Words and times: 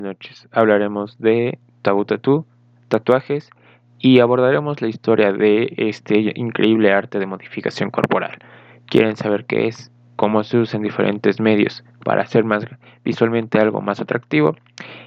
noches. 0.00 0.48
Hablaremos 0.52 1.18
de 1.18 1.58
tabú 1.82 2.04
tatú, 2.04 2.46
tatuajes 2.86 3.50
y 3.98 4.20
abordaremos 4.20 4.80
la 4.80 4.86
historia 4.86 5.32
de 5.32 5.74
este 5.76 6.32
increíble 6.36 6.92
arte 6.92 7.18
de 7.18 7.26
modificación 7.26 7.90
corporal. 7.90 8.38
¿Quieren 8.86 9.16
saber 9.16 9.44
qué 9.44 9.66
es? 9.66 9.90
¿Cómo 10.14 10.44
se 10.44 10.58
usa 10.58 10.76
en 10.76 10.84
diferentes 10.84 11.40
medios 11.40 11.84
para 12.04 12.22
hacer 12.22 12.44
más 12.44 12.64
visualmente 13.04 13.58
algo 13.58 13.80
más 13.80 14.00
atractivo? 14.00 14.54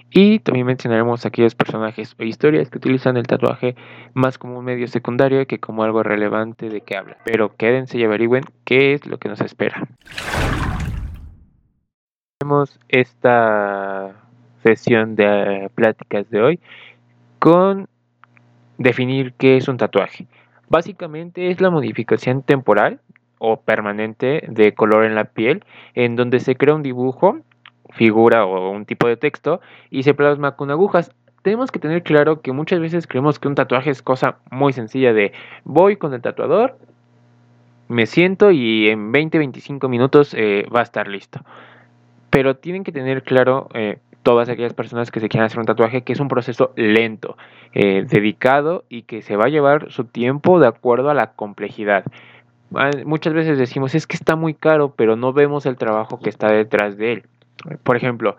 Y 0.09 0.39
también 0.39 0.65
mencionaremos 0.65 1.25
aquellos 1.25 1.55
personajes 1.55 2.13
o 2.19 2.23
historias 2.23 2.69
que 2.69 2.77
utilizan 2.77 3.15
el 3.15 3.27
tatuaje 3.27 3.75
más 4.13 4.37
como 4.37 4.59
un 4.59 4.65
medio 4.65 4.89
secundario 4.89 5.47
que 5.47 5.59
como 5.59 5.83
algo 5.83 6.03
relevante 6.03 6.67
de 6.67 6.81
qué 6.81 6.97
habla. 6.97 7.15
Pero 7.23 7.55
quédense 7.55 7.97
y 7.97 8.03
averigüen 8.03 8.43
qué 8.65 8.93
es 8.93 9.05
lo 9.05 9.19
que 9.19 9.29
nos 9.29 9.39
espera. 9.39 9.87
Tenemos 12.39 12.77
esta 12.89 14.30
sesión 14.63 15.15
de 15.15 15.69
pláticas 15.75 16.29
de 16.29 16.41
hoy 16.41 16.59
con 17.39 17.87
definir 18.77 19.33
qué 19.33 19.57
es 19.57 19.67
un 19.67 19.77
tatuaje. 19.77 20.27
Básicamente 20.69 21.51
es 21.51 21.61
la 21.61 21.69
modificación 21.69 22.43
temporal 22.43 22.99
o 23.39 23.57
permanente 23.59 24.43
de 24.47 24.73
color 24.73 25.05
en 25.05 25.15
la 25.15 25.25
piel 25.25 25.63
en 25.95 26.15
donde 26.15 26.39
se 26.39 26.55
crea 26.55 26.75
un 26.75 26.83
dibujo 26.83 27.39
figura 27.91 28.45
o 28.45 28.71
un 28.71 28.85
tipo 28.85 29.07
de 29.07 29.17
texto 29.17 29.61
y 29.89 30.03
se 30.03 30.13
plasma 30.13 30.55
con 30.55 30.71
agujas. 30.71 31.11
Tenemos 31.41 31.71
que 31.71 31.79
tener 31.79 32.03
claro 32.03 32.41
que 32.41 32.51
muchas 32.51 32.79
veces 32.79 33.07
creemos 33.07 33.39
que 33.39 33.47
un 33.47 33.55
tatuaje 33.55 33.89
es 33.89 34.01
cosa 34.01 34.37
muy 34.51 34.73
sencilla 34.73 35.11
de 35.11 35.33
voy 35.63 35.97
con 35.97 36.13
el 36.13 36.21
tatuador, 36.21 36.77
me 37.87 38.05
siento 38.05 38.51
y 38.51 38.89
en 38.89 39.11
20-25 39.11 39.89
minutos 39.89 40.33
eh, 40.37 40.65
va 40.73 40.79
a 40.81 40.83
estar 40.83 41.07
listo. 41.07 41.41
Pero 42.29 42.55
tienen 42.55 42.83
que 42.83 42.91
tener 42.91 43.23
claro 43.23 43.67
eh, 43.73 43.97
todas 44.23 44.49
aquellas 44.49 44.73
personas 44.73 45.11
que 45.11 45.19
se 45.19 45.29
quieran 45.29 45.47
hacer 45.47 45.59
un 45.59 45.65
tatuaje 45.65 46.03
que 46.03 46.13
es 46.13 46.19
un 46.19 46.27
proceso 46.27 46.73
lento, 46.75 47.37
eh, 47.73 48.05
dedicado 48.07 48.83
y 48.89 49.03
que 49.03 49.21
se 49.21 49.35
va 49.35 49.45
a 49.45 49.49
llevar 49.49 49.91
su 49.91 50.05
tiempo 50.05 50.59
de 50.59 50.67
acuerdo 50.67 51.09
a 51.09 51.13
la 51.13 51.31
complejidad. 51.33 52.05
Ah, 52.75 52.91
muchas 53.05 53.33
veces 53.33 53.57
decimos 53.57 53.95
es 53.95 54.07
que 54.07 54.15
está 54.15 54.35
muy 54.35 54.53
caro, 54.53 54.93
pero 54.95 55.15
no 55.15 55.33
vemos 55.33 55.65
el 55.65 55.77
trabajo 55.77 56.19
que 56.19 56.29
está 56.29 56.51
detrás 56.51 56.97
de 56.97 57.13
él. 57.13 57.23
Por 57.83 57.97
ejemplo, 57.97 58.37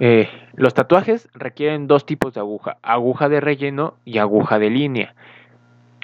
eh, 0.00 0.28
los 0.54 0.74
tatuajes 0.74 1.28
requieren 1.34 1.86
dos 1.86 2.06
tipos 2.06 2.34
de 2.34 2.40
aguja, 2.40 2.78
aguja 2.82 3.28
de 3.28 3.40
relleno 3.40 3.94
y 4.04 4.18
aguja 4.18 4.58
de 4.58 4.70
línea. 4.70 5.14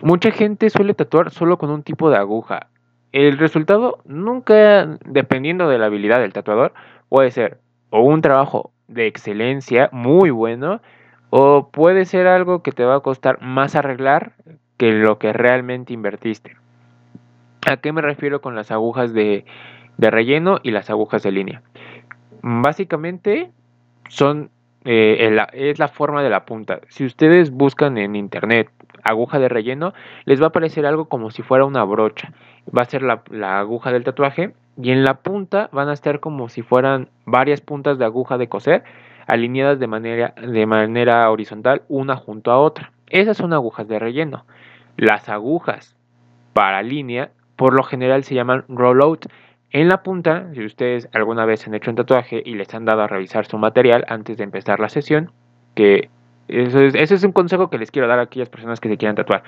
Mucha 0.02 0.30
gente 0.30 0.70
suele 0.70 0.94
tatuar 0.94 1.30
solo 1.30 1.58
con 1.58 1.70
un 1.70 1.82
tipo 1.82 2.10
de 2.10 2.16
aguja. 2.16 2.68
El 3.10 3.38
resultado 3.38 3.98
nunca, 4.04 4.86
dependiendo 5.04 5.68
de 5.68 5.78
la 5.78 5.86
habilidad 5.86 6.20
del 6.20 6.32
tatuador, 6.32 6.72
puede 7.08 7.30
ser 7.30 7.58
o 7.90 8.02
un 8.02 8.20
trabajo 8.20 8.70
de 8.88 9.06
excelencia 9.06 9.88
muy 9.92 10.30
bueno 10.30 10.80
o 11.30 11.68
puede 11.68 12.04
ser 12.04 12.26
algo 12.26 12.62
que 12.62 12.72
te 12.72 12.84
va 12.84 12.96
a 12.96 13.00
costar 13.00 13.40
más 13.40 13.74
arreglar 13.74 14.32
que 14.76 14.92
lo 14.92 15.18
que 15.18 15.32
realmente 15.32 15.92
invertiste. 15.92 16.56
¿A 17.70 17.76
qué 17.76 17.92
me 17.92 18.00
refiero 18.00 18.40
con 18.40 18.54
las 18.54 18.70
agujas 18.70 19.12
de, 19.12 19.44
de 19.98 20.10
relleno 20.10 20.58
y 20.62 20.70
las 20.70 20.90
agujas 20.90 21.22
de 21.22 21.32
línea? 21.32 21.62
Básicamente 22.42 23.50
son 24.08 24.50
eh, 24.84 25.36
es 25.52 25.78
la 25.78 25.88
forma 25.88 26.22
de 26.22 26.30
la 26.30 26.46
punta. 26.46 26.80
Si 26.88 27.04
ustedes 27.04 27.50
buscan 27.50 27.98
en 27.98 28.16
internet 28.16 28.70
aguja 29.02 29.38
de 29.38 29.48
relleno, 29.48 29.92
les 30.24 30.40
va 30.40 30.46
a 30.46 30.48
aparecer 30.48 30.86
algo 30.86 31.06
como 31.06 31.30
si 31.30 31.42
fuera 31.42 31.64
una 31.64 31.84
brocha. 31.84 32.32
Va 32.76 32.82
a 32.82 32.86
ser 32.86 33.02
la, 33.02 33.22
la, 33.30 33.58
aguja 33.58 33.92
del 33.92 34.04
tatuaje 34.04 34.54
y 34.80 34.90
en 34.90 35.04
la 35.04 35.14
punta 35.14 35.68
van 35.72 35.88
a 35.88 35.92
estar 35.92 36.20
como 36.20 36.48
si 36.48 36.62
fueran 36.62 37.08
varias 37.24 37.60
puntas 37.60 37.98
de 37.98 38.04
aguja 38.04 38.38
de 38.38 38.48
coser 38.48 38.84
alineadas 39.26 39.78
de 39.78 39.86
manera, 39.86 40.34
de 40.40 40.66
manera 40.66 41.30
horizontal 41.30 41.82
una 41.88 42.16
junto 42.16 42.50
a 42.50 42.58
otra. 42.58 42.92
Esas 43.08 43.36
son 43.36 43.52
agujas 43.52 43.88
de 43.88 43.98
relleno. 43.98 44.44
Las 44.96 45.28
agujas 45.28 45.96
para 46.52 46.82
línea 46.82 47.30
por 47.56 47.74
lo 47.74 47.82
general 47.82 48.24
se 48.24 48.34
llaman 48.34 48.64
rollout 48.68 49.26
en 49.70 49.88
la 49.88 50.02
punta, 50.02 50.48
si 50.54 50.64
ustedes 50.64 51.08
alguna 51.12 51.44
vez 51.44 51.66
han 51.66 51.74
hecho 51.74 51.90
un 51.90 51.96
tatuaje 51.96 52.42
y 52.44 52.54
les 52.54 52.72
han 52.74 52.86
dado 52.86 53.02
a 53.02 53.06
revisar 53.06 53.44
su 53.44 53.58
material 53.58 54.06
antes 54.08 54.38
de 54.38 54.44
empezar 54.44 54.80
la 54.80 54.88
sesión, 54.88 55.30
que 55.74 56.08
eso 56.48 56.80
es, 56.80 56.94
ese 56.94 57.14
es 57.16 57.24
un 57.24 57.32
consejo 57.32 57.68
que 57.68 57.76
les 57.76 57.90
quiero 57.90 58.08
dar 58.08 58.18
a 58.18 58.22
aquellas 58.22 58.48
personas 58.48 58.80
que 58.80 58.88
se 58.88 58.96
quieran 58.96 59.16
tatuar. 59.16 59.42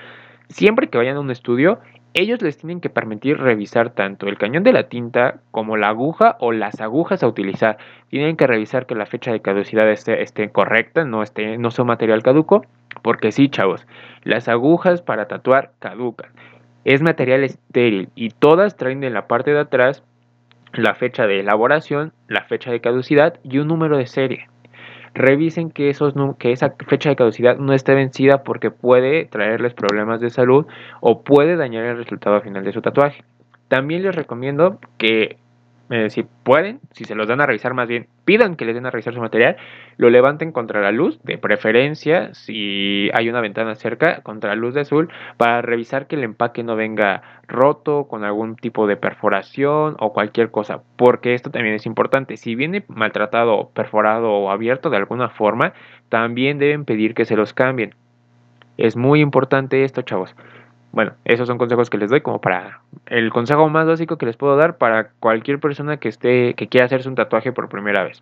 Siempre 0.49 0.89
que 0.89 0.99
vayan 0.99 1.17
a 1.17 1.21
un 1.21 1.31
estudio, 1.31 1.79
ellos 2.13 2.41
les 2.41 2.57
tienen 2.57 2.81
que 2.81 2.89
permitir 2.89 3.37
revisar 3.37 3.91
tanto 3.91 4.27
el 4.27 4.37
cañón 4.37 4.63
de 4.63 4.73
la 4.73 4.89
tinta 4.89 5.39
como 5.51 5.77
la 5.77 5.89
aguja 5.89 6.35
o 6.39 6.51
las 6.51 6.81
agujas 6.81 7.23
a 7.23 7.27
utilizar. 7.27 7.77
Tienen 8.09 8.35
que 8.35 8.47
revisar 8.47 8.85
que 8.85 8.95
la 8.95 9.05
fecha 9.05 9.31
de 9.31 9.41
caducidad 9.41 9.89
esté, 9.89 10.21
esté 10.21 10.49
correcta, 10.49 11.05
no, 11.05 11.23
esté, 11.23 11.57
no 11.57 11.71
sea 11.71 11.85
material 11.85 12.21
caduco, 12.21 12.65
porque 13.01 13.31
sí, 13.31 13.49
chavos, 13.49 13.87
las 14.23 14.49
agujas 14.49 15.01
para 15.01 15.27
tatuar 15.27 15.71
caducan. 15.79 16.31
Es 16.83 17.01
material 17.01 17.43
estéril 17.43 18.09
y 18.15 18.29
todas 18.29 18.75
traen 18.75 19.03
en 19.03 19.13
la 19.13 19.27
parte 19.27 19.51
de 19.51 19.59
atrás 19.59 20.03
la 20.73 20.95
fecha 20.95 21.27
de 21.27 21.39
elaboración, 21.39 22.11
la 22.27 22.43
fecha 22.43 22.71
de 22.71 22.81
caducidad 22.81 23.39
y 23.43 23.59
un 23.59 23.67
número 23.67 23.97
de 23.97 24.07
serie. 24.07 24.50
Revisen 25.13 25.71
que, 25.71 25.89
esos, 25.89 26.13
que 26.39 26.51
esa 26.51 26.73
fecha 26.87 27.09
de 27.09 27.15
caducidad 27.15 27.57
no 27.57 27.73
esté 27.73 27.93
vencida 27.95 28.43
porque 28.43 28.71
puede 28.71 29.25
traerles 29.25 29.73
problemas 29.73 30.21
de 30.21 30.29
salud 30.29 30.65
o 31.01 31.21
puede 31.21 31.57
dañar 31.57 31.85
el 31.85 31.97
resultado 31.97 32.39
final 32.41 32.63
de 32.63 32.71
su 32.71 32.81
tatuaje. 32.81 33.23
También 33.67 34.03
les 34.03 34.15
recomiendo 34.15 34.79
que 34.97 35.37
eh, 35.91 36.09
si 36.09 36.23
pueden, 36.23 36.79
si 36.93 37.03
se 37.03 37.15
los 37.15 37.27
dan 37.27 37.41
a 37.41 37.45
revisar 37.45 37.73
más 37.73 37.85
bien, 37.85 38.07
pidan 38.23 38.55
que 38.55 38.63
les 38.63 38.75
den 38.75 38.85
a 38.85 38.91
revisar 38.91 39.13
su 39.13 39.19
material, 39.19 39.57
lo 39.97 40.09
levanten 40.09 40.53
contra 40.53 40.79
la 40.79 40.93
luz, 40.93 41.21
de 41.23 41.37
preferencia, 41.37 42.33
si 42.33 43.09
hay 43.13 43.27
una 43.27 43.41
ventana 43.41 43.75
cerca, 43.75 44.21
contra 44.21 44.51
la 44.51 44.55
luz 44.55 44.73
de 44.73 44.81
azul, 44.81 45.09
para 45.35 45.61
revisar 45.61 46.07
que 46.07 46.15
el 46.15 46.23
empaque 46.23 46.63
no 46.63 46.77
venga 46.77 47.21
roto, 47.45 48.05
con 48.05 48.23
algún 48.23 48.55
tipo 48.55 48.87
de 48.87 48.95
perforación 48.95 49.97
o 49.99 50.13
cualquier 50.13 50.49
cosa, 50.49 50.81
porque 50.95 51.33
esto 51.33 51.51
también 51.51 51.75
es 51.75 51.85
importante. 51.85 52.37
Si 52.37 52.55
viene 52.55 52.85
maltratado, 52.87 53.69
perforado 53.73 54.31
o 54.31 54.49
abierto 54.49 54.89
de 54.89 54.97
alguna 54.97 55.27
forma, 55.27 55.73
también 56.07 56.57
deben 56.57 56.85
pedir 56.85 57.13
que 57.13 57.25
se 57.25 57.35
los 57.35 57.53
cambien. 57.53 57.95
Es 58.77 58.95
muy 58.95 59.19
importante 59.19 59.83
esto, 59.83 60.03
chavos. 60.03 60.33
Bueno, 60.91 61.13
esos 61.23 61.47
son 61.47 61.57
consejos 61.57 61.89
que 61.89 61.97
les 61.97 62.09
doy 62.09 62.21
como 62.21 62.41
para 62.41 62.81
el 63.05 63.31
consejo 63.31 63.69
más 63.69 63.87
básico 63.87 64.17
que 64.17 64.25
les 64.25 64.35
puedo 64.35 64.57
dar 64.57 64.77
para 64.77 65.09
cualquier 65.19 65.59
persona 65.59 65.97
que 65.97 66.09
esté 66.09 66.53
que 66.55 66.67
quiera 66.67 66.85
hacerse 66.85 67.07
un 67.07 67.15
tatuaje 67.15 67.53
por 67.53 67.69
primera 67.69 68.03
vez. 68.03 68.21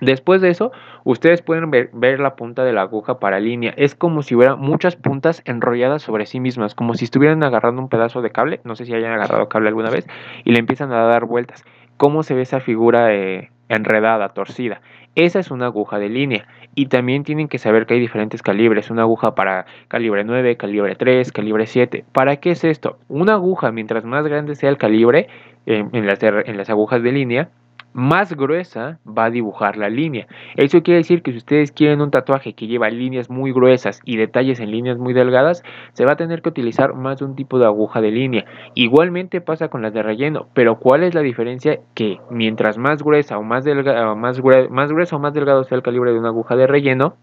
Después 0.00 0.40
de 0.40 0.48
eso, 0.48 0.72
ustedes 1.04 1.42
pueden 1.42 1.70
ver, 1.70 2.20
la 2.20 2.34
punta 2.34 2.64
de 2.64 2.72
la 2.72 2.82
aguja 2.82 3.18
para 3.18 3.38
línea. 3.38 3.74
Es 3.76 3.94
como 3.94 4.22
si 4.22 4.34
hubiera 4.34 4.56
muchas 4.56 4.96
puntas 4.96 5.42
enrolladas 5.44 6.02
sobre 6.02 6.24
sí 6.24 6.40
mismas, 6.40 6.74
como 6.74 6.94
si 6.94 7.04
estuvieran 7.04 7.42
agarrando 7.42 7.82
un 7.82 7.90
pedazo 7.90 8.22
de 8.22 8.30
cable. 8.30 8.60
No 8.64 8.76
sé 8.76 8.86
si 8.86 8.94
hayan 8.94 9.12
agarrado 9.12 9.48
cable 9.48 9.68
alguna 9.68 9.90
vez 9.90 10.06
y 10.44 10.52
le 10.52 10.58
empiezan 10.58 10.90
a 10.92 11.02
dar 11.02 11.26
vueltas. 11.26 11.64
¿Cómo 11.98 12.22
se 12.22 12.34
ve 12.34 12.42
esa 12.42 12.60
figura 12.60 13.14
eh, 13.14 13.50
enredada, 13.76 14.28
torcida? 14.30 14.80
Esa 15.14 15.40
es 15.40 15.50
una 15.50 15.66
aguja 15.66 15.98
de 15.98 16.08
línea. 16.08 16.46
Y 16.74 16.86
también 16.86 17.24
tienen 17.24 17.48
que 17.48 17.58
saber 17.58 17.86
que 17.86 17.94
hay 17.94 18.00
diferentes 18.00 18.42
calibres. 18.42 18.90
Una 18.90 19.02
aguja 19.02 19.34
para 19.34 19.66
calibre 19.88 20.24
9, 20.24 20.56
calibre 20.56 20.94
3, 20.94 21.32
calibre 21.32 21.66
7. 21.66 22.04
¿Para 22.12 22.36
qué 22.36 22.50
es 22.50 22.64
esto? 22.64 22.98
Una 23.08 23.34
aguja, 23.34 23.72
mientras 23.72 24.04
más 24.04 24.24
grande 24.26 24.54
sea 24.54 24.70
el 24.70 24.76
calibre 24.76 25.28
eh, 25.66 25.84
en, 25.92 26.06
las, 26.06 26.22
en 26.22 26.56
las 26.56 26.70
agujas 26.70 27.02
de 27.02 27.12
línea, 27.12 27.48
más 27.92 28.34
gruesa 28.36 28.98
va 29.06 29.24
a 29.24 29.30
dibujar 29.30 29.76
la 29.76 29.88
línea. 29.88 30.26
Eso 30.56 30.82
quiere 30.82 30.98
decir 30.98 31.22
que 31.22 31.32
si 31.32 31.38
ustedes 31.38 31.72
quieren 31.72 32.00
un 32.00 32.10
tatuaje 32.10 32.52
que 32.52 32.66
lleva 32.66 32.88
líneas 32.90 33.30
muy 33.30 33.52
gruesas 33.52 34.00
y 34.04 34.16
detalles 34.16 34.60
en 34.60 34.70
líneas 34.70 34.98
muy 34.98 35.12
delgadas, 35.12 35.62
se 35.92 36.04
va 36.04 36.12
a 36.12 36.16
tener 36.16 36.42
que 36.42 36.50
utilizar 36.50 36.94
más 36.94 37.18
de 37.18 37.24
un 37.24 37.36
tipo 37.36 37.58
de 37.58 37.66
aguja 37.66 38.00
de 38.00 38.10
línea. 38.10 38.44
Igualmente 38.74 39.40
pasa 39.40 39.68
con 39.68 39.82
las 39.82 39.92
de 39.92 40.02
relleno, 40.02 40.46
pero 40.54 40.78
¿cuál 40.78 41.02
es 41.02 41.14
la 41.14 41.22
diferencia? 41.22 41.80
Que 41.94 42.18
mientras 42.30 42.78
más 42.78 43.02
gruesa 43.02 43.38
o 43.38 43.42
más, 43.42 43.64
delgada, 43.64 44.14
más, 44.14 44.40
más 44.70 44.92
gruesa 44.92 45.16
o 45.16 45.18
más 45.18 45.34
delgado 45.34 45.64
sea 45.64 45.76
el 45.76 45.82
calibre 45.82 46.12
de 46.12 46.18
una 46.18 46.28
aguja 46.28 46.56
de 46.56 46.66
relleno, 46.66 47.16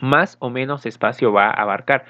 más 0.00 0.36
o 0.40 0.50
menos 0.50 0.86
espacio 0.86 1.32
va 1.32 1.46
a 1.46 1.62
abarcar. 1.62 2.04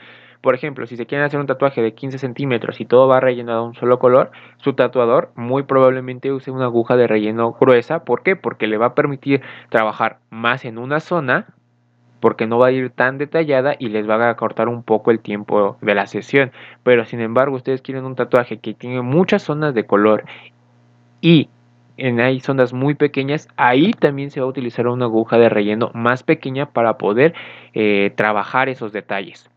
Por 0.47 0.55
ejemplo, 0.55 0.87
si 0.87 0.97
se 0.97 1.07
quieren 1.07 1.27
hacer 1.27 1.41
un 1.41 1.49
tatuaje 1.49 1.83
de 1.83 1.95
15 1.95 2.19
centímetros 2.19 2.81
y 2.81 2.85
todo 2.85 3.09
va 3.09 3.19
rellenado 3.19 3.63
de 3.63 3.69
un 3.71 3.75
solo 3.75 3.99
color, 3.99 4.31
su 4.59 4.75
tatuador 4.75 5.33
muy 5.35 5.65
probablemente 5.65 6.31
use 6.31 6.53
una 6.53 6.67
aguja 6.67 6.97
de 6.97 7.09
relleno 7.09 7.51
gruesa. 7.51 8.05
¿Por 8.05 8.23
qué? 8.23 8.37
Porque 8.37 8.69
le 8.69 8.79
va 8.79 8.87
a 8.87 8.95
permitir 8.95 9.43
trabajar 9.71 10.21
más 10.31 10.65
en 10.65 10.79
una 10.79 11.01
zona 11.01 11.47
porque 12.21 12.47
no 12.47 12.61
va 12.61 12.69
a 12.69 12.71
ir 12.71 12.91
tan 12.91 13.19
detallada 13.19 13.75
y 13.77 13.89
les 13.89 14.09
va 14.09 14.31
a 14.31 14.37
cortar 14.37 14.69
un 14.69 14.85
poco 14.85 15.11
el 15.11 15.19
tiempo 15.19 15.79
de 15.81 15.97
la 15.97 16.07
sesión. 16.07 16.53
Pero 16.85 17.05
sin 17.07 17.21
embargo, 17.21 17.57
ustedes 17.57 17.83
quieren 17.83 18.05
un 18.05 18.15
tatuaje 18.15 18.59
que 18.59 18.73
tiene 18.73 19.03
muchas 19.03 19.43
zonas 19.43 19.75
de 19.75 19.85
color 19.85 20.27
y 21.21 21.49
en 21.97 22.21
hay 22.21 22.39
zonas 22.39 22.73
muy 22.73 22.95
pequeñas, 22.95 23.49
ahí 23.57 23.91
también 23.95 24.31
se 24.31 24.39
va 24.39 24.47
a 24.47 24.51
utilizar 24.51 24.87
una 24.87 25.07
aguja 25.07 25.39
de 25.39 25.49
relleno 25.49 25.91
más 25.93 26.23
pequeña 26.23 26.67
para 26.67 26.99
poder 26.99 27.35
eh, 27.75 28.13
trabajar 28.15 28.69
esos 28.69 28.93
detalles. 28.93 29.51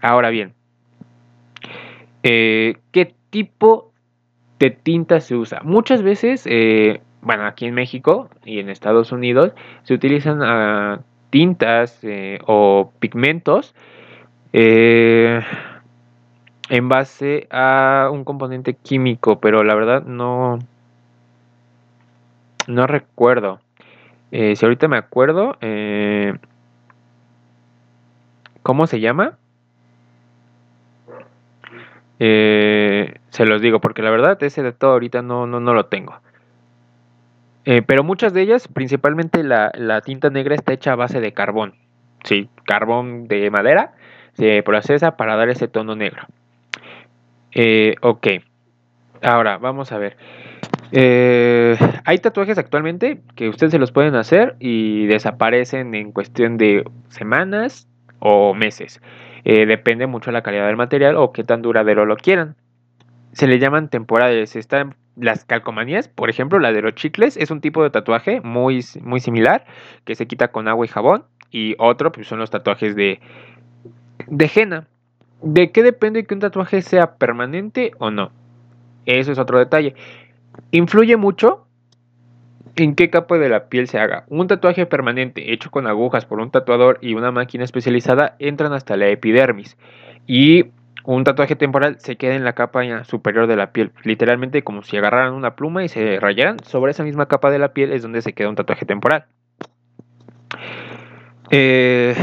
Ahora 0.00 0.30
bien, 0.30 0.54
eh, 2.22 2.76
¿qué 2.92 3.14
tipo 3.30 3.92
de 4.58 4.70
tinta 4.70 5.20
se 5.20 5.34
usa? 5.34 5.60
Muchas 5.64 6.02
veces 6.02 6.44
eh, 6.46 7.00
bueno, 7.20 7.46
aquí 7.46 7.66
en 7.66 7.74
México 7.74 8.28
y 8.44 8.60
en 8.60 8.68
Estados 8.68 9.12
Unidos 9.12 9.52
se 9.82 9.94
utilizan 9.94 10.40
ah, 10.42 11.00
tintas 11.30 11.98
eh, 12.02 12.38
o 12.46 12.92
pigmentos 13.00 13.74
en 14.52 15.42
base 16.88 17.46
a 17.50 18.08
un 18.10 18.24
componente 18.24 18.74
químico, 18.74 19.40
pero 19.40 19.62
la 19.62 19.74
verdad 19.74 20.04
no, 20.04 20.58
no 22.66 22.86
recuerdo. 22.86 23.60
Si 24.30 24.58
ahorita 24.60 24.88
me 24.88 24.96
acuerdo, 24.96 25.58
¿cómo 28.62 28.86
se 28.86 29.00
llama? 29.00 29.36
Se 32.18 33.46
los 33.46 33.62
digo, 33.62 33.80
porque 33.80 34.02
la 34.02 34.10
verdad 34.10 34.42
ese 34.42 34.62
de 34.62 34.72
todo 34.72 34.92
ahorita 34.92 35.22
no, 35.22 35.46
no, 35.46 35.60
no 35.60 35.74
lo 35.74 35.86
tengo. 35.86 36.20
Eh, 37.70 37.82
pero 37.82 38.02
muchas 38.02 38.32
de 38.32 38.40
ellas, 38.40 38.66
principalmente 38.66 39.42
la, 39.44 40.00
tinta 40.00 40.30
negra, 40.30 40.54
está 40.54 40.72
hecha 40.72 40.92
a 40.92 40.96
base 40.96 41.20
de 41.20 41.32
carbón. 41.32 41.74
Sí, 42.24 42.48
carbón 42.64 43.28
de 43.28 43.50
madera 43.50 43.92
se 44.32 44.62
procesa 44.62 45.18
para 45.18 45.36
dar 45.36 45.50
ese 45.50 45.68
tono 45.68 45.94
negro. 45.94 46.22
Eh, 47.52 47.96
ok, 48.00 48.26
ahora 49.22 49.58
vamos 49.58 49.92
a 49.92 49.98
ver. 49.98 50.16
Eh, 50.92 51.76
hay 52.06 52.18
tatuajes 52.20 52.56
actualmente 52.56 53.20
que 53.34 53.50
ustedes 53.50 53.72
se 53.72 53.78
los 53.78 53.92
pueden 53.92 54.14
hacer 54.14 54.56
y 54.60 55.04
desaparecen 55.04 55.94
en 55.94 56.12
cuestión 56.12 56.56
de 56.56 56.84
semanas 57.08 57.86
o 58.18 58.54
meses. 58.54 59.02
Depende 59.44 60.06
mucho 60.06 60.30
de 60.30 60.34
la 60.34 60.42
calidad 60.42 60.66
del 60.66 60.76
material 60.76 61.16
o 61.16 61.32
qué 61.32 61.44
tan 61.44 61.62
duradero 61.62 62.06
lo 62.06 62.16
quieran. 62.16 62.56
Se 63.32 63.46
le 63.46 63.58
llaman 63.58 63.88
temporales. 63.88 64.56
Están 64.56 64.94
las 65.16 65.44
calcomanías, 65.44 66.08
por 66.08 66.30
ejemplo, 66.30 66.58
la 66.58 66.72
de 66.72 66.82
los 66.82 66.94
chicles, 66.94 67.36
es 67.36 67.50
un 67.50 67.60
tipo 67.60 67.82
de 67.82 67.90
tatuaje 67.90 68.40
muy, 68.40 68.84
muy 69.02 69.20
similar 69.20 69.64
que 70.04 70.14
se 70.14 70.26
quita 70.26 70.48
con 70.48 70.68
agua 70.68 70.86
y 70.86 70.88
jabón. 70.88 71.24
Y 71.50 71.74
otro, 71.78 72.12
pues 72.12 72.26
son 72.26 72.38
los 72.38 72.50
tatuajes 72.50 72.94
de, 72.94 73.20
de 74.26 74.50
henna. 74.54 74.86
¿De 75.42 75.70
qué 75.70 75.82
depende 75.82 76.24
que 76.24 76.34
un 76.34 76.40
tatuaje 76.40 76.82
sea 76.82 77.16
permanente 77.16 77.92
o 77.98 78.10
no? 78.10 78.32
Eso 79.06 79.32
es 79.32 79.38
otro 79.38 79.58
detalle. 79.58 79.94
Influye 80.72 81.16
mucho 81.16 81.67
en 82.82 82.94
qué 82.94 83.10
capa 83.10 83.38
de 83.38 83.48
la 83.48 83.68
piel 83.68 83.88
se 83.88 83.98
haga. 83.98 84.24
Un 84.28 84.46
tatuaje 84.46 84.86
permanente 84.86 85.52
hecho 85.52 85.70
con 85.70 85.86
agujas 85.86 86.24
por 86.24 86.40
un 86.40 86.50
tatuador 86.50 86.98
y 87.00 87.14
una 87.14 87.30
máquina 87.30 87.64
especializada 87.64 88.36
entran 88.38 88.72
hasta 88.72 88.96
la 88.96 89.08
epidermis. 89.08 89.76
Y 90.26 90.66
un 91.04 91.24
tatuaje 91.24 91.56
temporal 91.56 91.96
se 92.00 92.16
queda 92.16 92.34
en 92.34 92.44
la 92.44 92.52
capa 92.52 92.82
superior 93.04 93.46
de 93.46 93.56
la 93.56 93.72
piel, 93.72 93.92
literalmente 94.04 94.62
como 94.62 94.82
si 94.82 94.96
agarraran 94.96 95.32
una 95.32 95.56
pluma 95.56 95.82
y 95.82 95.88
se 95.88 96.20
rayaran, 96.20 96.58
sobre 96.64 96.90
esa 96.90 97.02
misma 97.04 97.26
capa 97.26 97.50
de 97.50 97.58
la 97.58 97.72
piel 97.72 97.92
es 97.92 98.02
donde 98.02 98.20
se 98.20 98.34
queda 98.34 98.50
un 98.50 98.56
tatuaje 98.56 98.84
temporal. 98.84 99.24
Eh, 101.50 102.14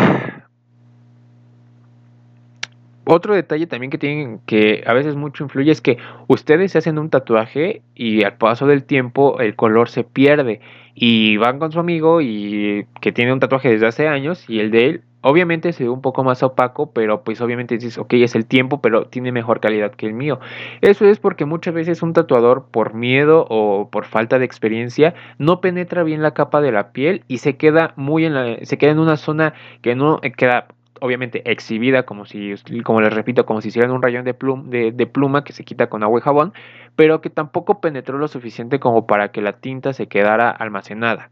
otro 3.05 3.35
detalle 3.35 3.67
también 3.67 3.91
que 3.91 3.97
tienen 3.97 4.39
que 4.45 4.83
a 4.85 4.93
veces 4.93 5.15
mucho 5.15 5.43
influye 5.43 5.71
es 5.71 5.81
que 5.81 5.97
ustedes 6.27 6.71
se 6.71 6.79
hacen 6.79 6.97
un 6.97 7.09
tatuaje 7.09 7.81
y 7.95 8.23
al 8.23 8.37
paso 8.37 8.67
del 8.67 8.83
tiempo 8.83 9.39
el 9.39 9.55
color 9.55 9.89
se 9.89 10.03
pierde 10.03 10.61
y 10.93 11.37
van 11.37 11.59
con 11.59 11.71
su 11.71 11.79
amigo 11.79 12.21
y 12.21 12.85
que 13.01 13.11
tiene 13.11 13.33
un 13.33 13.39
tatuaje 13.39 13.69
desde 13.69 13.87
hace 13.87 14.07
años 14.07 14.49
y 14.49 14.59
el 14.59 14.71
de 14.71 14.85
él 14.85 15.01
Obviamente 15.27 15.73
se 15.73 15.85
ve 15.85 15.89
un 15.89 16.03
poco 16.03 16.23
más 16.23 16.43
opaco, 16.43 16.91
pero 16.91 17.23
pues 17.23 17.41
obviamente 17.41 17.73
dices, 17.73 17.97
ok, 17.97 18.13
es 18.13 18.35
el 18.35 18.45
tiempo, 18.45 18.79
pero 18.79 19.07
tiene 19.07 19.31
mejor 19.31 19.59
calidad 19.59 19.89
que 19.89 20.05
el 20.05 20.13
mío. 20.13 20.39
Eso 20.81 21.05
es 21.05 21.17
porque 21.17 21.45
muchas 21.45 21.73
veces 21.73 22.03
un 22.03 22.13
tatuador 22.13 22.67
por 22.69 22.93
miedo 22.93 23.47
o 23.49 23.89
por 23.89 24.05
falta 24.05 24.37
de 24.37 24.45
experiencia 24.45 25.15
no 25.39 25.61
penetra 25.61 26.03
bien 26.03 26.21
la 26.21 26.35
capa 26.35 26.61
de 26.61 26.71
la 26.71 26.91
piel 26.91 27.23
y 27.27 27.39
se 27.39 27.57
queda 27.57 27.93
muy 27.95 28.25
en 28.25 28.35
la, 28.35 28.63
se 28.65 28.77
queda 28.77 28.91
en 28.91 28.99
una 28.99 29.17
zona 29.17 29.55
que 29.81 29.95
no 29.95 30.21
queda 30.37 30.67
obviamente 31.01 31.49
exhibida 31.49 32.03
como 32.03 32.25
si, 32.25 32.55
como 32.83 33.01
les 33.01 33.13
repito, 33.13 33.45
como 33.45 33.61
si 33.61 33.69
hicieran 33.69 33.91
un 33.91 34.01
rayón 34.01 34.23
de, 34.25 34.35
de, 34.65 34.91
de 34.91 35.07
pluma 35.07 35.43
que 35.43 35.53
se 35.53 35.63
quita 35.63 35.87
con 35.87 36.03
agua 36.03 36.19
y 36.19 36.23
jabón, 36.23 36.53
pero 36.95 37.21
que 37.21 37.29
tampoco 37.29 37.81
penetró 37.81 38.17
lo 38.17 38.27
suficiente 38.27 38.79
como 38.79 39.05
para 39.05 39.31
que 39.31 39.41
la 39.41 39.53
tinta 39.53 39.93
se 39.93 40.07
quedara 40.07 40.49
almacenada. 40.49 41.29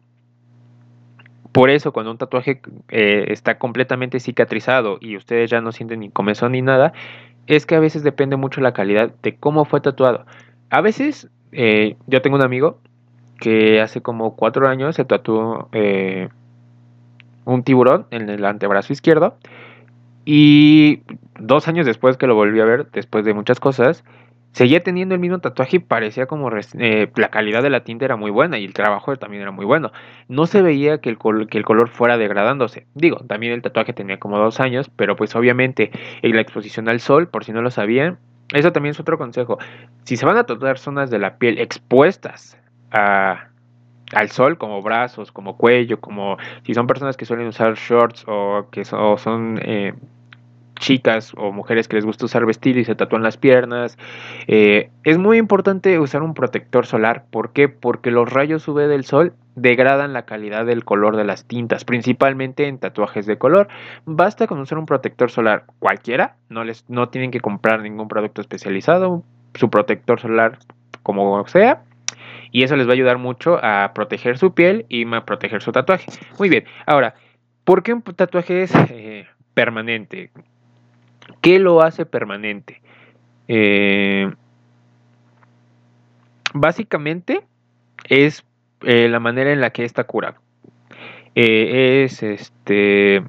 Por 1.54 1.70
eso, 1.70 1.94
cuando 1.94 2.12
un 2.12 2.18
tatuaje 2.18 2.62
eh, 2.90 3.26
está 3.28 3.60
completamente 3.60 4.20
cicatrizado 4.20 4.98
y 5.00 5.16
ustedes 5.18 5.52
ya 5.52 5.62
no 5.62 5.72
sienten 5.72 6.00
ni 6.00 6.10
comezón 6.10 6.54
ni 6.54 6.64
nada, 6.64 6.94
es 7.46 7.68
que 7.68 7.76
a 7.76 7.80
veces 7.80 8.04
depende 8.04 8.38
mucho 8.38 8.60
la 8.60 8.74
calidad 8.74 9.14
de 9.22 9.36
cómo 9.36 9.64
fue 9.64 9.80
tatuado. 9.80 10.26
A 10.72 10.82
veces, 10.82 11.30
eh, 11.52 11.96
yo 12.08 12.24
tengo 12.24 12.38
un 12.38 12.42
amigo 12.42 12.80
que 13.40 13.82
hace 13.82 14.02
como 14.02 14.36
cuatro 14.36 14.68
años 14.68 14.96
se 14.96 15.06
tatuó 15.06 15.70
eh, 15.74 16.30
un 17.54 17.64
tiburón 17.64 18.08
en 18.12 18.30
el 18.30 18.46
antebrazo 18.46 18.94
izquierdo 18.94 19.38
y 20.26 21.02
dos 21.40 21.68
años 21.68 21.86
después 21.86 22.18
que 22.18 22.28
lo 22.28 22.36
volví 22.36 22.60
a 22.60 22.66
ver, 22.66 22.88
después 22.92 23.26
de 23.26 23.34
muchas 23.34 23.60
cosas, 23.60 24.04
seguía 24.54 24.84
teniendo 24.84 25.16
el 25.16 25.22
mismo 25.22 25.40
tatuaje 25.40 25.78
y 25.78 25.80
parecía 25.80 26.28
como 26.28 26.50
eh, 26.80 27.12
la 27.16 27.30
calidad 27.30 27.62
de 27.64 27.70
la 27.70 27.84
tinta 27.84 28.06
era 28.06 28.16
muy 28.16 28.32
buena 28.32 28.58
y 28.60 28.66
el 28.66 28.74
trabajo 28.74 29.16
también 29.18 29.42
era 29.42 29.52
muy 29.52 29.66
bueno. 29.66 29.92
No 30.30 30.46
se 30.46 30.62
veía 30.62 31.00
que 31.00 31.10
el, 31.10 31.18
que 31.50 31.58
el 31.58 31.66
color 31.66 31.90
fuera 31.90 32.18
degradándose. 32.18 32.88
Digo, 32.94 33.18
también 33.28 33.54
el 33.54 33.62
tatuaje 33.62 33.94
tenía 33.94 34.20
como 34.20 34.38
dos 34.38 34.60
años, 34.60 34.90
pero 34.96 35.16
pues 35.16 35.36
obviamente 35.36 35.92
en 36.22 36.36
la 36.36 36.42
exposición 36.42 36.88
al 36.88 37.00
sol, 37.00 37.28
por 37.28 37.44
si 37.44 37.52
no 37.52 37.62
lo 37.62 37.72
sabían, 37.72 38.20
eso 38.54 38.72
también 38.72 38.92
es 38.92 39.00
otro 39.00 39.18
consejo. 39.18 39.58
Si 40.04 40.16
se 40.16 40.26
van 40.26 40.38
a 40.38 40.46
tatuar 40.46 40.78
zonas 40.78 41.10
de 41.10 41.20
la 41.20 41.38
piel 41.38 41.60
expuestas 41.60 42.58
al 44.14 44.30
sol, 44.30 44.58
como 44.58 44.82
brazos, 44.82 45.32
como 45.32 45.58
cuello, 45.58 46.00
como 46.00 46.38
si 46.64 46.74
son 46.74 46.88
personas 46.88 47.18
que 47.18 47.26
suelen 47.26 47.48
usar 47.48 47.76
shorts 47.76 48.26
o 48.28 48.68
que 48.72 48.86
son 48.86 49.60
eh, 49.64 49.94
chicas 50.84 51.34
o 51.38 51.52
mujeres 51.52 51.88
que 51.88 51.96
les 51.96 52.06
gusta 52.06 52.26
usar 52.26 52.46
vestir 52.46 52.78
y 52.78 52.86
se 52.86 52.96
tatúan 52.96 53.24
las 53.24 53.38
piernas. 53.38 53.98
Eh, 54.48 54.90
es 55.04 55.18
muy 55.18 55.38
importante 55.38 56.00
usar 56.00 56.22
un 56.22 56.34
protector 56.34 56.86
solar. 56.86 57.26
¿Por 57.32 57.54
qué? 57.54 57.70
Porque 57.70 58.12
los 58.12 58.32
rayos 58.32 58.68
UV 58.68 58.88
del 58.88 59.06
sol 59.06 59.34
degradan 59.56 60.14
la 60.14 60.24
calidad 60.26 60.66
del 60.66 60.84
color 60.84 61.16
de 61.16 61.24
las 61.24 61.46
tintas, 61.46 61.86
principalmente 61.86 62.68
en 62.68 62.80
tatuajes 62.80 63.26
de 63.26 63.38
color. 63.38 63.68
Basta 64.06 64.48
con 64.48 64.60
usar 64.60 64.78
un 64.78 64.86
protector 64.86 65.32
solar 65.32 65.66
cualquiera, 65.80 66.36
no, 66.50 66.64
les, 66.64 66.86
no 66.90 67.10
tienen 67.10 67.32
que 67.32 67.40
comprar 67.40 67.82
ningún 67.82 68.08
producto 68.08 68.42
especializado, 68.42 69.24
su 69.56 69.70
protector 69.70 70.20
solar 70.20 70.60
como 71.04 71.46
sea. 71.48 71.84
Y 72.54 72.64
eso 72.64 72.78
les 72.78 72.88
va 72.88 72.92
a 72.92 72.94
ayudar 72.94 73.18
mucho 73.18 73.60
a 73.62 73.92
proteger 73.94 74.38
su 74.38 74.54
piel 74.54 74.86
y 74.88 75.06
a 75.14 75.26
proteger 75.26 75.62
su 75.62 75.74
tatuaje. 75.74 76.06
Muy 76.40 76.48
bien, 76.48 76.64
ahora, 76.86 77.16
¿por 77.66 77.84
qué 77.84 77.92
un 77.92 78.02
tatuaje 78.04 78.62
es 78.64 78.72
eh, 78.90 79.28
permanente? 79.54 80.32
¿Qué 81.42 81.60
lo 81.60 81.82
hace 81.82 82.06
permanente? 82.06 82.82
Eh, 83.48 84.32
básicamente 86.54 87.42
es 88.08 88.46
eh, 88.82 89.08
la 89.10 89.20
manera 89.20 89.52
en 89.52 89.60
la 89.60 89.72
que 89.72 89.84
está 89.84 90.04
curado. 90.04 90.36
Eh, 91.36 92.04
es 92.06 92.22
este 92.22 93.24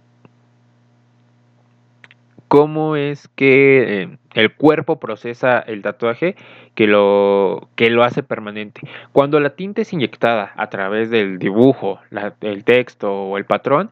cómo 2.48 2.94
es 2.94 3.26
que 3.28 4.18
el 4.34 4.54
cuerpo 4.54 5.00
procesa 5.00 5.58
el 5.58 5.82
tatuaje 5.82 6.36
que 6.74 6.86
lo, 6.86 7.68
que 7.76 7.90
lo 7.90 8.02
hace 8.02 8.22
permanente. 8.22 8.80
Cuando 9.12 9.40
la 9.40 9.50
tinta 9.50 9.82
es 9.82 9.92
inyectada 9.92 10.52
a 10.56 10.68
través 10.68 11.10
del 11.10 11.38
dibujo, 11.38 12.00
el 12.40 12.64
texto 12.64 13.12
o 13.12 13.38
el 13.38 13.44
patrón, 13.44 13.90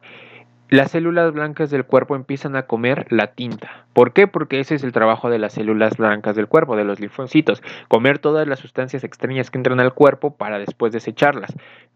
las 0.69 0.91
células 0.91 1.31
blancas 1.33 1.69
del 1.69 1.85
cuerpo 1.85 2.15
empiezan 2.15 2.55
a 2.55 2.63
comer 2.63 3.05
la 3.11 3.27
tinta. 3.27 3.85
¿Por 3.93 4.11
qué? 4.11 4.27
Porque 4.27 4.59
ese 4.59 4.75
es 4.75 4.83
el 4.83 4.91
trabajo 4.91 5.29
de 5.29 5.37
las 5.37 5.53
células 5.53 5.97
blancas 5.97 6.35
del 6.35 6.47
cuerpo, 6.47 6.75
de 6.75 6.83
los 6.83 6.99
linfocitos, 6.99 7.61
comer 7.89 8.17
todas 8.17 8.47
las 8.47 8.59
sustancias 8.59 9.03
extrañas 9.03 9.51
que 9.51 9.59
entran 9.59 9.79
al 9.79 9.93
cuerpo 9.93 10.35
para 10.35 10.57
después 10.57 10.91
desecharlas. 10.91 11.53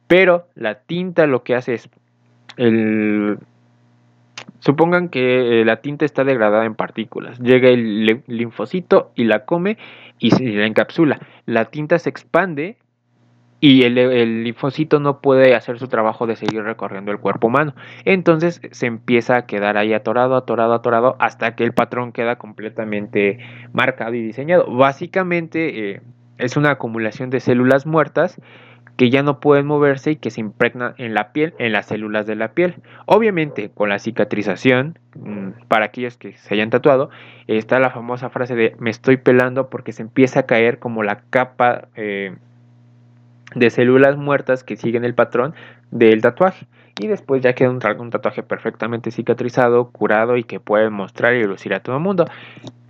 Pero 0.08 0.48
la 0.53 0.75
tinta 0.75 1.25
lo 1.25 1.44
que 1.44 1.56
hace 1.56 1.74
es 1.74 1.89
el 2.58 3.39
Supongan 4.68 5.08
que 5.08 5.62
eh, 5.62 5.64
la 5.64 5.78
tinta 5.78 6.04
está 6.04 6.26
degradada 6.26 6.66
en 6.66 6.76
partículas. 6.76 7.40
Llega 7.40 7.70
el 7.70 8.22
linfocito 8.28 9.14
y 9.16 9.24
la 9.24 9.46
come 9.46 9.78
y 10.20 10.32
se 10.32 10.44
la 10.44 10.66
encapsula. 10.66 11.20
La 11.46 11.64
tinta 11.72 11.98
se 12.00 12.10
expande 12.10 12.76
y 13.62 13.84
el, 13.84 14.44
linfocito 14.44 15.00
no 15.00 15.22
puede 15.22 15.56
hacer 15.56 15.80
su 15.80 15.88
trabajo 15.88 16.28
de 16.28 16.36
seguir 16.36 16.64
recorriendo 16.64 17.14
el 17.14 17.20
cuerpo 17.20 17.48
humano. 17.48 17.76
Entonces 18.04 18.60
se 18.72 18.88
empieza 18.88 19.38
a 19.38 19.46
quedar 19.46 19.78
ahí 19.78 19.94
atorado, 19.94 20.36
atorado, 20.36 20.74
atorado, 20.74 21.16
hasta 21.20 21.56
que 21.56 21.64
el 21.64 21.72
patrón 21.72 22.12
queda 22.12 22.36
completamente 22.36 23.40
marcado 23.72 24.16
y 24.16 24.22
diseñado. 24.22 24.70
Básicamente 24.70 25.92
eh, 25.92 26.02
es 26.40 26.58
una 26.58 26.72
acumulación 26.72 27.30
de 27.30 27.40
células 27.40 27.86
muertas 27.86 28.42
que 28.98 29.10
ya 29.10 29.24
no 29.24 29.39
pueden 29.39 29.66
moverse 29.66 30.12
y 30.12 30.16
que 30.18 30.32
se 30.32 30.42
impregnan 30.42 30.96
en 30.98 31.13
la 31.13 31.32
piel, 31.32 31.54
en 31.60 31.72
las 31.72 31.86
células 31.86 32.25
de 32.25 32.36
la 32.36 32.50
piel. 32.50 32.75
Obviamente, 33.06 33.70
con 33.70 33.89
la 33.89 34.00
cicatrización, 34.00 35.00
mm, 35.16 35.68
para 35.68 35.86
aquellos 35.86 36.18
que 36.18 36.34
se 36.34 36.54
hayan 36.56 36.70
tatuado, 36.70 37.10
está 37.48 37.80
la 37.80 37.92
famosa 37.92 38.30
frase 38.30 38.56
de 38.56 38.75
me 38.80 38.89
estoy 38.89 39.18
pelando 39.18 39.70
porque 39.70 39.94
se 39.94 40.01
empieza 40.01 40.42
a 40.42 40.44
caer 40.44 40.80
como 40.80 41.04
la 41.04 41.22
capa... 41.30 41.88
Eh, 41.96 42.36
de 43.56 43.70
células 43.70 44.18
muertas 44.18 44.63
que 44.63 44.75
siguen 44.75 45.06
el 45.06 45.13
patrón 45.13 45.54
del 45.92 46.22
tatuaje. 46.22 46.68
Y 47.00 47.08
después 47.08 47.44
ya 47.44 47.54
queda 47.54 47.70
un, 47.70 47.80
tatuaje 47.80 48.42
perfectamente 48.42 49.12
cicatrizado, 49.12 49.92
curado 49.92 50.36
y 50.36 50.44
que 50.44 50.60
puede 50.60 50.89
mostrar 50.89 51.36
y 51.36 51.44
lucir 51.44 51.74
a 51.74 51.80
todo 51.80 51.98
el 51.98 52.01
mundo. 52.01 52.25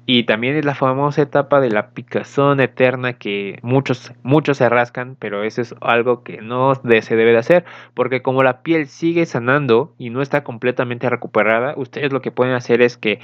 Y 0.10 0.24
también 0.24 0.56
es 0.56 0.64
la 0.64 0.74
famosa 0.74 1.22
etapa 1.22 1.60
de 1.60 1.70
la 1.70 1.90
picazón 1.90 2.62
eterna 2.62 3.18
que 3.18 3.60
muchos, 3.62 4.14
muchos 4.24 4.58
se 4.58 4.70
rascan, 4.70 5.18
pero 5.20 5.44
eso 5.44 5.62
es 5.62 5.76
algo 5.82 6.24
que 6.24 6.42
no 6.42 6.76
se 6.76 7.16
debe 7.18 7.34
de 7.34 7.38
hacer, 7.38 7.66
porque 7.94 8.22
como 8.22 8.42
la 8.42 8.62
piel 8.62 8.88
sigue 8.88 9.26
sanando 9.26 9.94
y 9.98 10.10
no 10.10 10.22
está 10.22 10.46
completamente 10.46 11.10
recuperada, 11.10 11.74
ustedes 11.76 12.14
lo 12.14 12.22
que 12.22 12.32
pueden 12.32 12.54
hacer 12.54 12.82
es 12.82 12.96
que 12.96 13.20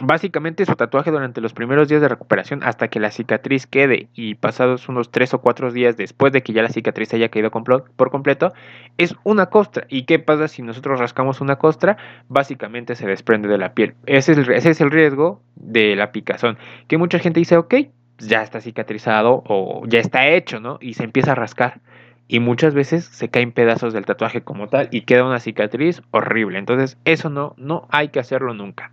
básicamente 0.00 0.64
su 0.64 0.74
tatuaje 0.74 1.10
durante 1.10 1.40
los 1.40 1.52
primeros 1.52 1.88
días 1.88 2.00
de 2.00 2.08
recuperación 2.08 2.62
hasta 2.62 2.88
que 2.88 3.00
la 3.00 3.10
cicatriz 3.10 3.66
quede 3.66 4.08
y 4.14 4.34
pasados 4.34 4.88
unos 4.88 5.10
3 5.10 5.34
o 5.34 5.40
4 5.40 5.72
días 5.72 5.96
después 5.96 6.32
de 6.32 6.42
que 6.42 6.52
ya 6.52 6.62
la 6.62 6.68
cicatriz 6.68 7.12
haya 7.14 7.28
caído 7.28 7.50
por 7.50 8.10
completo 8.10 8.52
es 8.98 9.14
una 9.24 9.46
costra. 9.46 9.86
¿Y 9.88 10.04
qué 10.04 10.18
pasa 10.18 10.48
si 10.48 10.62
nosotros 10.62 11.00
rascamos 11.00 11.40
una 11.40 11.56
costra? 11.56 11.96
Básicamente 12.28 12.94
se 12.94 13.06
desprende 13.06 13.48
de 13.48 13.58
la 13.58 13.72
piel. 13.72 13.94
Ese 14.06 14.32
es 14.32 14.38
el, 14.38 14.50
ese 14.52 14.70
es 14.70 14.80
el 14.80 14.90
riesgo 14.90 15.40
de 15.54 15.96
la 15.96 16.12
picazón. 16.12 16.58
Que 16.88 16.98
mucha 16.98 17.18
gente 17.18 17.40
dice, 17.40 17.56
ok, 17.56 17.74
ya 18.18 18.42
está 18.42 18.60
cicatrizado 18.60 19.42
o 19.46 19.84
ya 19.86 20.00
está 20.00 20.28
hecho, 20.28 20.60
¿no? 20.60 20.78
Y 20.80 20.94
se 20.94 21.04
empieza 21.04 21.32
a 21.32 21.36
rascar. 21.36 21.80
Y 22.28 22.40
muchas 22.40 22.74
veces 22.74 23.04
se 23.04 23.28
caen 23.28 23.52
pedazos 23.52 23.92
del 23.92 24.04
tatuaje 24.04 24.42
como 24.42 24.66
tal 24.68 24.88
y 24.90 25.02
queda 25.02 25.24
una 25.24 25.38
cicatriz 25.38 26.02
horrible. 26.10 26.58
Entonces 26.58 26.98
eso 27.04 27.30
no, 27.30 27.54
no 27.56 27.86
hay 27.90 28.08
que 28.08 28.18
hacerlo 28.18 28.52
nunca. 28.52 28.90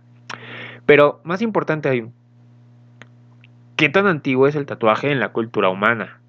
Pero 0.86 1.20
más 1.24 1.42
importante 1.42 1.88
hay, 1.88 2.06
¿qué 3.76 3.88
tan 3.88 4.06
antiguo 4.06 4.46
es 4.46 4.54
el 4.54 4.66
tatuaje 4.66 5.10
en 5.10 5.20
la 5.20 5.30
cultura 5.30 5.68
humana? 5.68 6.20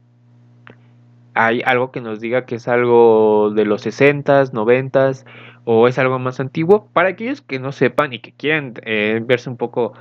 ¿Hay 1.34 1.62
algo 1.66 1.92
que 1.92 2.00
nos 2.00 2.22
diga 2.22 2.46
que 2.46 2.56
es 2.56 2.68
algo 2.68 3.52
de 3.54 3.66
los 3.66 3.86
60s, 3.86 4.52
90s 4.54 5.26
o 5.66 5.88
es 5.88 6.00
algo 6.00 6.18
más 6.20 6.40
antiguo? 6.40 6.88
Para 6.94 7.10
aquellos 7.10 7.42
que 7.42 7.60
no 7.60 7.74
sepan 7.74 8.14
y 8.14 8.20
que 8.20 8.32
quieran 8.32 8.74
eh, 8.84 9.22
verse 9.26 9.50
un 9.50 9.58
poco 9.58 9.94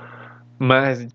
más 0.59 1.07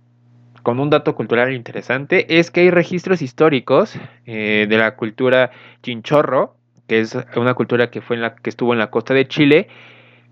con 0.63 0.79
un 0.79 0.91
dato 0.91 1.15
cultural 1.15 1.55
interesante, 1.55 2.39
es 2.39 2.51
que 2.51 2.61
hay 2.61 2.71
registros 2.71 3.23
históricos 3.23 3.99
eh, 4.27 4.67
de 4.69 4.77
la 4.77 4.95
cultura 4.97 5.51
chinchorro, 5.83 6.55
que 6.87 7.01
es 7.01 7.17
una 7.37 7.55
cultura 7.55 7.91
que, 7.91 8.03
fue 8.03 8.17
en 8.17 8.23
la, 8.23 8.35
que 8.35 8.51
estuvo 8.51 8.75
en 8.75 8.79
la 8.79 8.91
costa 8.91 9.15
de 9.15 9.27
Chile, 9.27 9.69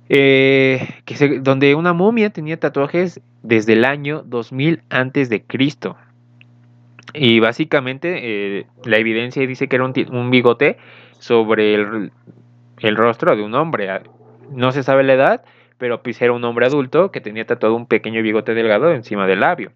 eh, 0.08 0.88
que 1.04 1.40
donde 1.40 1.74
una 1.74 1.92
momia 1.92 2.30
tenía 2.30 2.58
tatuajes 2.58 3.20
desde 3.42 3.74
el 3.74 3.84
año 3.84 4.22
2000 4.24 4.82
antes 4.88 5.28
de 5.28 5.42
Cristo. 5.42 5.96
Y 7.14 7.40
básicamente 7.40 8.18
eh, 8.22 8.66
la 8.84 8.98
evidencia 8.98 9.46
dice 9.46 9.68
que 9.68 9.76
era 9.76 9.84
un, 9.84 10.30
bigote 10.30 10.76
sobre 11.18 11.74
el, 11.74 12.96
rostro 12.96 13.36
de 13.36 13.42
un 13.42 13.54
hombre. 13.54 13.90
Ah, 13.90 14.02
no 14.50 14.72
se 14.72 14.82
sabe 14.82 15.04
la 15.04 15.14
edad, 15.14 15.44
pero 15.78 16.02
pues 16.02 16.20
era 16.20 16.32
un 16.32 16.44
hombre 16.44 16.66
adulto 16.66 17.10
que 17.10 17.20
tenía 17.20 17.46
tatuado 17.46 17.74
un 17.74 17.86
pequeño 17.86 18.22
bigote 18.22 18.54
delgado 18.54 18.92
encima 18.92 19.26
del 19.26 19.40
labio. 19.40 19.72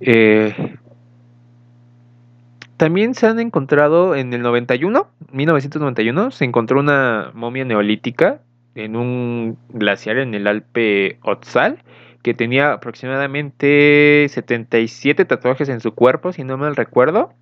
Eh, 0.00 0.76
también 2.76 3.14
se 3.14 3.26
han 3.26 3.38
encontrado 3.40 4.14
en 4.14 4.32
el 4.32 4.42
91, 4.42 5.06
1991, 5.32 6.30
se 6.30 6.44
encontró 6.44 6.80
una 6.80 7.30
momia 7.34 7.64
neolítica 7.64 8.40
en 8.74 8.96
un 8.96 9.58
glaciar 9.68 10.18
en 10.18 10.34
el 10.34 10.46
Alpe 10.46 11.18
Otzal 11.22 11.82
que 12.22 12.34
tenía 12.34 12.72
aproximadamente 12.72 14.26
77 14.28 15.24
tatuajes 15.24 15.68
en 15.68 15.80
su 15.80 15.94
cuerpo, 15.94 16.32
si 16.32 16.44
no 16.44 16.58
mal 16.58 16.76
recuerdo. 16.76 17.32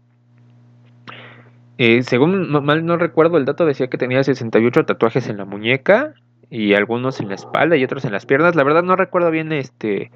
Eh, 1.78 2.02
según 2.02 2.50
mal 2.64 2.85
no 2.87 2.97
recuerdo, 2.97 3.38
el 3.38 3.44
dato 3.44 3.64
decía 3.64 3.88
que 3.88 3.99
tenía 3.99 4.23
68 4.23 4.85
tatuajes 4.85 5.28
en 5.28 5.37
la 5.37 5.44
muñeca 5.44 6.14
y 6.50 6.75
algunos 6.75 7.20
en 7.20 7.28
la 7.28 7.35
espalda 7.35 7.76
y 7.76 7.85
otros 7.85 8.04
en 8.04 8.12
las 8.12 8.26
piernas. 8.26 8.54
La 8.54 8.64
verdad 8.64 8.82
no 8.82 8.97
recuerdo 8.97 9.30
bien 9.30 9.52
este 9.52 10.11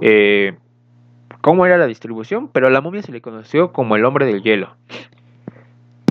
eh, 0.00 0.54
cómo 1.40 1.66
era 1.66 1.76
la 1.76 1.86
distribución, 1.86 2.48
pero 2.48 2.68
a 2.68 2.70
la 2.70 2.80
momia 2.80 3.02
se 3.02 3.12
le 3.12 3.20
conoció 3.20 3.72
como 3.72 3.96
el 3.96 4.04
hombre 4.04 4.26
del 4.26 4.42
hielo. 4.42 4.76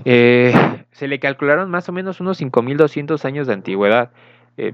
Eh, 0.04 0.54
se 0.92 1.08
le 1.08 1.20
calcularon 1.20 1.70
más 1.70 1.88
o 1.90 1.92
menos 1.92 2.20
unos 2.20 2.42
5.200 2.42 3.24
años 3.26 3.48
de 3.48 3.54
antigüedad. 3.54 4.12
Eh, 4.58 4.74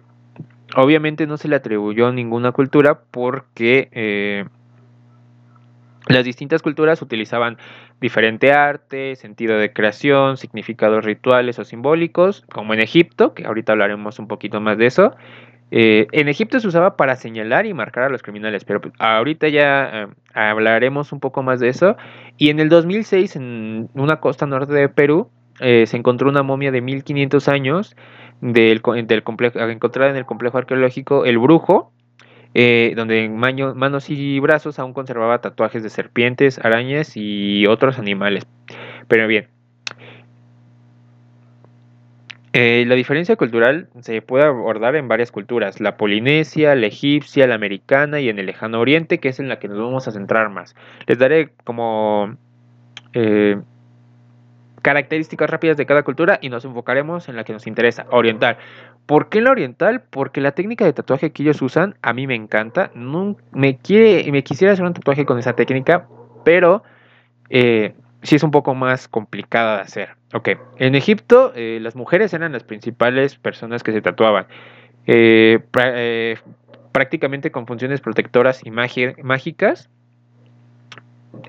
obviamente 0.76 1.28
no 1.28 1.38
se 1.38 1.48
le 1.48 1.56
atribuyó 1.56 2.12
ninguna 2.12 2.52
cultura 2.52 3.00
porque 3.12 3.90
eh, 3.92 4.46
las 6.08 6.26
distintas 6.26 6.62
culturas 6.62 7.02
utilizaban 7.02 7.58
diferente 8.00 8.52
arte, 8.52 9.16
sentido 9.16 9.58
de 9.58 9.74
creación, 9.74 10.38
significados 10.38 11.04
rituales 11.04 11.60
o 11.60 11.66
simbólicos, 11.66 12.44
como 12.52 12.74
en 12.74 12.80
Egipto, 12.80 13.34
que 13.34 13.46
ahorita 13.46 13.74
hablaremos 13.74 14.20
un 14.20 14.28
poquito 14.28 14.62
más 14.62 14.78
de 14.78 14.86
eso. 14.86 15.16
Eh, 15.70 16.08
en 16.14 16.30
Egipto 16.30 16.60
se 16.60 16.68
usaba 16.68 16.96
para 16.96 17.18
señalar 17.18 17.66
y 17.66 17.74
marcar 17.74 18.04
a 18.04 18.10
los 18.10 18.24
criminales, 18.24 18.64
pero 18.64 18.80
ahorita 19.00 19.50
ya 19.50 20.10
hablaremos 20.34 21.12
un 21.12 21.20
poco 21.20 21.44
más 21.44 21.60
de 21.60 21.70
eso. 21.70 21.98
Y 22.38 22.50
en 22.50 22.60
el 22.60 22.70
2006, 22.70 23.36
en 23.36 23.90
una 23.94 24.22
costa 24.22 24.46
norte 24.46 24.74
de 24.74 24.88
Perú, 24.88 25.30
se 25.60 25.98
encontró 25.98 26.30
una 26.30 26.44
momia 26.44 26.72
de 26.72 26.82
1500 26.82 27.48
años 27.48 27.96
del, 28.42 28.82
del 29.06 29.24
complejo, 29.24 29.60
encontrada 29.60 30.12
en 30.12 30.18
el 30.18 30.26
complejo 30.26 30.58
arqueológico 30.58 31.26
El 31.26 31.38
Brujo, 31.38 31.92
eh, 32.54 32.94
donde 32.96 33.26
en 33.26 33.38
manos 33.38 34.10
y 34.10 34.40
brazos 34.40 34.80
aún 34.80 34.94
conservaba 34.94 35.42
tatuajes 35.42 35.84
de 35.84 35.90
serpientes, 35.90 36.60
arañas 36.60 37.14
y 37.16 37.66
otros 37.68 38.00
animales. 38.00 38.48
Pero 39.08 39.28
bien, 39.28 39.48
eh, 42.54 42.86
la 42.88 42.96
diferencia 42.96 43.36
cultural 43.36 43.90
se 44.00 44.22
puede 44.22 44.46
abordar 44.46 44.96
en 44.96 45.08
varias 45.08 45.32
culturas, 45.32 45.80
la 45.80 45.98
polinesia, 45.98 46.76
la 46.76 46.88
egipcia, 46.88 47.46
la 47.48 47.56
americana 47.56 48.20
y 48.20 48.30
en 48.30 48.40
el 48.40 48.48
lejano 48.48 48.80
oriente, 48.80 49.20
que 49.20 49.30
es 49.30 49.40
en 49.40 49.50
la 49.50 49.60
que 49.60 49.68
nos 49.68 49.78
vamos 49.78 50.08
a 50.08 50.12
centrar 50.12 50.50
más. 50.50 50.76
Les 51.06 51.20
daré 51.20 51.50
como 51.64 52.36
eh, 53.14 53.58
características 54.88 55.50
rápidas 55.50 55.76
de 55.76 55.86
cada 55.86 56.04
cultura 56.04 56.40
y 56.42 56.48
nos 56.48 56.64
enfocaremos 56.64 57.28
en 57.28 57.36
la 57.36 57.44
que 57.44 57.52
nos 57.52 57.68
interesa, 57.68 58.06
oriental. 58.10 58.56
¿Por 59.06 59.28
qué 59.28 59.42
la 59.42 59.52
oriental? 59.52 60.02
Porque 60.10 60.40
la 60.40 60.54
técnica 60.54 60.86
de 60.86 60.94
tatuaje 60.94 61.34
que 61.34 61.44
ellos 61.44 61.62
usan 61.62 61.96
a 62.02 62.14
mí 62.14 62.26
me 62.26 62.36
encanta. 62.36 62.90
Me, 63.52 63.80
quiere, 63.80 64.32
me 64.32 64.46
quisiera 64.46 64.72
hacer 64.72 64.86
un 64.86 64.94
tatuaje 64.94 65.26
con 65.26 65.40
esa 65.40 65.58
técnica, 65.58 66.08
pero 66.46 66.84
eh, 67.50 67.96
sí 68.22 68.38
es 68.38 68.44
un 68.44 68.52
poco 68.52 68.76
más 68.76 69.10
complicada 69.10 69.76
de 69.76 69.82
hacer. 69.82 70.10
Ok, 70.34 70.52
en 70.78 70.96
Egipto 70.96 71.52
eh, 71.54 71.80
las 71.82 71.98
mujeres 71.98 72.34
eran 72.34 72.54
las 72.54 72.64
principales 72.64 73.36
personas 73.36 73.84
que 73.84 73.92
se 73.92 74.02
tatuaban. 74.02 74.48
Eh, 75.06 75.60
prácticamente 76.94 77.52
con 77.52 77.68
funciones 77.68 78.00
protectoras 78.00 78.62
y 78.66 78.72
mágicas 78.72 79.90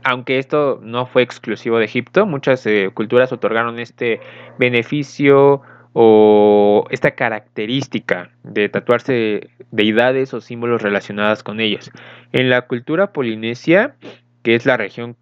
aunque 0.05 0.39
esto 0.39 0.81
no 0.83 1.07
fue 1.07 1.23
exclusivo 1.23 1.79
de 1.79 1.85
Egipto, 1.85 2.27
muchas 2.27 2.67
eh, 2.67 2.91
culturas 2.93 3.33
otorgaron 3.33 3.79
este 3.79 4.21
beneficio 4.59 5.63
o 5.93 6.85
esta 6.91 7.13
característica 7.13 8.31
de 8.45 8.69
tatuarse 8.69 9.49
deidades 9.71 10.35
o 10.35 10.41
símbolos 10.41 10.83
relacionados 10.83 11.43
con 11.43 11.61
ellas. 11.61 11.91
En 12.33 12.51
la 12.51 12.63
cultura 12.63 13.13
polinesia, 13.13 13.97
que 14.43 14.55
es 14.55 14.67
la 14.67 14.77
región 14.77 15.17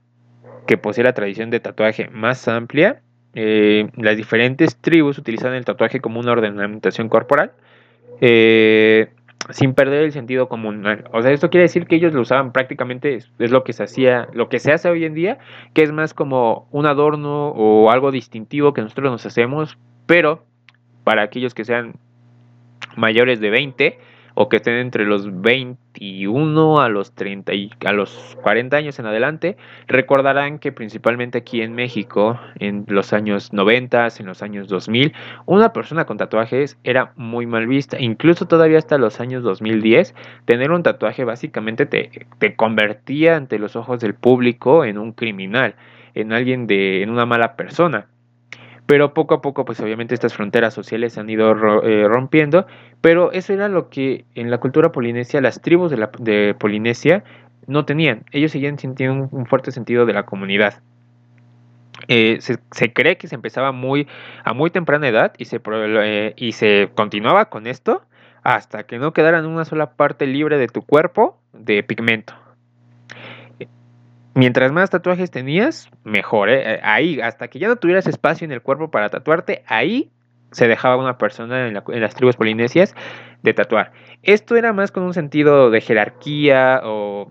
que 0.66 0.76
posee 0.76 1.04
la 1.04 1.14
tradición 1.14 1.50
de 1.50 1.60
tatuaje 1.60 2.08
más 2.08 2.48
amplia, 2.48 3.00
eh, 3.34 3.88
las 3.96 4.16
diferentes 4.16 4.76
tribus 4.76 5.18
utilizan 5.18 5.54
el 5.54 5.64
tatuaje 5.64 6.00
como 6.00 6.20
una 6.20 6.32
ornamentación 6.32 7.08
corporal. 7.08 7.52
Eh, 8.20 9.08
sin 9.50 9.74
perder 9.74 10.04
el 10.04 10.12
sentido 10.12 10.48
común. 10.48 10.84
O 11.12 11.22
sea, 11.22 11.30
esto 11.30 11.50
quiere 11.50 11.62
decir 11.62 11.86
que 11.86 11.96
ellos 11.96 12.12
lo 12.12 12.22
usaban 12.22 12.52
prácticamente, 12.52 13.14
es, 13.14 13.30
lo 13.38 13.64
que 13.64 13.72
se 13.72 13.84
hacía, 13.84 14.28
lo 14.32 14.48
que 14.48 14.58
se 14.58 14.72
hace 14.72 14.88
hoy 14.88 15.04
en 15.04 15.14
día, 15.14 15.38
que 15.74 15.82
es 15.82 15.92
más 15.92 16.14
como 16.14 16.68
un 16.70 16.86
adorno 16.86 17.48
o 17.48 17.90
algo 17.90 18.10
distintivo 18.10 18.72
que 18.72 18.82
nosotros 18.82 19.10
nos 19.10 19.26
hacemos, 19.26 19.78
pero 20.06 20.44
para 21.04 21.22
aquellos 21.22 21.54
que 21.54 21.64
sean 21.64 21.94
mayores 22.96 23.40
de 23.40 23.50
20, 23.50 23.98
o 24.36 24.50
que 24.50 24.58
estén 24.58 24.74
entre 24.74 25.06
los 25.06 25.40
21 25.40 26.80
a 26.80 26.88
los 26.90 27.12
30 27.14 27.54
y 27.54 27.70
a 27.86 27.92
los 27.92 28.36
40 28.42 28.76
años 28.76 28.98
en 28.98 29.06
adelante, 29.06 29.56
recordarán 29.88 30.58
que 30.58 30.72
principalmente 30.72 31.38
aquí 31.38 31.62
en 31.62 31.74
México, 31.74 32.38
en 32.58 32.84
los 32.86 33.14
años 33.14 33.54
90, 33.54 34.08
en 34.18 34.26
los 34.26 34.42
años 34.42 34.68
2000, 34.68 35.14
una 35.46 35.72
persona 35.72 36.04
con 36.04 36.18
tatuajes 36.18 36.78
era 36.84 37.12
muy 37.16 37.46
mal 37.46 37.66
vista. 37.66 37.98
Incluso 37.98 38.46
todavía 38.46 38.76
hasta 38.76 38.98
los 38.98 39.20
años 39.20 39.42
2010, 39.42 40.14
tener 40.44 40.70
un 40.70 40.82
tatuaje 40.82 41.24
básicamente 41.24 41.86
te, 41.86 42.10
te 42.38 42.54
convertía 42.56 43.36
ante 43.36 43.58
los 43.58 43.74
ojos 43.74 44.00
del 44.00 44.14
público 44.14 44.84
en 44.84 44.98
un 44.98 45.12
criminal, 45.12 45.76
en 46.14 46.34
alguien 46.34 46.66
de, 46.66 47.02
en 47.02 47.08
una 47.08 47.24
mala 47.24 47.56
persona 47.56 48.06
pero 48.86 49.14
poco 49.14 49.34
a 49.34 49.40
poco 49.40 49.64
pues 49.64 49.80
obviamente 49.80 50.14
estas 50.14 50.34
fronteras 50.34 50.72
sociales 50.72 51.12
se 51.12 51.20
han 51.20 51.28
ido 51.28 51.52
eh, 51.82 52.06
rompiendo, 52.08 52.66
pero 53.00 53.32
eso 53.32 53.52
era 53.52 53.68
lo 53.68 53.88
que 53.90 54.24
en 54.34 54.50
la 54.50 54.58
cultura 54.58 54.92
polinesia 54.92 55.40
las 55.40 55.60
tribus 55.60 55.90
de, 55.90 55.96
la, 55.96 56.10
de 56.18 56.54
Polinesia 56.58 57.24
no 57.66 57.84
tenían, 57.84 58.24
ellos 58.30 58.52
seguían 58.52 58.78
sintiendo 58.78 59.28
un, 59.30 59.46
fuerte 59.46 59.72
sentido 59.72 60.06
de 60.06 60.12
la 60.12 60.24
comunidad. 60.24 60.80
eh, 62.08 62.38
se, 62.40 62.92
cree 62.92 63.16
que 63.16 63.26
se 63.26 63.34
empezaba 63.34 63.72
muy, 63.72 64.06
a 64.44 64.52
muy 64.52 64.70
temprana 64.70 65.08
edad 65.08 65.32
y 65.38 65.46
se, 65.46 65.60
eh, 65.64 66.34
y 66.36 66.52
se 66.52 66.90
continuaba 66.94 67.46
con 67.46 67.66
esto 67.66 68.02
hasta 68.44 68.84
que 68.84 68.98
no 68.98 69.12
quedara 69.12 69.44
una 69.44 69.64
sola 69.64 69.90
parte 69.92 70.26
libre 70.26 70.58
de 70.58 70.68
tu 70.68 70.82
cuerpo 70.82 71.40
de 71.52 71.82
pigmento. 71.82 72.45
Mientras 74.36 74.70
más 74.70 74.90
tatuajes 74.90 75.30
tenías, 75.30 75.88
mejor. 76.04 76.50
¿eh? 76.50 76.78
Ahí, 76.82 77.22
hasta 77.22 77.48
que 77.48 77.58
ya 77.58 77.68
no 77.68 77.76
tuvieras 77.76 78.06
espacio 78.06 78.44
en 78.44 78.52
el 78.52 78.60
cuerpo 78.60 78.90
para 78.90 79.08
tatuarte, 79.08 79.64
ahí 79.66 80.10
se 80.50 80.68
dejaba 80.68 80.98
una 80.98 81.16
persona 81.16 81.66
en, 81.66 81.72
las 81.72 82.14
tribus 82.14 82.36
polinesias 82.36 82.94
de 83.42 83.54
tatuar. 83.54 83.92
Esto 84.22 84.56
era 84.56 84.74
más 84.74 84.92
con 84.92 85.04
un 85.04 85.14
sentido 85.14 85.70
de 85.70 85.80
jerarquía 85.80 86.82
o 86.84 87.28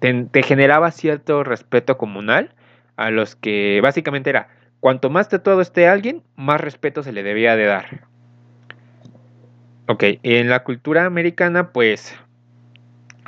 te, 0.00 0.42
generaba 0.42 0.90
cierto 0.90 1.44
respeto 1.44 1.96
comunal 1.96 2.52
a 2.96 3.12
los 3.12 3.36
que 3.36 3.80
básicamente 3.80 4.30
era, 4.30 4.48
cuanto 4.80 5.10
más 5.10 5.28
tatuado 5.28 5.60
esté 5.60 5.86
alguien, 5.86 6.24
más 6.34 6.60
respeto 6.60 7.04
se 7.04 7.12
le 7.12 7.22
debía 7.22 7.54
de 7.54 7.66
dar. 7.66 8.08
Ok, 9.86 10.02
en 10.24 10.48
la 10.50 10.64
cultura 10.64 11.04
americana, 11.04 11.70
pues, 11.70 12.18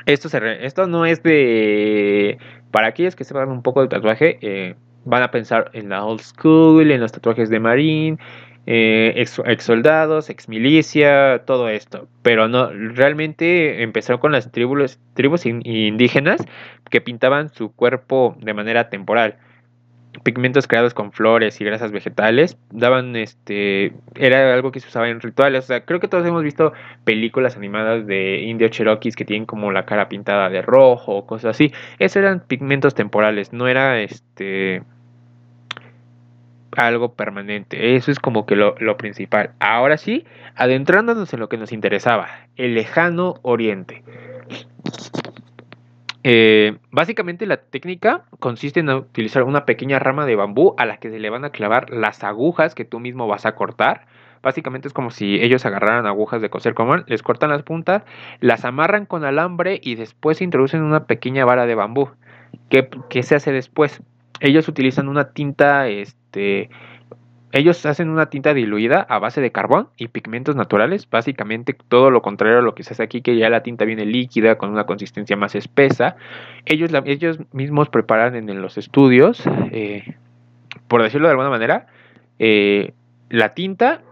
esto, 0.07 0.28
se 0.28 0.64
esto 0.64 0.87
no 0.87 1.07
es 1.07 1.23
de... 1.23 2.38
Para 2.71 2.88
aquellos 2.88 3.16
que 3.16 3.25
sepan 3.25 3.50
un 3.50 3.62
poco 3.62 3.83
de 3.83 3.88
tatuaje, 3.88 4.38
eh, 4.42 4.76
van 5.04 5.23
a 5.23 5.30
pensar 5.30 5.71
en 5.73 5.88
la 5.88 6.04
old 6.04 6.21
school, 6.21 6.90
en 6.90 7.00
los 7.00 7.12
tatuajes 7.12 7.50
de 7.50 7.59
marine, 7.59 8.19
eh, 8.66 9.14
ex, 9.16 9.62
soldados, 9.62 10.30
ex 10.30 10.49
milicia, 10.49 11.42
todo 11.47 11.69
esto. 11.69 12.09
Pero 12.23 12.49
no, 12.49 12.71
realmente 12.71 13.83
empezó 13.83 14.21
con 14.21 14.33
las 14.33 14.52
tribus, 14.52 15.00
tribus 15.14 15.47
indígenas 15.47 16.45
que 16.90 17.00
pintaban 17.00 17.49
su 17.49 17.73
cuerpo 17.73 18.37
de 18.40 18.54
manera 18.54 18.90
temporal. 18.90 19.38
Pigmentos 20.24 20.66
creados 20.66 20.92
con 20.92 21.12
flores 21.12 21.60
y 21.60 21.64
grasas 21.64 21.92
vegetales 21.92 22.58
daban 22.70 23.14
este 23.14 23.92
era 24.16 24.52
algo 24.52 24.72
que 24.72 24.80
se 24.80 24.88
usaba 24.88 25.08
en 25.08 25.20
rituales, 25.20 25.64
o 25.64 25.66
sea, 25.68 25.84
creo 25.84 26.00
que 26.00 26.08
todos 26.08 26.26
hemos 26.26 26.42
visto 26.42 26.72
películas 27.04 27.56
animadas 27.56 28.06
de 28.06 28.40
indios 28.40 28.72
cherokees 28.72 29.14
que 29.14 29.24
tienen 29.24 29.46
como 29.46 29.70
la 29.70 29.86
cara 29.86 30.08
pintada 30.08 30.50
de 30.50 30.62
rojo 30.62 31.16
o 31.16 31.26
cosas 31.26 31.56
así. 31.56 31.72
Esos 31.98 32.16
eran 32.16 32.40
pigmentos 32.40 32.94
temporales, 32.94 33.52
no 33.52 33.68
era 33.68 34.00
este 34.00 34.82
algo 36.76 37.14
permanente. 37.14 37.96
Eso 37.96 38.10
es 38.10 38.18
como 38.18 38.46
que 38.46 38.56
lo, 38.56 38.96
principal. 38.96 39.50
Ahora 39.60 39.96
sí, 39.96 40.24
adentrándonos 40.54 41.32
en 41.32 41.40
lo 41.40 41.48
que 41.48 41.56
nos 41.56 41.72
interesaba, 41.72 42.28
el 42.56 42.74
lejano 42.74 43.36
oriente. 43.42 44.02
Eh, 46.22 46.76
básicamente 46.90 47.46
la 47.46 47.56
técnica 47.56 48.24
consiste 48.38 48.80
en 48.80 48.90
utilizar 48.90 49.42
una 49.42 49.64
pequeña 49.64 49.98
rama 49.98 50.26
de 50.26 50.36
bambú 50.36 50.74
a 50.76 50.84
la 50.84 50.98
que 50.98 51.10
se 51.10 51.18
le 51.18 51.30
van 51.30 51.44
a 51.44 51.50
clavar 51.50 51.90
las 51.90 52.22
agujas 52.24 52.74
que 52.74 52.84
tú 52.84 53.00
mismo 53.00 53.26
vas 53.26 53.46
a 53.46 53.54
cortar. 53.54 54.06
Básicamente 54.42 54.88
es 54.88 54.94
como 54.94 55.10
si 55.10 55.36
ellos 55.42 55.66
agarraran 55.66 56.06
agujas 56.06 56.40
de 56.40 56.50
coser 56.50 56.74
común, 56.74 57.04
les 57.06 57.22
cortan 57.22 57.50
las 57.50 57.62
puntas, 57.62 58.04
las 58.40 58.64
amarran 58.64 59.06
con 59.06 59.24
alambre 59.24 59.80
y 59.82 59.94
después 59.96 60.40
introducen 60.40 60.82
una 60.82 61.04
pequeña 61.04 61.44
vara 61.44 61.66
de 61.66 61.74
bambú. 61.74 62.10
¿Qué, 62.68 62.88
qué 63.08 63.22
se 63.22 63.34
hace 63.34 63.52
después? 63.52 64.02
Ellos 64.40 64.68
utilizan 64.68 65.08
una 65.08 65.32
tinta 65.32 65.88
este, 65.88 66.70
ellos 67.52 67.85
hacen 67.85 68.11
una 68.11 68.26
tinta 68.26 68.54
diluida 68.54 69.00
a 69.09 69.19
base 69.19 69.40
de 69.40 69.50
carbón 69.50 69.88
y 69.97 70.09
pigmentos 70.09 70.54
naturales, 70.54 71.09
básicamente 71.11 71.76
todo 71.88 72.11
lo 72.11 72.23
contrario 72.23 72.59
a 72.59 72.62
lo 72.62 72.75
que 72.75 72.85
se 72.85 72.92
hace 72.92 73.02
aquí, 73.02 73.23
que 73.23 73.37
ya 73.37 73.50
la 73.50 73.62
tinta 73.62 73.85
viene 73.85 74.07
líquida 74.07 74.57
con 74.57 74.71
una 74.71 74.85
consistencia 74.85 75.37
más 75.37 75.54
espesa. 75.54 76.16
Ellos, 76.64 76.90
ellos 77.07 77.38
mismos 77.52 77.88
preparan 77.88 78.37
en, 78.37 78.62
los 78.62 78.78
estudios, 78.78 79.42
eh, 79.73 80.14
por 80.87 81.02
decirlo 81.02 81.26
de 81.26 81.33
alguna 81.33 81.50
manera, 81.50 81.87
eh, 82.38 82.92
la 83.30 83.54
tinta 83.54 84.02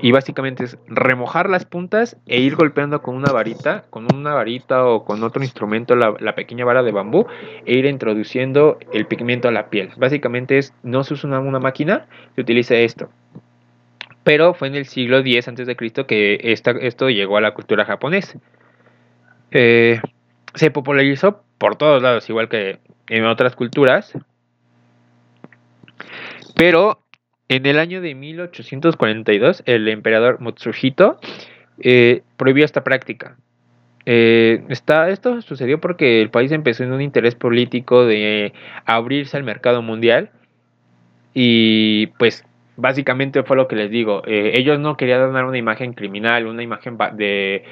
y 0.00 0.12
básicamente 0.12 0.64
es 0.64 0.78
remojar 0.86 1.48
las 1.48 1.64
puntas 1.64 2.16
e 2.26 2.40
ir 2.40 2.56
golpeando 2.56 3.02
con 3.02 3.16
una 3.16 3.32
varita, 3.32 3.84
con 3.90 4.06
una 4.14 4.34
varita 4.34 4.84
o 4.86 5.04
con 5.04 5.22
otro 5.22 5.42
instrumento, 5.42 5.96
la, 5.96 6.34
pequeña 6.34 6.64
vara 6.64 6.82
de 6.82 6.92
bambú, 6.92 7.26
e 7.64 7.78
ir 7.78 7.86
introduciendo 7.86 8.78
el 8.92 9.06
pigmento 9.06 9.48
a 9.48 9.52
la 9.52 9.70
piel. 9.70 9.90
Básicamente 9.96 10.58
es, 10.58 10.74
no 10.82 11.04
se 11.04 11.14
usa 11.14 11.38
una, 11.40 11.58
máquina, 11.58 12.06
se 12.34 12.40
utiliza 12.40 12.74
esto. 12.74 13.08
Pero 14.22 14.54
fue 14.54 14.68
en 14.68 14.74
el 14.74 14.86
siglo 14.86 15.18
X 15.18 15.48
a.C. 15.48 15.76
que 16.06 16.38
esto 16.42 17.08
llegó 17.08 17.36
a 17.36 17.40
la 17.40 17.54
cultura 17.54 17.84
japonesa. 17.84 18.38
Eh, 19.52 20.00
se 20.54 20.70
popularizó 20.70 21.42
por 21.58 21.76
todos 21.76 22.02
lados, 22.02 22.28
igual 22.28 22.48
que 22.48 22.80
en 23.08 23.24
otras 23.24 23.54
culturas. 23.54 24.12
Pero 26.56 27.00
en 27.48 27.66
el 27.66 27.78
año 27.78 28.00
de 28.00 28.14
1842, 28.14 29.62
el 29.66 29.88
emperador 29.88 30.40
Mutsuhito 30.40 31.18
eh, 31.80 32.22
prohibió 32.36 32.64
esta 32.64 32.82
práctica. 32.82 33.36
Eh, 34.04 34.64
esto 34.68 35.42
sucedió 35.42 35.80
porque 35.80 36.22
el 36.22 36.30
país 36.30 36.52
empezó 36.52 36.84
en 36.84 36.92
un 36.92 37.02
interés 37.02 37.34
político 37.34 38.04
de 38.04 38.52
abrirse 38.84 39.36
al 39.36 39.42
mercado 39.42 39.82
mundial 39.82 40.30
y 41.34 42.06
pues 42.18 42.44
básicamente 42.76 43.42
fue 43.42 43.56
lo 43.56 43.68
que 43.68 43.76
les 43.76 43.90
digo. 43.90 44.22
Eh, 44.26 44.52
ellos 44.54 44.78
no 44.78 44.96
querían 44.96 45.32
dar 45.32 45.44
una 45.44 45.58
imagen 45.58 45.92
criminal, 45.92 46.46
una 46.46 46.62
imagen 46.62 46.96
de 47.14 47.64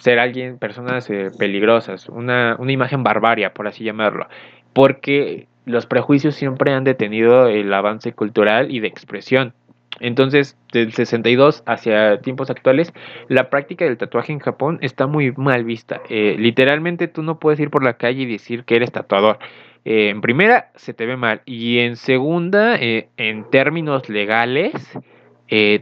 ser 0.00 0.18
alguien, 0.18 0.58
personas 0.58 1.08
peligrosas, 1.38 2.08
una, 2.08 2.56
una 2.58 2.72
imagen 2.72 3.04
barbaria, 3.04 3.54
por 3.54 3.68
así 3.68 3.84
llamarlo, 3.84 4.26
porque 4.72 5.46
los 5.64 5.86
prejuicios 5.86 6.34
siempre 6.34 6.72
han 6.72 6.84
detenido 6.84 7.48
el 7.48 7.72
avance 7.72 8.12
cultural 8.12 8.70
y 8.70 8.80
de 8.80 8.88
expresión. 8.88 9.54
Entonces, 10.00 10.56
del 10.72 10.92
62 10.92 11.62
hacia 11.66 12.20
tiempos 12.20 12.50
actuales, 12.50 12.92
la 13.28 13.48
práctica 13.48 13.84
del 13.84 13.96
tatuaje 13.96 14.32
en 14.32 14.40
Japón 14.40 14.78
está 14.80 15.06
muy 15.06 15.32
mal 15.32 15.64
vista. 15.64 16.00
Eh, 16.08 16.36
literalmente 16.38 17.06
tú 17.06 17.22
no 17.22 17.38
puedes 17.38 17.60
ir 17.60 17.70
por 17.70 17.84
la 17.84 17.94
calle 17.94 18.22
y 18.22 18.26
decir 18.26 18.64
que 18.64 18.76
eres 18.76 18.90
tatuador. 18.90 19.38
Eh, 19.84 20.08
en 20.08 20.20
primera, 20.20 20.70
se 20.74 20.94
te 20.94 21.06
ve 21.06 21.16
mal. 21.16 21.42
Y 21.44 21.78
en 21.78 21.96
segunda, 21.96 22.76
eh, 22.76 23.08
en 23.16 23.48
términos 23.50 24.08
legales, 24.08 24.72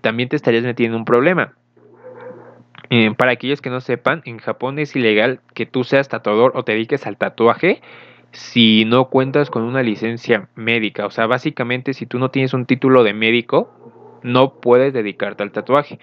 también 0.03 0.29
te 0.29 0.37
estarías 0.37 0.65
metiendo 0.65 0.97
en 0.97 1.01
un 1.01 1.05
problema. 1.07 1.55
para 3.17 3.33
aquellos 3.33 3.63
que 3.63 3.71
no 3.71 3.81
sepan, 3.81 4.21
en 4.27 4.37
Japón 4.37 4.79
es 4.79 4.95
ilegal 4.95 5.41
que 5.55 5.65
tú 5.65 5.83
seas 5.83 6.11
tatuador 6.11 6.53
o 6.55 6.63
te 6.63 6.73
dediques 6.73 7.07
al 7.07 7.17
tatuaje 7.17 7.81
si 8.33 8.85
no 8.85 9.09
cuentas 9.09 9.51
con 9.51 9.63
una 9.63 9.83
licencia 9.83 10.49
médica. 10.55 11.07
O 11.07 11.11
sea, 11.11 11.27
básicamente 11.27 11.95
si 11.95 12.07
tú 12.07 12.19
no 12.19 12.31
tienes 12.31 12.55
un 12.55 12.67
título 12.67 13.05
de 13.05 13.13
médico, 13.13 13.71
no 14.23 14.55
puedes 14.55 14.93
dedicarte 14.93 15.43
al 15.43 15.53
tatuaje. 15.53 15.99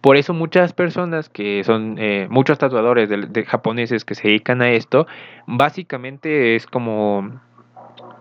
Por 0.00 0.16
eso 0.16 0.32
muchas 0.32 0.72
personas 0.72 1.28
que 1.28 1.64
son, 1.64 1.96
eh, 1.98 2.28
muchos 2.30 2.58
tatuadores 2.58 3.08
de, 3.08 3.44
japoneses 3.44 4.04
que 4.04 4.14
se 4.14 4.28
dedican 4.28 4.62
a 4.62 4.70
esto, 4.70 5.06
básicamente 5.48 6.54
es 6.54 6.66
como, 6.68 7.40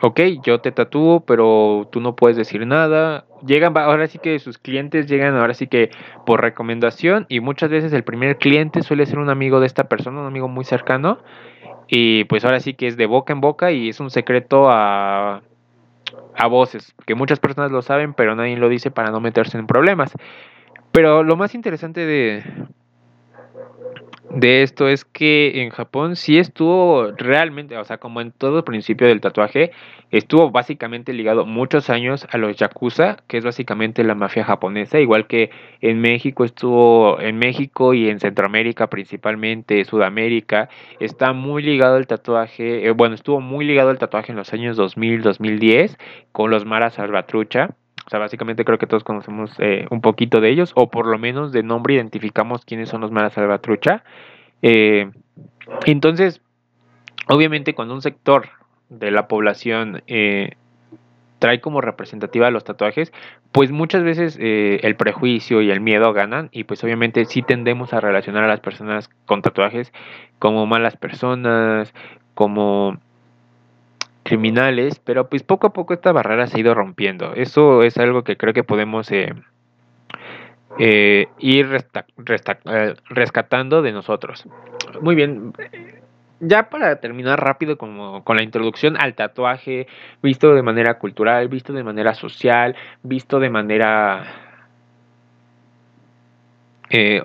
ok, 0.01 0.19
yo 0.43 0.61
te 0.61 0.71
tatúo, 0.71 1.19
pero 1.19 1.87
tú 1.91 2.01
no 2.01 2.15
puedes 2.15 2.37
decir 2.37 2.65
nada. 2.65 3.25
Llegan, 3.45 3.77
ahora 3.77 4.07
sí 4.07 4.17
que 4.17 4.39
sus 4.39 4.57
clientes 4.57 5.05
llegan 5.05 5.35
ahora 5.35 5.53
sí 5.53 5.67
que 5.67 5.91
por 6.25 6.41
recomendación 6.41 7.27
y 7.29 7.39
muchas 7.39 7.69
veces 7.69 7.93
el 7.93 8.03
primer 8.03 8.37
cliente 8.37 8.81
suele 8.81 9.05
ser 9.05 9.19
un 9.19 9.29
amigo 9.29 9.59
de 9.59 9.67
esta 9.67 9.83
persona, 9.83 10.21
un 10.21 10.27
amigo 10.27 10.47
muy 10.47 10.65
cercano 10.65 11.19
y 11.87 12.23
pues 12.25 12.45
ahora 12.45 12.59
sí 12.59 12.73
que 12.73 12.87
es 12.87 12.97
de 12.97 13.05
boca 13.05 13.33
en 13.33 13.41
boca 13.41 13.71
y 13.71 13.89
es 13.89 13.99
un 13.99 14.09
secreto 14.09 14.69
a, 14.69 15.41
a 16.35 16.47
voces, 16.47 16.93
que 17.05 17.15
muchas 17.15 17.39
personas 17.39 17.71
lo 17.71 17.81
saben, 17.81 18.13
pero 18.13 18.35
nadie 18.35 18.57
lo 18.57 18.69
dice 18.69 18.91
para 18.91 19.11
no 19.11 19.19
meterse 19.19 19.57
en 19.57 19.67
problemas. 19.67 20.13
Pero 20.91 21.23
lo 21.23 21.35
más 21.35 21.55
interesante 21.55 22.05
de, 22.05 22.43
de 24.31 24.63
esto 24.63 24.87
es 24.87 25.05
que 25.05 25.61
en 25.61 25.69
Japón 25.69 26.15
sí 26.15 26.37
estuvo 26.37 27.11
realmente, 27.11 27.77
o 27.77 27.83
sea, 27.83 27.97
como 27.97 28.21
en 28.21 28.31
todo 28.31 28.57
el 28.57 28.63
principio 28.63 29.07
del 29.07 29.21
tatuaje, 29.21 29.71
estuvo 30.11 30.51
básicamente 30.51 31.13
ligado 31.13 31.45
muchos 31.45 31.89
años 31.89 32.27
a 32.31 32.37
los 32.37 32.55
yakuza, 32.55 33.17
que 33.27 33.37
es 33.37 33.45
básicamente 33.45 34.03
la 34.03 34.15
mafia 34.15 34.43
japonesa, 34.43 34.99
igual 34.99 35.27
que 35.27 35.51
en 35.81 36.01
México 36.01 36.43
estuvo, 36.43 37.19
en 37.19 37.37
México 37.37 37.93
y 37.93 38.09
en 38.09 38.19
Centroamérica 38.19 38.87
principalmente, 38.87 39.85
Sudamérica, 39.85 40.69
está 40.99 41.33
muy 41.33 41.61
ligado 41.63 41.97
el 41.97 42.07
tatuaje, 42.07 42.87
eh, 42.87 42.91
bueno, 42.91 43.15
estuvo 43.15 43.41
muy 43.41 43.65
ligado 43.65 43.91
el 43.91 43.99
tatuaje 43.99 44.31
en 44.31 44.37
los 44.37 44.53
años 44.53 44.75
2000, 44.75 45.21
2010 45.21 45.97
con 46.31 46.49
los 46.49 46.65
Maras 46.65 46.95
Salvatrucha 46.95 47.75
o 48.05 48.09
sea, 48.09 48.19
básicamente 48.19 48.65
creo 48.65 48.77
que 48.77 48.85
todos 48.85 49.03
conocemos 49.03 49.51
eh, 49.57 49.87
un 49.89 50.01
poquito 50.01 50.39
de 50.39 50.49
ellos, 50.49 50.71
o 50.75 50.89
por 50.89 51.07
lo 51.07 51.17
menos 51.17 51.51
de 51.51 51.63
nombre 51.63 51.95
identificamos 51.95 52.63
quiénes 52.63 52.89
son 52.89 53.01
los 53.01 53.11
Mara 53.11 53.31
Salvatrucha. 53.31 54.03
Eh, 54.61 55.09
entonces, 55.85 56.41
obviamente 57.27 57.73
cuando 57.73 57.95
un 57.95 58.01
sector 58.01 58.49
de 58.89 59.09
la 59.09 59.27
población 59.27 60.03
eh, 60.05 60.51
trae 61.39 61.59
como 61.61 61.81
representativa 61.81 62.51
los 62.51 62.63
tatuajes, 62.63 63.11
pues 63.51 63.71
muchas 63.71 64.03
veces 64.03 64.37
el 64.39 64.95
prejuicio 64.95 65.61
y 65.61 65.71
el 65.71 65.81
miedo 65.81 66.13
ganan 66.13 66.49
y 66.51 66.65
pues 66.65 66.83
obviamente 66.83 67.25
sí 67.25 67.41
tendemos 67.41 67.93
a 67.93 67.99
relacionar 67.99 68.43
a 68.43 68.47
las 68.47 68.59
personas 68.59 69.09
con 69.25 69.41
tatuajes 69.41 69.91
como 70.39 70.65
malas 70.65 70.97
personas, 70.97 71.93
como 72.33 72.99
criminales, 74.25 74.99
pero 74.99 75.29
pues 75.29 75.43
poco 75.43 75.67
a 75.67 75.73
poco 75.73 75.93
esta 75.93 76.11
barrera 76.11 76.47
se 76.47 76.57
ha 76.57 76.59
ido 76.59 76.73
rompiendo. 76.73 77.33
Eso 77.35 77.83
es 77.83 77.95
algo 77.97 78.23
que 78.23 78.37
creo 78.37 78.53
que 78.55 78.63
podemos 78.63 79.11
eh, 79.11 79.31
eh, 80.79 81.27
ir 81.37 81.67
rescatando 83.09 83.83
de 83.83 83.91
nosotros. 83.91 84.45
Muy 84.99 85.13
bien, 85.13 85.53
ya 86.39 86.69
para 86.71 86.99
terminar 86.99 87.39
rápido 87.39 87.77
como 87.77 88.23
con 88.23 88.37
la 88.37 88.43
introducción 88.43 88.97
al 88.99 89.13
tatuaje, 89.13 89.85
visto 90.23 90.55
de 90.55 90.63
manera 90.63 90.97
cultural, 90.97 91.47
visto 91.47 91.71
de 91.71 91.83
manera 91.83 92.15
social, 92.15 92.75
visto 93.03 93.39
de 93.39 93.51
manera 93.51 94.25
eh, 96.89 97.21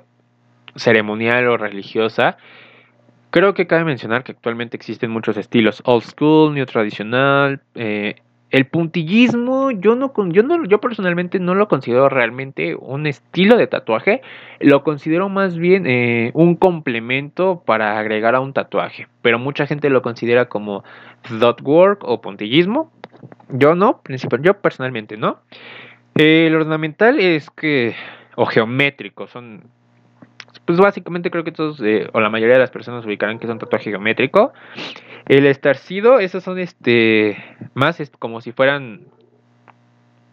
ceremonial 0.76 1.48
o 1.48 1.56
religiosa, 1.56 2.36
creo 3.31 3.55
que 3.55 3.66
cabe 3.66 3.85
mencionar 3.85 4.25
que 4.25 4.33
actualmente 4.33 4.77
existen 4.77 5.11
muchos 5.11 5.37
estilos, 5.37 5.83
old 5.85 6.05
school, 6.05 6.55
new 6.55 6.66
tradicional, 6.66 7.61
eh, 7.75 8.16
el 8.51 8.66
puntillismo, 8.66 9.71
yo 9.71 9.95
no, 9.95 10.12
yo 10.31 10.43
no, 10.43 10.64
yo 10.64 10.81
personalmente 10.81 11.38
no 11.38 11.55
lo 11.55 11.69
considero 11.69 12.09
realmente 12.09 12.75
un 12.75 13.07
estilo 13.07 13.57
de 13.57 13.69
tatuaje, 13.69 14.23
lo 14.59 14.83
considero 14.83 15.29
más 15.29 15.57
bien 15.57 15.87
eh, 15.87 16.33
un 16.35 16.57
complemento 16.57 17.62
para 17.64 17.99
agregar 17.99 18.35
a 18.35 18.40
un 18.40 18.53
tatuaje, 18.53 19.07
pero 19.23 19.38
mucha 19.38 19.66
gente 19.66 19.88
lo 19.88 20.03
considera 20.03 20.47
como 20.47 20.83
dot 21.38 21.61
work 21.62 22.03
o 22.03 22.21
puntillismo. 22.21 22.90
Yo 23.51 23.75
no, 23.75 24.01
yo 24.40 24.55
personalmente 24.61 25.16
no. 25.16 25.38
el 26.14 26.55
ornamental 26.55 27.21
es 27.21 27.51
que, 27.51 27.95
o 28.35 28.47
geométrico, 28.47 29.29
son, 29.29 29.62
pues 30.70 30.78
básicamente 30.78 31.33
creo 31.33 31.42
que 31.42 31.50
todos, 31.50 31.80
eh, 31.83 32.09
o 32.12 32.20
la 32.20 32.30
mayoría 32.30 32.54
de 32.54 32.61
las 32.61 32.70
personas 32.70 33.04
ubicarán 33.04 33.40
que 33.40 33.46
es 33.46 33.50
un 33.50 33.59
tatuaje 33.59 33.90
geométrico. 33.90 34.52
El 35.26 35.46
estarcido, 35.46 36.20
esos 36.20 36.44
son 36.44 36.61
este 36.61 37.37
más 37.74 38.00
como 38.20 38.40
si 38.40 38.52
fueran 38.52 39.00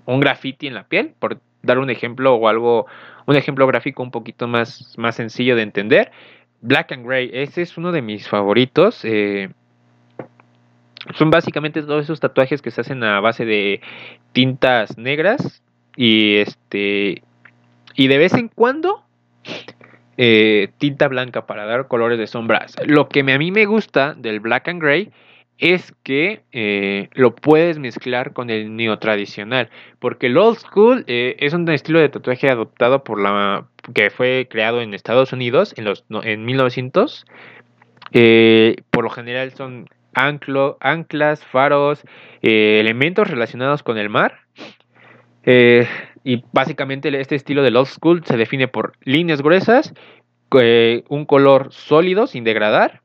un 0.06 0.20
graffiti 0.20 0.68
en 0.68 0.76
la 0.76 0.84
piel, 0.84 1.16
por 1.18 1.40
dar 1.64 1.80
un 1.80 1.90
ejemplo 1.90 2.36
o 2.36 2.48
algo, 2.48 2.86
un 3.26 3.36
ejemplo 3.36 3.66
gráfico 3.66 4.04
un 4.04 4.12
poquito 4.12 4.48
más, 4.48 4.94
más 4.96 5.16
sencillo 5.16 5.56
de 5.56 5.64
entender. 5.64 6.12
Black 6.62 6.92
and 6.92 7.08
Gray, 7.08 7.32
ese 7.34 7.64
es 7.64 7.76
uno 7.76 7.92
de 7.92 8.04
mis 8.04 8.30
favoritos. 8.30 9.04
Eh, 9.06 9.50
son 11.16 11.32
básicamente 11.32 11.82
todos 11.82 12.04
esos 12.04 12.20
tatuajes 12.20 12.62
que 12.62 12.70
se 12.70 12.82
hacen 12.82 13.04
a 13.04 13.20
base 13.22 13.44
de 13.44 13.82
tintas 14.34 15.00
negras 15.00 15.64
y 15.96 16.36
este 16.36 17.24
y 17.96 18.08
de 18.08 18.18
vez 18.20 18.36
en 18.36 18.50
cuando 18.50 19.07
eh, 20.20 20.70
tinta 20.80 21.08
blanca 21.08 21.46
para 21.46 21.66
dar 21.66 21.88
colores 21.88 22.18
de 22.18 22.26
sombras. 22.26 22.76
Lo 22.88 23.08
que 23.08 23.20
a 23.20 23.38
mí 23.38 23.52
me 23.52 23.66
gusta 23.66 24.16
del 24.16 24.40
black 24.40 24.68
and 24.68 24.82
gray 24.82 25.12
es 25.60 25.94
que 26.02 26.42
eh, 26.52 27.10
lo 27.14 27.36
puedes 27.36 27.78
mezclar 27.78 28.34
con 28.34 28.50
el 28.50 28.76
neo 28.76 28.98
tradicional, 28.98 29.70
porque 30.00 30.26
el 30.26 30.38
old 30.38 30.58
school 30.58 31.04
eh, 31.06 31.36
es 31.40 31.54
un 31.54 31.70
estilo 31.70 32.00
de 32.00 32.10
tatuaje 32.10 32.50
adoptado 32.50 33.04
por 33.04 33.22
la 33.22 33.68
que 33.94 34.10
fue 34.10 34.48
creado 34.50 34.82
en 34.82 34.96
Estados 34.96 35.34
Unidos 35.34 35.76
en 35.78 35.86
los 35.86 36.04
en 36.24 36.46
1900. 36.46 37.26
por 38.90 39.04
lo 39.04 39.10
general 39.12 39.52
son 39.54 39.88
anclo, 40.16 40.78
anclas, 40.80 41.46
faros, 41.46 42.04
elementos 42.42 43.30
relacionados 43.30 43.84
con 43.84 44.00
el 44.00 44.10
mar. 44.10 44.40
Y 46.28 46.44
básicamente 46.52 47.08
este 47.22 47.36
estilo 47.36 47.64
del 47.64 47.78
old 47.78 47.88
school 47.88 48.22
se 48.26 48.36
define 48.36 48.68
por 48.68 48.98
líneas 49.06 49.42
gruesas, 49.42 49.94
un 50.52 51.26
color 51.26 51.72
sólido 51.72 52.28
sin 52.28 52.44
degradar 52.44 53.02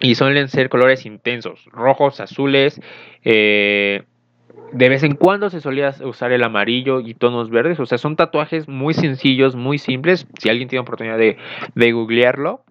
y 0.00 0.14
suelen 0.14 0.46
ser 0.46 0.68
colores 0.68 1.04
intensos, 1.04 1.64
rojos, 1.72 2.20
azules. 2.20 2.80
Eh, 3.24 4.04
de 4.72 4.88
vez 4.88 5.02
en 5.02 5.16
cuando 5.16 5.50
se 5.50 5.60
solía 5.60 5.92
usar 6.04 6.30
el 6.30 6.44
amarillo 6.44 7.00
y 7.00 7.14
tonos 7.14 7.50
verdes. 7.50 7.80
O 7.80 7.86
sea, 7.86 7.98
son 7.98 8.14
tatuajes 8.14 8.68
muy 8.68 8.94
sencillos, 8.94 9.56
muy 9.56 9.78
simples. 9.78 10.28
Si 10.38 10.48
alguien 10.48 10.68
tiene 10.68 10.82
oportunidad 10.82 11.18
de, 11.18 11.38
de 11.74 11.90
googlearlo, 11.90 12.62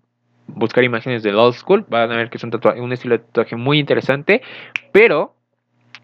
buscar 0.48 0.86
imágenes 0.86 1.24
del 1.24 1.36
old 1.36 1.56
school, 1.56 1.86
van 1.90 2.10
a 2.10 2.16
ver 2.16 2.30
que 2.30 2.38
es 2.38 2.44
un, 2.46 2.52
tatuaje, 2.52 2.80
un 2.80 2.94
estilo 2.94 3.18
de 3.18 3.26
tatuaje 3.26 3.58
muy 3.58 3.80
interesante. 3.80 4.42
Pero 4.94 5.36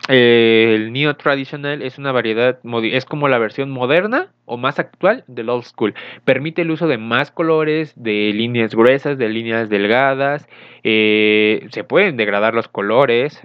el 0.07 0.93
neo 0.93 1.15
tradicional 1.15 1.81
es 1.81 1.97
una 1.97 2.11
variedad, 2.11 2.59
es 2.83 3.05
como 3.05 3.27
la 3.27 3.39
versión 3.39 3.69
moderna 3.69 4.29
o 4.45 4.57
más 4.57 4.79
actual 4.79 5.25
del 5.27 5.49
old 5.49 5.65
school. 5.65 5.93
Permite 6.23 6.61
el 6.61 6.71
uso 6.71 6.87
de 6.87 6.97
más 6.97 7.31
colores, 7.31 7.93
de 7.95 8.31
líneas 8.33 8.73
gruesas, 8.73 9.17
de 9.17 9.29
líneas 9.29 9.69
delgadas. 9.69 10.47
Eh, 10.83 11.67
se 11.71 11.83
pueden 11.83 12.15
degradar 12.15 12.53
los 12.53 12.69
colores. 12.69 13.41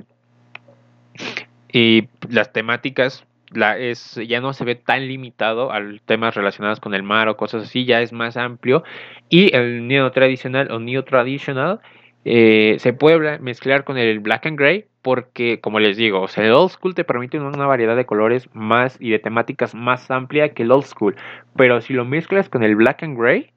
Y 1.73 2.09
las 2.29 2.53
temáticas 2.53 3.27
ya 3.55 4.41
no 4.41 4.53
se 4.53 4.65
ve 4.65 4.75
tan 4.77 5.09
limitado 5.09 5.73
a 5.73 5.81
temas 6.07 6.35
relacionados 6.35 6.81
con 6.81 6.95
el 6.95 7.03
mar 7.03 7.29
o 7.29 7.37
cosas 7.37 7.65
así, 7.65 7.85
ya 7.85 8.01
es 8.01 8.13
más 8.13 8.37
amplio. 8.37 8.85
Y 9.29 9.55
el 9.55 9.89
neo 9.89 10.11
tradicional 10.13 10.71
o 10.71 10.79
neo 10.79 11.05
traditional 11.05 11.81
eh, 12.25 12.77
se 12.79 12.93
puede 12.93 13.39
mezclar 13.39 13.85
con 13.85 13.99
el 13.99 14.21
black 14.21 14.47
and 14.47 14.59
gray 14.59 14.87
porque, 15.03 15.61
como 15.61 15.81
les 15.81 15.97
digo, 15.97 16.21
o 16.21 16.29
sea, 16.29 16.45
el 16.45 16.53
old 16.53 16.71
school 16.71 16.95
te 16.95 17.05
permite 17.05 17.39
una 17.41 17.67
variedad 17.67 17.97
de 17.97 18.07
colores 18.07 18.49
más 18.53 18.97
y 19.01 19.11
de 19.11 19.19
temáticas 19.19 19.75
más 19.75 20.11
amplia 20.11 20.51
que 20.51 20.63
el 20.63 20.71
old 20.71 20.85
school. 20.85 21.17
Pero 21.57 21.81
si 21.81 21.93
lo 21.93 22.05
mezclas 22.05 22.49
con 22.49 22.63
el 22.63 22.77
black 22.77 23.03
and 23.03 23.19
gray, 23.19 23.51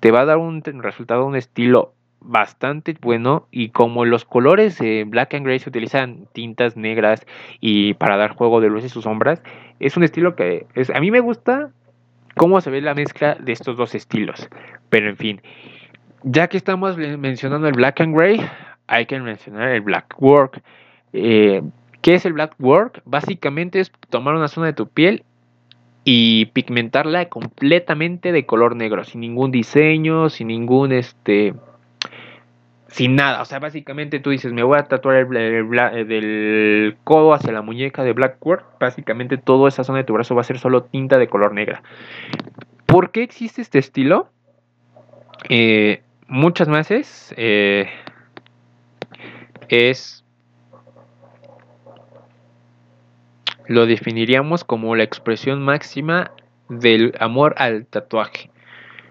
te 0.00 0.10
va 0.10 0.22
a 0.22 0.24
dar 0.24 0.38
un 0.38 0.62
resultado, 0.62 1.24
un 1.24 1.36
estilo 1.36 1.94
bastante 2.20 2.96
bueno 3.00 3.46
y 3.50 3.70
como 3.70 4.04
los 4.04 4.24
colores 4.24 4.78
black 5.06 5.34
and 5.34 5.46
gray 5.46 5.58
se 5.58 5.68
utilizan 5.68 6.26
tintas 6.32 6.76
negras 6.76 7.26
y 7.60 7.94
para 7.94 8.16
dar 8.16 8.34
juego 8.34 8.60
de 8.60 8.68
luces 8.68 8.96
y 8.96 9.02
sombras 9.02 9.42
es 9.78 9.96
un 9.96 10.02
estilo 10.02 10.34
que 10.34 10.66
es, 10.74 10.90
a 10.90 11.00
mí 11.00 11.10
me 11.10 11.20
gusta 11.20 11.70
cómo 12.36 12.60
se 12.60 12.70
ve 12.70 12.80
la 12.80 12.94
mezcla 12.94 13.36
de 13.36 13.52
estos 13.52 13.76
dos 13.76 13.94
estilos 13.94 14.48
pero 14.90 15.08
en 15.08 15.16
fin 15.16 15.42
ya 16.22 16.48
que 16.48 16.56
estamos 16.56 16.96
mencionando 16.96 17.68
el 17.68 17.74
black 17.74 18.00
and 18.00 18.16
gray 18.16 18.40
hay 18.86 19.06
que 19.06 19.18
mencionar 19.20 19.68
el 19.68 19.80
black 19.80 20.14
work 20.18 20.62
eh, 21.12 21.62
¿Qué 22.02 22.14
es 22.14 22.24
el 22.24 22.32
black 22.32 22.54
work? 22.58 23.02
Básicamente 23.04 23.80
es 23.80 23.92
tomar 24.08 24.34
una 24.34 24.48
zona 24.48 24.68
de 24.68 24.72
tu 24.72 24.88
piel 24.88 25.24
y 26.04 26.46
pigmentarla 26.46 27.28
completamente 27.28 28.32
de 28.32 28.46
color 28.46 28.76
negro, 28.76 29.04
sin 29.04 29.20
ningún 29.20 29.50
diseño, 29.50 30.30
sin 30.30 30.48
ningún 30.48 30.92
este 30.92 31.54
sin 32.86 33.16
nada, 33.16 33.42
o 33.42 33.44
sea, 33.44 33.58
básicamente 33.58 34.18
tú 34.18 34.30
dices, 34.30 34.54
me 34.54 34.62
voy 34.62 34.78
a 34.78 34.84
tatuar 34.84 35.16
el, 35.16 36.08
del 36.08 36.96
codo 37.04 37.34
hacia 37.34 37.52
la 37.52 37.60
muñeca 37.60 38.02
de 38.02 38.14
black 38.14 38.44
work, 38.46 38.64
básicamente 38.80 39.36
toda 39.36 39.68
esa 39.68 39.84
zona 39.84 39.98
de 39.98 40.04
tu 40.04 40.14
brazo 40.14 40.34
va 40.34 40.40
a 40.40 40.44
ser 40.44 40.58
solo 40.58 40.84
tinta 40.84 41.18
de 41.18 41.28
color 41.28 41.52
negra. 41.52 41.82
¿Por 42.86 43.10
qué 43.10 43.22
existe 43.22 43.60
este 43.60 43.78
estilo? 43.78 44.30
Eh, 45.50 46.00
muchas 46.28 46.68
veces 46.68 47.34
eh, 47.36 47.88
es 49.68 50.24
lo 53.66 53.86
definiríamos 53.86 54.64
como 54.64 54.96
la 54.96 55.04
expresión 55.04 55.62
máxima 55.62 56.30
del 56.68 57.14
amor 57.20 57.54
al 57.58 57.86
tatuaje. 57.86 58.50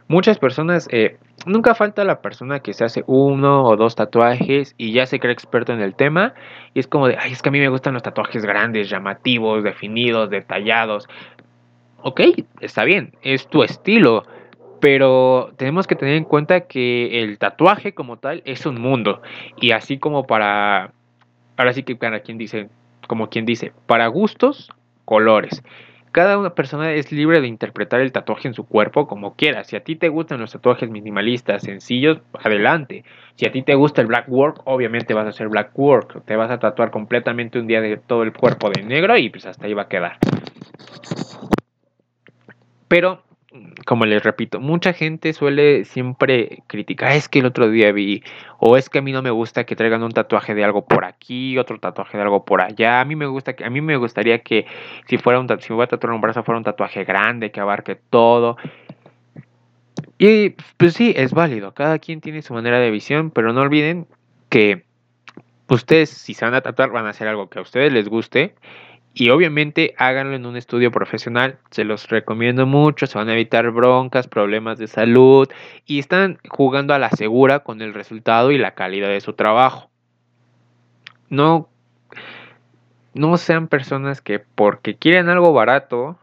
Muchas 0.08 0.40
personas, 0.40 0.88
eh, 0.92 1.18
nunca 1.46 1.76
falta 1.76 2.04
la 2.04 2.22
persona 2.22 2.60
que 2.62 2.74
se 2.74 2.84
hace 2.84 3.04
uno 3.08 3.64
o 3.66 3.76
dos 3.76 3.96
tatuajes 3.96 4.74
y 4.78 4.94
ya 4.94 5.06
se 5.06 5.20
cree 5.20 5.34
experto 5.34 5.74
en 5.74 5.82
el 5.82 5.96
tema 5.96 6.34
y 6.74 6.80
es 6.80 6.88
como 6.88 7.08
de, 7.08 7.18
ay, 7.20 7.34
es 7.34 7.42
que 7.42 7.50
a 7.50 7.52
mí 7.52 7.60
me 7.60 7.70
gustan 7.70 7.94
los 7.94 8.04
tatuajes 8.04 8.44
grandes, 8.44 8.90
llamativos, 8.90 9.64
definidos, 9.64 10.30
detallados. 10.30 11.08
Ok, 12.02 12.22
está 12.62 12.84
bien, 12.84 13.14
es 13.22 13.48
tu 13.48 13.64
estilo, 13.64 14.24
pero 14.90 15.52
tenemos 15.58 15.86
que 15.86 15.98
tener 15.98 16.16
en 16.16 16.24
cuenta 16.24 16.62
que 16.62 17.22
el 17.22 17.40
tatuaje 17.40 17.94
como 17.94 18.20
tal 18.20 18.42
es 18.46 18.66
un 18.66 18.80
mundo 18.80 19.22
y 19.60 19.72
así 19.72 19.98
como 19.98 20.26
para, 20.26 20.94
ahora 21.58 21.74
sí 21.74 21.84
que 21.84 21.98
para 21.98 22.22
quien 22.22 22.38
dice, 22.38 22.70
como 23.06 23.30
quien 23.30 23.46
dice, 23.46 23.74
para 23.86 24.08
gustos, 24.08 24.72
colores. 25.04 25.62
Cada 26.14 26.38
una 26.38 26.56
persona 26.56 26.94
es 26.94 27.12
libre 27.12 27.42
de 27.42 27.48
interpretar 27.48 28.00
el 28.00 28.14
tatuaje 28.14 28.48
en 28.48 28.54
su 28.54 28.66
cuerpo 28.66 29.10
como 29.10 29.36
quiera. 29.36 29.66
Si 29.66 29.76
a 29.76 29.84
ti 29.84 29.98
te 29.98 30.08
gustan 30.08 30.40
los 30.40 30.54
tatuajes 30.54 30.90
minimalistas, 30.90 31.64
sencillos, 31.64 32.22
adelante. 32.42 33.04
Si 33.36 33.46
a 33.46 33.52
ti 33.52 33.64
te 33.64 33.76
gusta 33.76 34.00
el 34.00 34.08
black 34.08 34.30
work, 34.30 34.62
obviamente 34.64 35.14
vas 35.14 35.26
a 35.26 35.32
hacer 35.32 35.50
black 35.50 35.78
work. 35.78 36.24
Te 36.24 36.38
vas 36.38 36.50
a 36.50 36.60
tatuar 36.60 36.92
completamente 36.92 37.60
un 37.60 37.68
día 37.68 37.82
de 37.82 37.98
todo 37.98 38.24
el 38.24 38.32
cuerpo 38.32 38.70
de 38.70 38.84
negro 38.84 39.18
y 39.18 39.30
pues 39.30 39.48
hasta 39.48 39.66
ahí 39.66 39.74
va 39.74 39.82
a 39.82 39.90
quedar. 39.90 40.18
Pero 42.88 43.27
como 43.86 44.06
les 44.06 44.24
repito, 44.24 44.60
mucha 44.60 44.94
gente 44.94 45.34
suele 45.34 45.86
siempre 45.86 46.64
criticar, 46.68 47.12
es 47.14 47.30
que 47.30 47.40
el 47.40 47.46
otro 47.46 47.70
día 47.70 47.92
vi, 47.92 48.24
o 48.60 48.78
es 48.78 48.90
que 48.90 49.00
a 49.00 49.02
mí 49.02 49.12
no 49.12 49.22
me 49.22 49.30
gusta 49.30 49.66
que 49.66 49.76
traigan 49.76 50.04
un 50.04 50.12
tatuaje 50.12 50.56
de 50.56 50.64
algo 50.64 50.86
por 50.86 51.06
aquí, 51.06 51.58
otro 51.58 51.80
tatuaje 51.80 52.18
de 52.18 52.24
algo 52.24 52.46
por 52.46 52.62
allá. 52.62 53.02
A 53.02 53.06
mí 53.06 53.16
me 53.16 53.28
gusta 53.28 53.54
que, 53.54 53.66
a 53.66 53.70
mí 53.70 53.82
me 53.82 53.98
gustaría 53.98 54.40
que 54.40 54.66
si 55.08 55.18
fuera 55.18 55.40
un 55.40 55.48
si 55.60 55.72
me 55.72 55.76
voy 55.76 55.84
a 55.84 55.88
tatuar 55.88 56.14
un 56.14 56.22
brazo 56.22 56.44
fuera 56.44 56.58
un 56.58 56.64
tatuaje 56.64 57.04
grande, 57.04 57.52
que 57.52 57.60
abarque 57.60 57.96
todo. 57.96 58.58
Y 60.18 60.52
pues 60.78 60.94
sí, 60.94 61.14
es 61.16 61.34
válido, 61.34 61.74
cada 61.74 62.00
quien 62.00 62.22
tiene 62.22 62.42
su 62.42 62.54
manera 62.54 62.80
de 62.80 62.92
visión, 62.92 63.32
pero 63.32 63.54
no 63.54 63.62
olviden 63.62 64.08
que 64.50 64.84
ustedes 65.70 66.10
si 66.10 66.34
se 66.34 66.46
van 66.46 66.54
a 66.54 66.62
tatuar 66.62 66.92
van 66.92 67.06
a 67.06 67.10
hacer 67.10 67.28
algo 67.28 67.50
que 67.50 67.60
a 67.60 67.62
ustedes 67.62 67.92
les 67.92 68.08
guste 68.08 68.56
y 69.20 69.32
obviamente 69.32 69.96
háganlo 69.98 70.36
en 70.36 70.46
un 70.46 70.58
estudio 70.58 70.92
profesional, 70.92 71.58
se 71.72 71.84
los 71.84 72.08
recomiendo 72.08 72.68
mucho, 72.68 73.08
se 73.08 73.18
van 73.18 73.30
a 73.30 73.34
evitar 73.34 73.72
broncas, 73.72 74.28
problemas 74.28 74.78
de 74.78 74.86
salud 74.86 75.50
y 75.88 75.98
están 75.98 76.38
jugando 76.48 76.94
a 76.94 77.00
la 77.00 77.10
segura 77.10 77.62
con 77.62 77.82
el 77.82 77.96
resultado 77.96 78.52
y 78.52 78.60
la 78.60 78.76
calidad 78.76 79.10
de 79.10 79.20
su 79.20 79.34
trabajo. 79.34 79.90
No, 81.30 81.68
no 83.16 83.38
sean 83.38 83.68
personas 83.68 84.22
que 84.22 84.38
porque 84.38 84.96
quieren 84.96 85.30
algo 85.30 85.52
barato 85.52 86.20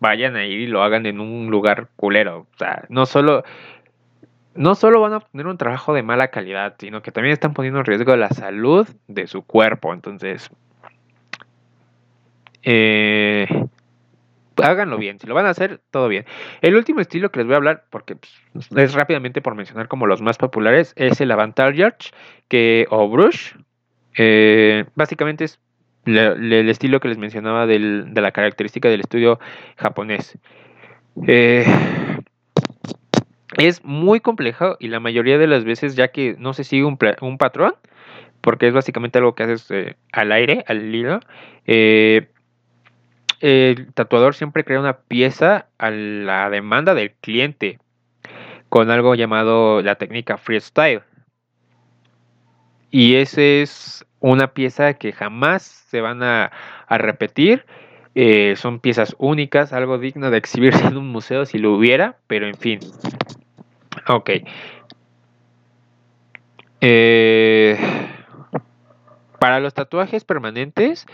vayan 0.00 0.34
a 0.34 0.46
ir 0.46 0.58
y 0.58 0.66
lo 0.66 0.82
hagan 0.82 1.06
en 1.06 1.20
un 1.20 1.48
lugar 1.48 1.90
culero. 1.94 2.40
O 2.40 2.58
sea, 2.58 2.86
no 2.88 3.06
solo, 3.06 3.44
no 4.56 4.74
solo 4.74 5.00
van 5.00 5.12
a 5.12 5.18
obtener 5.18 5.46
un 5.46 5.58
trabajo 5.58 5.94
de 5.94 6.02
mala 6.02 6.26
calidad, 6.28 6.74
sino 6.80 7.02
que 7.02 7.12
también 7.12 7.34
están 7.34 7.54
poniendo 7.54 7.78
en 7.78 7.86
riesgo 7.86 8.16
la 8.16 8.30
salud 8.30 8.88
de 9.06 9.28
su 9.28 9.42
cuerpo. 9.42 9.94
Entonces, 9.94 10.50
eh, 12.66 13.46
háganlo 14.62 14.98
bien, 14.98 15.20
si 15.20 15.26
lo 15.26 15.34
van 15.34 15.46
a 15.46 15.50
hacer, 15.50 15.80
todo 15.90 16.08
bien. 16.08 16.24
El 16.62 16.74
último 16.74 17.00
estilo 17.00 17.30
que 17.30 17.38
les 17.38 17.46
voy 17.46 17.54
a 17.54 17.58
hablar, 17.58 17.84
porque 17.90 18.16
pues, 18.16 18.70
es 18.74 18.92
rápidamente 18.92 19.40
por 19.40 19.54
mencionar 19.54 19.86
como 19.86 20.06
los 20.06 20.20
más 20.20 20.36
populares, 20.36 20.92
es 20.96 21.20
el 21.20 21.30
Avant-Garde 21.30 21.96
que, 22.48 22.86
o 22.90 23.08
Brush. 23.08 23.52
Eh, 24.16 24.84
básicamente 24.96 25.44
es 25.44 25.60
el 26.06 26.68
estilo 26.68 27.00
que 27.00 27.08
les 27.08 27.18
mencionaba 27.18 27.66
de 27.66 27.78
la 27.78 28.32
característica 28.32 28.88
del 28.88 29.00
estudio 29.00 29.38
japonés. 29.76 30.36
Eh, 31.26 31.64
es 33.58 33.84
muy 33.84 34.20
complejo 34.20 34.76
y 34.80 34.88
la 34.88 35.00
mayoría 35.00 35.38
de 35.38 35.46
las 35.46 35.64
veces, 35.64 35.94
ya 35.94 36.08
que 36.08 36.34
no 36.38 36.52
se 36.52 36.64
sigue 36.64 36.84
un, 36.84 36.98
un 37.20 37.38
patrón, 37.38 37.74
porque 38.40 38.68
es 38.68 38.74
básicamente 38.74 39.18
algo 39.18 39.34
que 39.34 39.44
haces 39.44 39.96
al 40.12 40.32
aire, 40.32 40.64
al 40.66 40.94
hilo, 40.94 41.20
eh, 41.66 42.28
el 43.40 43.92
tatuador 43.92 44.34
siempre 44.34 44.64
crea 44.64 44.80
una 44.80 44.98
pieza 44.98 45.66
a 45.78 45.90
la 45.90 46.50
demanda 46.50 46.94
del 46.94 47.12
cliente 47.12 47.78
con 48.68 48.90
algo 48.90 49.14
llamado 49.14 49.82
la 49.82 49.96
técnica 49.96 50.36
freestyle. 50.38 51.02
Y 52.90 53.16
esa 53.16 53.42
es 53.42 54.06
una 54.20 54.48
pieza 54.48 54.94
que 54.94 55.12
jamás 55.12 55.62
se 55.62 56.00
van 56.00 56.22
a, 56.22 56.50
repetir. 56.88 57.66
Eh, 58.14 58.54
son 58.56 58.80
piezas 58.80 59.14
únicas, 59.18 59.72
algo 59.72 59.98
digno 59.98 60.30
de 60.30 60.38
exhibirse 60.38 60.86
en 60.86 60.96
un 60.96 61.08
museo 61.08 61.44
si 61.44 61.58
lo 61.58 61.74
hubiera, 61.74 62.16
pero 62.26 62.46
en 62.46 62.54
fin. 62.54 62.80
Ok. 64.08 64.30
Eh, 66.80 67.78
para 69.38 69.60
los 69.60 69.74
tatuajes 69.74 70.24
permanentes, 70.24 71.06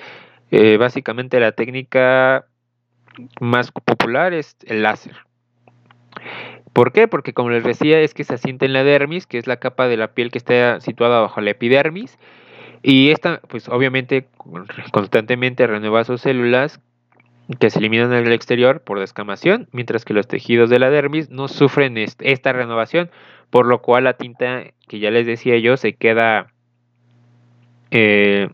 eh, 0.52 0.76
básicamente 0.76 1.40
la 1.40 1.52
técnica 1.52 2.44
más 3.40 3.72
popular 3.72 4.34
es 4.34 4.54
el 4.66 4.82
láser. 4.82 5.16
¿Por 6.74 6.92
qué? 6.92 7.08
Porque 7.08 7.32
como 7.32 7.48
les 7.48 7.64
decía 7.64 8.00
es 8.00 8.12
que 8.12 8.22
se 8.22 8.34
asienta 8.34 8.66
en 8.66 8.74
la 8.74 8.84
dermis, 8.84 9.26
que 9.26 9.38
es 9.38 9.46
la 9.46 9.56
capa 9.56 9.88
de 9.88 9.96
la 9.96 10.12
piel 10.12 10.30
que 10.30 10.36
está 10.36 10.78
situada 10.80 11.20
bajo 11.20 11.40
la 11.40 11.50
epidermis, 11.50 12.18
y 12.82 13.10
esta 13.10 13.40
pues 13.48 13.66
obviamente 13.70 14.28
constantemente 14.92 15.66
renueva 15.66 16.04
sus 16.04 16.20
células 16.20 16.80
que 17.58 17.70
se 17.70 17.78
eliminan 17.78 18.12
el 18.12 18.30
exterior 18.30 18.82
por 18.82 19.00
descamación, 19.00 19.68
mientras 19.72 20.04
que 20.04 20.12
los 20.12 20.28
tejidos 20.28 20.68
de 20.68 20.78
la 20.78 20.90
dermis 20.90 21.30
no 21.30 21.48
sufren 21.48 21.96
esta 21.96 22.52
renovación, 22.52 23.10
por 23.48 23.66
lo 23.66 23.80
cual 23.80 24.04
la 24.04 24.18
tinta 24.18 24.64
que 24.86 24.98
ya 24.98 25.10
les 25.10 25.26
decía 25.26 25.56
yo 25.56 25.78
se 25.78 25.94
queda 25.94 26.52
eh, 27.90 28.50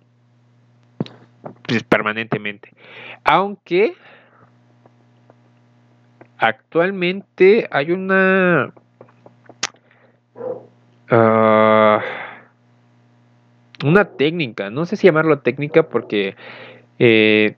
pues, 1.69 1.83
permanentemente. 1.83 2.71
Aunque 3.25 3.95
actualmente 6.39 7.69
hay 7.71 7.93
una... 7.93 8.73
Ah, 11.11 12.03
una 13.85 14.05
técnica, 14.07 14.71
no 14.71 14.87
sé 14.87 14.97
si 14.97 15.07
llamarlo 15.07 15.39
técnica 15.39 15.85
porque 15.85 16.35
eh, 16.99 17.55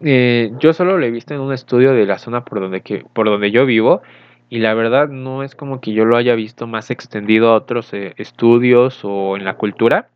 eh, 0.00 0.52
yo 0.58 0.72
solo 0.72 0.98
lo 0.98 1.06
he 1.06 1.10
visto 1.10 1.32
en 1.32 1.40
un 1.40 1.52
estudio 1.52 1.92
de 1.92 2.06
la 2.06 2.18
zona 2.18 2.44
por 2.44 2.60
donde, 2.60 2.80
que, 2.80 3.04
por 3.12 3.26
donde 3.26 3.50
yo 3.50 3.66
vivo 3.66 4.02
y 4.50 4.58
la 4.58 4.74
verdad 4.74 5.08
no 5.08 5.42
es 5.42 5.54
como 5.54 5.80
que 5.80 5.92
yo 5.92 6.04
lo 6.04 6.16
haya 6.16 6.34
visto 6.34 6.66
más 6.66 6.90
extendido 6.90 7.50
a 7.50 7.54
otros 7.54 7.94
eh, 7.94 8.14
estudios 8.16 9.00
o 9.04 9.36
en 9.36 9.44
la 9.44 9.54
cultura 9.54 10.08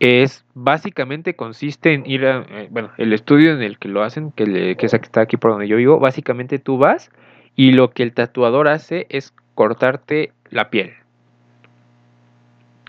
es 0.00 0.46
básicamente 0.54 1.36
consiste 1.36 1.92
en 1.92 2.06
ir 2.06 2.24
a, 2.24 2.38
eh, 2.40 2.68
bueno, 2.70 2.90
el 2.96 3.12
estudio 3.12 3.52
en 3.52 3.62
el 3.62 3.78
que 3.78 3.88
lo 3.88 4.02
hacen, 4.02 4.32
que, 4.32 4.46
le, 4.46 4.76
que 4.76 4.86
está 4.86 5.20
aquí 5.20 5.36
por 5.36 5.52
donde 5.52 5.68
yo 5.68 5.76
vivo, 5.76 6.00
básicamente 6.00 6.58
tú 6.58 6.78
vas 6.78 7.10
y 7.54 7.72
lo 7.72 7.90
que 7.90 8.02
el 8.02 8.14
tatuador 8.14 8.68
hace 8.68 9.06
es 9.10 9.34
cortarte 9.54 10.32
la 10.48 10.70
piel. 10.70 10.94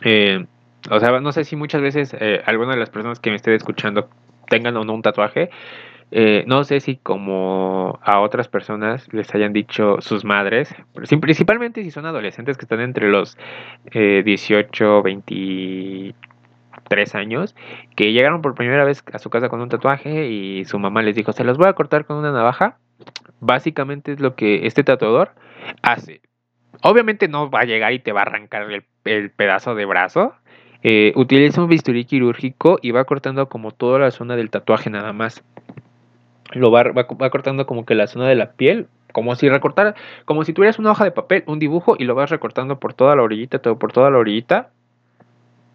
Eh, 0.04 0.46
o 0.90 1.00
sea, 1.00 1.20
no 1.20 1.32
sé 1.34 1.44
si 1.44 1.58
muchas 1.58 1.82
veces 1.82 2.16
eh, 2.18 2.42
alguna 2.46 2.72
de 2.72 2.80
las 2.80 2.90
personas 2.90 3.20
que 3.20 3.30
me 3.30 3.36
estén 3.36 3.54
escuchando 3.54 4.10
tengan 4.48 4.78
o 4.78 4.86
no 4.86 4.94
un 4.94 5.02
tatuaje. 5.02 5.50
no 6.46 6.64
sé 6.64 6.80
si 6.80 6.98
como 6.98 8.00
a 8.04 8.20
otras 8.22 8.48
personas 8.48 9.08
les 9.14 9.34
hayan 9.36 9.54
dicho 9.54 9.98
sus 10.00 10.24
madres, 10.26 10.74
principalmente 11.22 11.84
si 11.84 11.92
son 11.92 12.06
adolescentes 12.06 12.58
que 12.58 12.66
están 12.66 12.82
entre 12.82 13.10
los 13.10 13.38
18, 13.94 15.04
20 15.04 16.16
tres 16.92 17.16
años, 17.16 17.56
que 17.96 18.12
llegaron 18.12 18.42
por 18.42 18.54
primera 18.54 18.84
vez 18.84 19.02
a 19.14 19.18
su 19.18 19.30
casa 19.30 19.48
con 19.48 19.62
un 19.62 19.70
tatuaje 19.70 20.28
y 20.28 20.66
su 20.66 20.78
mamá 20.78 21.02
les 21.02 21.16
dijo, 21.16 21.32
se 21.32 21.46
los 21.46 21.58
voy 21.58 21.70
a 21.70 21.74
cortar 21.74 22.04
con 22.04 22.18
una 22.18 22.34
navaja. 22.34 22.80
Básicamente 23.40 24.12
es 24.12 24.20
lo 24.20 24.36
que 24.36 24.68
este 24.68 24.84
tatuador 24.84 25.32
hace. 25.82 26.20
Obviamente 26.84 27.30
no 27.30 27.50
va 27.50 27.62
a 27.62 27.64
llegar 27.64 27.94
y 27.94 28.00
te 28.00 28.12
va 28.12 28.20
a 28.20 28.24
arrancar 28.24 28.68
el, 29.06 29.30
pedazo 29.32 29.74
de 29.74 29.86
brazo. 29.86 30.34
Eh, 30.84 31.14
utiliza 31.16 31.62
un 31.62 31.70
bisturí 31.70 32.04
quirúrgico 32.04 32.78
y 32.82 32.92
va 32.92 33.06
cortando 33.06 33.48
como 33.48 33.72
toda 33.72 33.98
la 33.98 34.12
zona 34.12 34.36
del 34.36 34.50
tatuaje 34.50 34.90
nada 34.90 35.14
más. 35.14 35.46
Lo 36.52 36.72
va, 36.72 36.84
va, 36.92 37.30
cortando 37.30 37.66
como 37.66 37.86
que 37.86 37.96
la 37.96 38.08
zona 38.08 38.28
de 38.28 38.36
la 38.36 38.52
piel, 38.52 38.88
como 39.14 39.34
si 39.36 39.48
recortara, 39.48 39.96
como 40.26 40.44
si 40.44 40.52
tuvieras 40.52 40.78
una 40.78 40.92
hoja 40.92 41.06
de 41.06 41.12
papel, 41.12 41.46
un 41.48 41.58
dibujo 41.58 41.96
y 41.98 42.04
lo 42.04 42.16
vas 42.16 42.30
recortando 42.30 42.82
por 42.82 42.94
toda 42.94 43.16
la 43.16 43.22
orillita, 43.22 43.60
todo 43.60 43.80
por 43.80 43.94
toda 43.94 44.12
la 44.12 44.18
orillita 44.18 44.72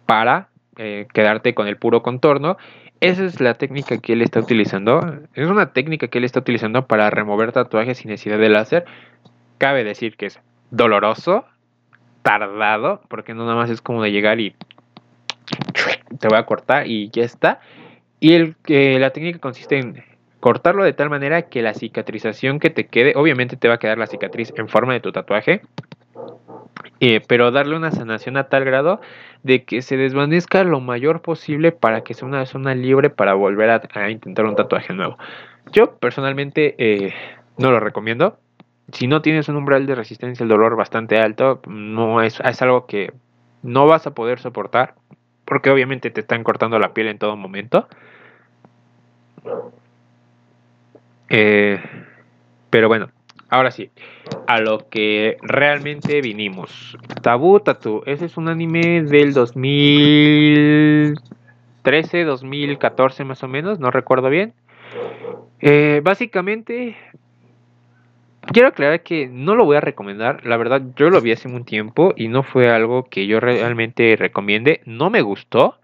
para 0.05 0.49
eh, 0.77 1.07
quedarte 1.13 1.53
con 1.53 1.67
el 1.67 1.77
puro 1.77 2.03
contorno. 2.03 2.57
Esa 2.99 3.25
es 3.25 3.39
la 3.39 3.53
técnica 3.53 3.97
que 3.99 4.13
él 4.13 4.21
está 4.21 4.39
utilizando. 4.39 5.19
Es 5.33 5.47
una 5.47 5.73
técnica 5.73 6.07
que 6.07 6.17
él 6.17 6.23
está 6.23 6.39
utilizando 6.39 6.87
para 6.87 7.09
remover 7.09 7.51
tatuajes 7.51 7.99
sin 7.99 8.09
necesidad 8.09 8.39
de 8.39 8.49
láser. 8.49 8.85
Cabe 9.57 9.83
decir 9.83 10.17
que 10.17 10.27
es 10.27 10.39
doloroso, 10.71 11.45
tardado, 12.21 13.01
porque 13.07 13.33
no 13.33 13.43
nada 13.45 13.55
más 13.55 13.69
es 13.69 13.81
como 13.81 14.03
de 14.03 14.11
llegar 14.11 14.39
y 14.39 14.55
te 16.19 16.27
voy 16.27 16.37
a 16.37 16.45
cortar 16.45 16.87
y 16.87 17.09
ya 17.09 17.23
está. 17.23 17.59
Y 18.19 18.33
el, 18.33 18.55
que 18.55 18.99
la 18.99 19.11
técnica 19.11 19.39
consiste 19.39 19.77
en 19.77 20.03
cortarlo 20.39 20.83
de 20.83 20.93
tal 20.93 21.09
manera 21.09 21.43
que 21.43 21.61
la 21.61 21.73
cicatrización 21.73 22.59
que 22.59 22.69
te 22.69 22.87
quede, 22.87 23.13
obviamente 23.15 23.57
te 23.57 23.67
va 23.67 23.75
a 23.75 23.79
quedar 23.79 23.97
la 23.97 24.07
cicatriz 24.07 24.53
en 24.55 24.67
forma 24.67 24.93
de 24.93 24.99
tu 24.99 25.11
tatuaje, 25.11 25.61
eh, 26.99 27.21
pero 27.27 27.51
darle 27.51 27.75
una 27.75 27.91
sanación 27.91 28.37
a 28.37 28.45
tal 28.45 28.65
grado 28.65 29.01
de 29.43 29.63
que 29.63 29.81
se 29.81 29.97
desvanezca 29.97 30.63
lo 30.63 30.79
mayor 30.79 31.21
posible 31.21 31.71
para 31.71 32.01
que 32.01 32.13
sea 32.13 32.27
una 32.27 32.45
zona 32.45 32.73
libre 32.75 33.09
para 33.09 33.33
volver 33.33 33.69
a, 33.69 34.09
intentar 34.09 34.45
un 34.45 34.55
tatuaje 34.55 34.93
nuevo. 34.93 35.17
Yo 35.71 35.95
personalmente 35.97 36.75
eh, 36.77 37.13
no 37.57 37.71
lo 37.71 37.79
recomiendo. 37.79 38.39
Si 38.91 39.07
no 39.07 39.21
tienes 39.21 39.49
un 39.49 39.57
umbral 39.57 39.85
de 39.85 39.95
resistencia 39.95 40.43
al 40.43 40.49
dolor 40.49 40.75
bastante 40.75 41.19
alto, 41.19 41.61
no 41.67 42.21
es, 42.21 42.39
algo 42.61 42.87
que 42.87 43.13
no 43.61 43.85
vas 43.85 44.07
a 44.07 44.11
poder 44.11 44.39
soportar, 44.39 44.95
porque 45.45 45.69
obviamente 45.69 46.09
te 46.09 46.21
están 46.21 46.43
cortando 46.43 46.79
la 46.79 46.93
piel 46.93 47.07
en 47.07 47.19
todo 47.19 47.35
momento. 47.35 47.87
Eh, 51.29 51.81
pero 52.69 52.87
bueno, 52.87 53.09
Ahora 53.49 53.71
sí, 53.71 53.89
a 54.45 54.59
lo 54.59 54.89
que 54.89 55.37
realmente 55.41 56.19
vinimos. 56.21 56.97
Tabu 57.21 57.61
Tattoo, 57.61 58.03
ese 58.05 58.25
es 58.25 58.35
un 58.35 58.49
anime 58.49 59.03
del 59.03 59.33
2013, 59.33 62.25
2014 62.25 63.23
más 63.23 63.41
o 63.43 63.47
menos, 63.47 63.79
no 63.79 63.89
recuerdo 63.89 64.29
bien. 64.29 64.51
Eh, 65.61 66.01
básicamente, 66.03 66.97
quiero 68.51 68.67
aclarar 68.67 69.03
que 69.03 69.27
no 69.27 69.55
lo 69.55 69.63
voy 69.63 69.77
a 69.77 69.81
recomendar. 69.81 70.45
La 70.45 70.57
verdad, 70.57 70.81
yo 70.97 71.09
lo 71.09 71.21
vi 71.21 71.31
hace 71.31 71.47
un 71.47 71.63
tiempo 71.63 72.13
y 72.17 72.27
no 72.27 72.43
fue 72.43 72.69
algo 72.69 73.05
que 73.05 73.27
yo 73.27 73.39
realmente 73.39 74.17
recomiende. 74.17 74.81
No 74.85 75.09
me 75.09 75.21
gustó 75.21 75.77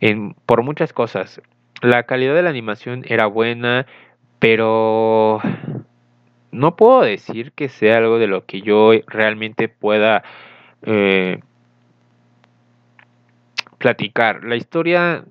en, 0.00 0.34
por 0.46 0.62
muchas 0.62 0.92
cosas. 0.92 1.40
La 1.80 2.02
calidad 2.02 2.34
de 2.34 2.42
la 2.42 2.50
animación 2.50 3.04
era 3.08 3.24
buena, 3.26 3.86
pero 4.38 5.40
no 6.52 6.76
puedo 6.76 7.02
decir 7.02 7.52
que 7.52 7.68
sea 7.68 7.98
algo 7.98 8.18
de 8.18 8.26
lo 8.26 8.44
que 8.44 8.60
yo 8.60 8.92
realmente 9.06 9.68
pueda 9.68 10.22
eh, 10.82 11.40
platicar. 13.78 14.44
La 14.44 14.56
historia 14.56 15.24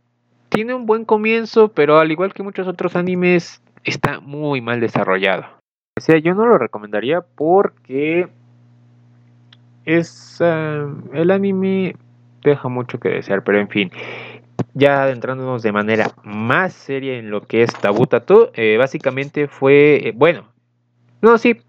tiene 0.49 0.73
un 0.73 0.85
buen 0.85 1.05
comienzo, 1.05 1.69
pero 1.69 1.99
al 1.99 2.11
igual 2.11 2.33
que 2.33 2.43
muchos 2.43 2.67
otros 2.67 2.95
animes, 2.95 3.61
está 3.83 4.19
muy 4.19 4.61
mal 4.61 4.79
desarrollado. 4.79 5.45
O 5.97 6.01
sea, 6.01 6.17
yo 6.17 6.33
no 6.33 6.45
lo 6.45 6.57
recomendaría 6.57 7.21
porque 7.21 8.27
es 9.85 10.37
eh, 10.39 10.85
el 11.13 11.31
anime 11.31 11.95
deja 12.43 12.69
mucho 12.69 12.99
que 12.99 13.09
desear, 13.09 13.43
pero 13.43 13.59
en 13.59 13.67
fin, 13.67 13.91
ya 14.73 15.03
adentrándonos 15.03 15.61
de 15.61 15.71
manera 15.71 16.11
más 16.23 16.73
seria 16.73 17.17
en 17.17 17.29
lo 17.29 17.41
que 17.41 17.63
es 17.63 17.73
Tabutatu, 17.73 18.49
eh, 18.53 18.77
básicamente 18.77 19.47
fue, 19.47 20.13
bueno, 20.15 20.45
no, 21.21 21.37
sí, 21.37 21.61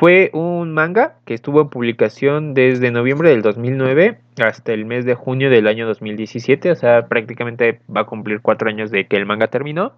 fue 0.00 0.30
un 0.32 0.72
manga 0.72 1.16
que 1.26 1.34
estuvo 1.34 1.60
en 1.60 1.68
publicación 1.68 2.54
desde 2.54 2.90
noviembre 2.90 3.28
del 3.28 3.42
2009 3.42 4.18
hasta 4.42 4.72
el 4.72 4.86
mes 4.86 5.04
de 5.04 5.14
junio 5.14 5.50
del 5.50 5.66
año 5.66 5.86
2017, 5.86 6.70
o 6.70 6.74
sea, 6.74 7.06
prácticamente 7.06 7.80
va 7.94 8.00
a 8.00 8.06
cumplir 8.06 8.40
cuatro 8.40 8.70
años 8.70 8.90
de 8.90 9.06
que 9.06 9.16
el 9.16 9.26
manga 9.26 9.48
terminó. 9.48 9.92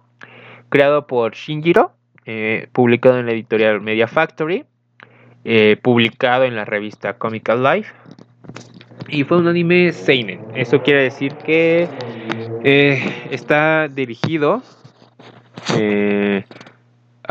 Creado 0.67 1.07
por 1.07 1.35
Shinjiro, 1.35 1.93
eh, 2.25 2.67
publicado 2.73 3.17
en 3.17 3.27
la 3.27 3.31
editorial 3.31 3.79
Media 3.79 4.07
Factory, 4.07 4.65
eh, 5.45 5.77
publicado 5.81 6.43
en 6.43 6.55
la 6.55 6.65
revista 6.65 7.13
Comical 7.13 7.63
Life. 7.63 7.93
Y 9.07 9.23
fue 9.23 9.37
un 9.37 9.47
anime 9.47 9.93
Seinen. 9.93 10.41
Eso 10.53 10.81
quiere 10.81 11.03
decir 11.03 11.35
que 11.35 11.87
eh, 12.65 13.27
está 13.31 13.87
dirigido 13.87 14.61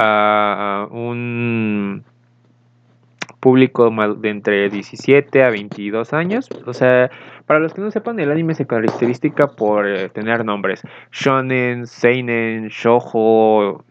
a 0.03 0.88
un 0.91 2.05
público 3.41 3.91
de 3.91 4.31
entre 4.31 4.71
17 4.71 5.43
a 5.43 5.51
22 5.51 6.12
años. 6.12 6.49
O 6.65 6.73
sea, 6.73 7.11
para 7.47 7.61
los 7.61 7.75
que 7.75 7.81
no 7.81 7.91
sepan, 7.91 8.19
el 8.21 8.31
anime 8.31 8.55
se 8.55 8.67
caracteriza 8.67 9.49
por 9.49 9.88
eh, 9.88 10.09
tener 10.09 10.45
nombres 10.45 10.83
shonen, 11.11 11.87
seinen, 11.87 12.69
shoujo. 12.69 13.85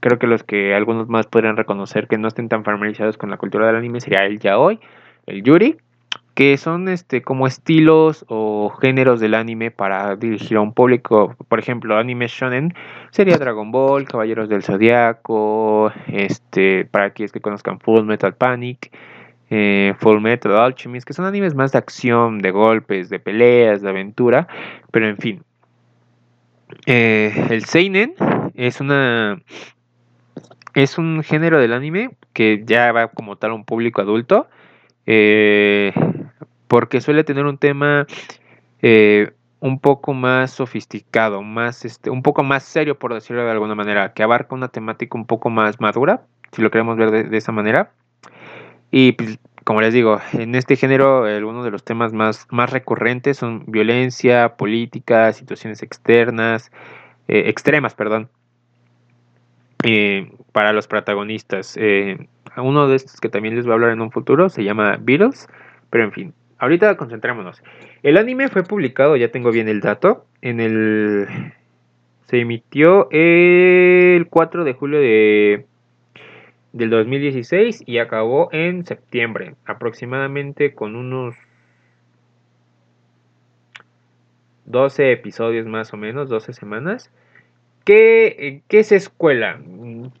Creo 0.00 0.18
que 0.18 0.26
los 0.26 0.42
que 0.44 0.74
algunos 0.74 1.08
más 1.08 1.26
podrían 1.26 1.56
reconocer 1.56 2.06
que 2.06 2.18
no 2.18 2.28
estén 2.28 2.48
tan 2.48 2.64
familiarizados 2.64 3.16
con 3.18 3.30
la 3.30 3.36
cultura 3.36 3.66
del 3.66 3.76
anime 3.76 4.00
sería 4.00 4.24
el 4.26 4.38
yaoi, 4.38 4.80
el 5.26 5.42
yuri 5.42 5.76
que 6.34 6.56
son 6.56 6.88
este 6.88 7.22
como 7.22 7.46
estilos 7.46 8.24
o 8.28 8.70
géneros 8.80 9.20
del 9.20 9.34
anime 9.34 9.70
para 9.70 10.16
dirigir 10.16 10.56
a 10.56 10.60
un 10.60 10.72
público, 10.72 11.36
por 11.48 11.58
ejemplo, 11.58 11.98
anime 11.98 12.26
shonen 12.28 12.74
sería 13.10 13.36
Dragon 13.36 13.70
Ball, 13.70 14.06
Caballeros 14.06 14.48
del 14.48 14.62
Zodiaco, 14.62 15.92
este 16.06 16.86
para 16.86 17.06
aquellos 17.06 17.32
que 17.32 17.40
conozcan 17.40 17.80
Full 17.80 18.04
Metal 18.04 18.34
Panic, 18.34 18.90
eh, 19.50 19.94
Full 19.98 20.20
Metal 20.20 20.56
Alchemist, 20.56 21.06
que 21.06 21.12
son 21.12 21.26
animes 21.26 21.54
más 21.54 21.72
de 21.72 21.78
acción, 21.78 22.38
de 22.38 22.50
golpes, 22.50 23.10
de 23.10 23.18
peleas, 23.18 23.82
de 23.82 23.90
aventura, 23.90 24.48
pero 24.90 25.08
en 25.08 25.18
fin. 25.18 25.42
Eh, 26.86 27.48
el 27.50 27.66
seinen 27.66 28.14
es 28.54 28.80
una 28.80 29.42
es 30.74 30.96
un 30.96 31.22
género 31.22 31.60
del 31.60 31.74
anime 31.74 32.10
que 32.32 32.62
ya 32.64 32.90
va 32.92 33.08
como 33.08 33.36
tal 33.36 33.50
a 33.50 33.54
un 33.54 33.64
público 33.64 34.00
adulto. 34.00 34.48
Eh, 35.04 35.92
porque 36.72 37.02
suele 37.02 37.22
tener 37.22 37.44
un 37.44 37.58
tema 37.58 38.06
eh, 38.80 39.32
un 39.60 39.78
poco 39.78 40.14
más 40.14 40.52
sofisticado, 40.52 41.42
más 41.42 41.84
este, 41.84 42.08
un 42.08 42.22
poco 42.22 42.44
más 42.44 42.62
serio, 42.62 42.98
por 42.98 43.12
decirlo 43.12 43.44
de 43.44 43.50
alguna 43.50 43.74
manera, 43.74 44.14
que 44.14 44.22
abarca 44.22 44.54
una 44.54 44.68
temática 44.68 45.18
un 45.18 45.26
poco 45.26 45.50
más 45.50 45.82
madura, 45.82 46.22
si 46.50 46.62
lo 46.62 46.70
queremos 46.70 46.96
ver 46.96 47.28
de, 47.28 47.36
esa 47.36 47.52
manera. 47.52 47.92
Y 48.90 49.12
pues, 49.12 49.38
como 49.64 49.82
les 49.82 49.92
digo, 49.92 50.18
en 50.32 50.54
este 50.54 50.76
género, 50.76 51.24
uno 51.46 51.62
de 51.62 51.70
los 51.70 51.84
temas 51.84 52.14
más, 52.14 52.46
más 52.48 52.70
recurrentes 52.70 53.36
son 53.36 53.64
violencia, 53.66 54.56
política, 54.56 55.30
situaciones 55.34 55.82
externas, 55.82 56.72
eh, 57.28 57.50
extremas, 57.50 57.92
perdón, 57.92 58.30
eh, 59.82 60.32
para 60.52 60.72
los 60.72 60.86
protagonistas. 60.86 61.78
uno 62.56 62.88
de 62.88 62.96
estos 62.96 63.20
que 63.20 63.28
también 63.28 63.56
les 63.56 63.66
voy 63.66 63.72
a 63.72 63.74
hablar 63.74 63.90
en 63.90 64.00
un 64.00 64.10
futuro 64.10 64.48
se 64.48 64.64
llama 64.64 64.96
Beatles, 64.98 65.50
pero 65.90 66.04
en 66.04 66.12
fin, 66.12 66.34
ahorita 66.62 66.96
concentrémonos. 66.96 67.60
El 68.04 68.16
anime 68.16 68.48
fue 68.48 68.62
publicado, 68.62 69.16
ya 69.16 69.32
tengo 69.32 69.50
bien 69.50 69.68
el 69.68 69.80
dato, 69.80 70.26
en 70.40 70.60
el... 70.60 71.26
Se 72.26 72.38
emitió 72.38 73.08
el 73.10 74.28
4 74.30 74.64
de 74.64 74.72
julio 74.72 75.00
de, 75.00 75.66
del 76.72 76.88
2016 76.88 77.82
y 77.84 77.98
acabó 77.98 78.48
en 78.52 78.86
septiembre, 78.86 79.56
aproximadamente 79.66 80.72
con 80.72 80.94
unos 80.94 81.34
12 84.66 85.12
episodios 85.12 85.66
más 85.66 85.92
o 85.92 85.96
menos, 85.96 86.28
12 86.28 86.52
semanas. 86.52 87.10
¿Qué, 87.84 88.62
¿Qué, 88.68 88.78
es 88.78 88.92
escuela? 88.92 89.58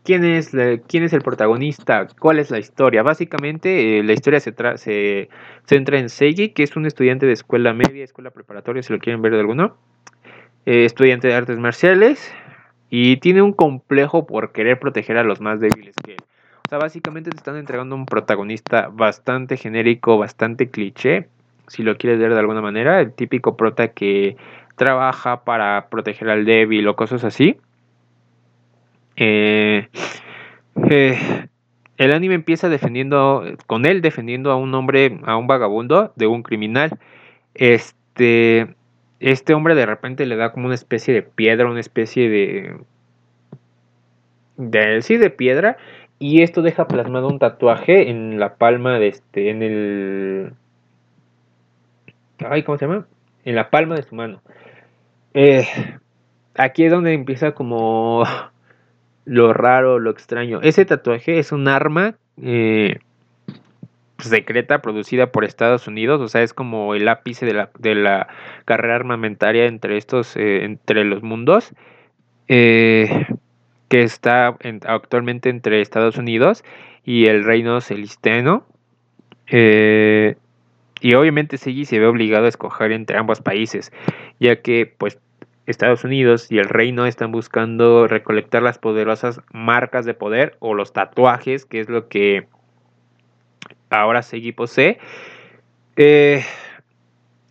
¿Quién 0.04 0.24
es, 0.24 0.50
¿Quién 0.88 1.04
es 1.04 1.12
el 1.12 1.22
protagonista? 1.22 2.08
¿Cuál 2.18 2.38
es 2.38 2.50
la 2.50 2.58
historia? 2.58 3.02
Básicamente 3.02 3.98
eh, 3.98 4.02
la 4.02 4.12
historia 4.12 4.40
se, 4.40 4.52
se 4.76 5.28
centra 5.66 5.98
en 5.98 6.08
Seiji, 6.08 6.50
que 6.50 6.64
es 6.64 6.74
un 6.76 6.86
estudiante 6.86 7.26
de 7.26 7.32
escuela 7.32 7.72
media, 7.72 8.02
escuela 8.02 8.30
preparatoria, 8.30 8.82
si 8.82 8.92
lo 8.92 8.98
quieren 8.98 9.22
ver 9.22 9.32
de 9.32 9.40
alguno. 9.40 9.76
Eh, 10.64 10.84
estudiante 10.84 11.26
de 11.26 11.34
artes 11.34 11.58
marciales 11.58 12.32
y 12.88 13.16
tiene 13.16 13.42
un 13.42 13.52
complejo 13.52 14.26
por 14.26 14.52
querer 14.52 14.78
proteger 14.78 15.16
a 15.16 15.24
los 15.24 15.40
más 15.40 15.58
débiles 15.58 15.96
que 16.04 16.12
él. 16.12 16.22
O 16.66 16.68
sea, 16.68 16.78
básicamente 16.78 17.30
te 17.30 17.36
están 17.36 17.56
entregando 17.56 17.96
un 17.96 18.06
protagonista 18.06 18.88
bastante 18.92 19.56
genérico, 19.56 20.18
bastante 20.18 20.70
cliché, 20.70 21.26
si 21.66 21.82
lo 21.82 21.96
quieres 21.96 22.20
ver 22.20 22.32
de 22.32 22.38
alguna 22.38 22.60
manera. 22.60 23.00
El 23.00 23.12
típico 23.12 23.56
prota 23.56 23.88
que 23.88 24.36
trabaja 24.82 25.44
para 25.44 25.86
proteger 25.90 26.28
al 26.28 26.44
débil 26.44 26.88
o 26.88 26.96
cosas 26.96 27.22
así. 27.22 27.56
Eh, 29.14 29.86
eh, 30.90 31.46
el 31.98 32.12
anime 32.12 32.34
empieza 32.34 32.68
defendiendo, 32.68 33.44
con 33.68 33.86
él 33.86 34.02
defendiendo 34.02 34.50
a 34.50 34.56
un 34.56 34.74
hombre, 34.74 35.20
a 35.24 35.36
un 35.36 35.46
vagabundo 35.46 36.12
de 36.16 36.26
un 36.26 36.42
criminal. 36.42 36.98
Este, 37.54 38.74
este 39.20 39.54
hombre 39.54 39.76
de 39.76 39.86
repente 39.86 40.26
le 40.26 40.34
da 40.34 40.50
como 40.50 40.66
una 40.66 40.74
especie 40.74 41.14
de 41.14 41.22
piedra, 41.22 41.70
una 41.70 41.78
especie 41.78 42.28
de, 42.28 42.76
de 44.56 45.00
sí, 45.02 45.16
de 45.16 45.30
piedra. 45.30 45.76
Y 46.18 46.42
esto 46.42 46.60
deja 46.62 46.88
plasmado 46.88 47.28
un 47.28 47.38
tatuaje 47.38 48.10
en 48.10 48.40
la 48.40 48.56
palma 48.56 48.98
de 48.98 49.08
este, 49.08 49.50
en 49.50 49.62
el, 49.62 50.52
ay, 52.48 52.64
¿cómo 52.64 52.78
se 52.78 52.86
llama? 52.86 53.06
En 53.44 53.54
la 53.54 53.70
palma 53.70 53.94
de 53.94 54.02
su 54.02 54.16
mano. 54.16 54.42
Eh, 55.34 55.66
aquí 56.54 56.84
es 56.84 56.90
donde 56.90 57.14
empieza 57.14 57.52
como 57.52 58.24
lo 59.24 59.52
raro, 59.52 59.98
lo 59.98 60.10
extraño. 60.10 60.60
Ese 60.62 60.84
tatuaje 60.84 61.38
es 61.38 61.52
un 61.52 61.68
arma 61.68 62.14
eh, 62.42 62.98
secreta 64.18 64.82
producida 64.82 65.32
por 65.32 65.44
Estados 65.44 65.86
Unidos, 65.88 66.20
o 66.20 66.28
sea, 66.28 66.42
es 66.42 66.54
como 66.54 66.94
el 66.94 67.08
ápice 67.08 67.46
de 67.46 67.94
la, 67.94 68.28
carrera 68.64 68.96
armamentaria 68.96 69.66
entre 69.66 69.96
estos, 69.96 70.36
eh, 70.36 70.64
entre 70.64 71.04
los 71.04 71.22
mundos, 71.22 71.72
que 72.46 73.26
está 73.90 74.56
actualmente 74.86 75.48
entre 75.48 75.80
Estados 75.80 76.18
Unidos 76.18 76.64
y 77.04 77.26
el 77.26 77.44
reino 77.44 77.80
celisteno. 77.80 78.66
Y 81.02 81.14
obviamente 81.14 81.58
Seiji 81.58 81.84
se 81.84 81.98
ve 81.98 82.06
obligado 82.06 82.46
a 82.46 82.48
escoger 82.48 82.92
entre 82.92 83.18
ambos 83.18 83.40
países 83.40 83.92
ya 84.38 84.62
que 84.62 84.86
pues 84.86 85.18
Estados 85.66 86.04
Unidos 86.04 86.50
y 86.50 86.58
el 86.58 86.68
reino 86.68 87.06
están 87.06 87.30
buscando 87.32 88.08
recolectar 88.08 88.62
las 88.62 88.78
poderosas 88.78 89.40
marcas 89.52 90.04
de 90.04 90.14
poder 90.14 90.56
o 90.58 90.74
los 90.74 90.92
tatuajes, 90.92 91.64
que 91.64 91.80
es 91.80 91.88
lo 91.88 92.08
que 92.08 92.46
ahora 93.90 94.22
Segi 94.22 94.52
posee. 94.52 94.98
Eh, 95.96 96.42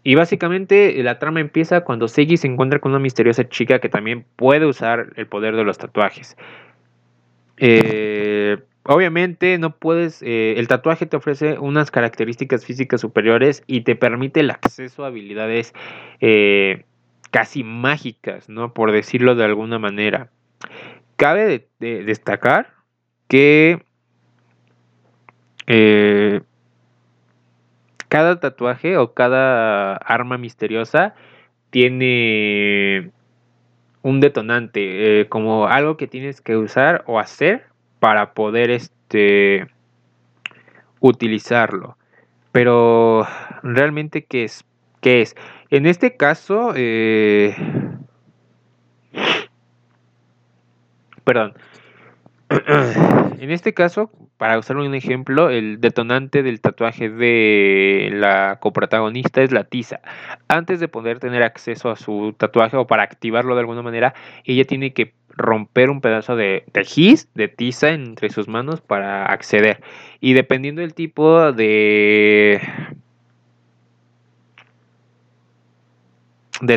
y 0.04 0.16
básicamente 0.16 1.02
la 1.04 1.20
trama 1.20 1.40
empieza 1.40 1.82
cuando 1.82 2.08
Segi 2.08 2.36
se 2.36 2.48
encuentra 2.48 2.80
con 2.80 2.92
una 2.92 3.00
misteriosa 3.00 3.48
chica 3.48 3.80
que 3.80 3.90
también 3.90 4.26
puede 4.36 4.66
usar 4.66 5.14
el 5.16 5.28
poder 5.28 5.56
de 5.56 5.64
los 5.64 5.78
tatuajes. 5.78 6.36
Eh, 7.58 8.58
obviamente 8.94 9.58
no 9.58 9.76
puedes, 9.76 10.22
eh, 10.22 10.56
el 10.58 10.68
tatuaje 10.68 11.06
te 11.06 11.18
ofrece 11.18 11.58
unas 11.60 11.92
características 11.92 12.66
físicas 12.66 13.02
superiores 13.02 13.64
y 13.68 13.82
te 13.82 13.96
permite 13.96 14.42
el 14.42 14.52
acceso 14.52 15.04
a 15.04 15.08
habilidades 15.08 15.74
eh, 16.20 16.84
casi 17.32 17.64
mágicas, 17.64 18.50
¿no? 18.50 18.74
Por 18.74 18.92
decirlo 18.92 19.36
de 19.36 19.46
alguna 19.46 19.80
manera. 19.80 20.30
Cabe 21.16 21.68
destacar 21.80 22.74
que 23.28 23.84
eh, 25.68 26.42
cada 28.10 28.40
tatuaje 28.40 28.98
o 28.98 29.14
cada 29.14 29.96
arma 29.96 30.38
misteriosa 30.38 31.16
tiene 31.70 33.12
un 34.02 34.20
detonante, 34.20 35.28
como 35.30 35.68
algo 35.68 35.96
que 35.96 36.08
tienes 36.08 36.42
que 36.42 36.58
usar 36.58 37.04
o 37.06 37.20
hacer 37.20 37.71
para 38.02 38.34
poder 38.34 38.72
este, 38.72 39.68
utilizarlo. 41.00 41.98
Pero 42.52 43.28
realmente, 43.62 44.26
¿qué 44.26 44.46
es? 44.46 44.66
¿Qué 45.02 45.22
es? 45.22 45.36
En 45.70 45.86
este 45.86 46.18
caso, 46.18 46.74
eh, 46.76 47.56
perdón. 51.24 51.54
En 53.42 53.50
este 53.50 53.74
caso, 53.74 54.12
para 54.38 54.58
usar 54.60 54.78
un 54.78 54.94
ejemplo, 54.94 55.50
el 55.50 55.82
detonante 55.82 56.44
del 56.44 56.62
tatuaje 56.62 57.10
de 57.10 58.10
la 58.14 58.58
coprotagonista 58.60 59.42
es 59.42 59.52
la 59.52 59.64
tiza. 59.64 60.00
Antes 60.48 60.80
de 60.80 60.88
poder 60.88 61.20
tener 61.20 61.42
acceso 61.42 61.90
a 61.90 61.96
su 61.96 62.36
tatuaje 62.38 62.78
o 62.78 62.86
para 62.86 63.02
activarlo 63.02 63.56
de 63.56 63.62
alguna 63.62 63.82
manera, 63.82 64.14
ella 64.44 64.66
tiene 64.66 64.94
que 64.94 65.14
romper 65.36 65.90
un 65.90 66.02
pedazo 66.02 66.36
de, 66.36 66.64
de 66.74 67.20
de 67.34 67.48
tiza 67.48 67.90
entre 67.90 68.30
sus 68.30 68.48
manos 68.48 68.82
para 68.82 69.26
acceder. 69.26 69.82
Y 70.20 70.34
dependiendo 70.34 70.82
del 70.82 70.94
tipo 70.94 71.52
de 71.52 72.62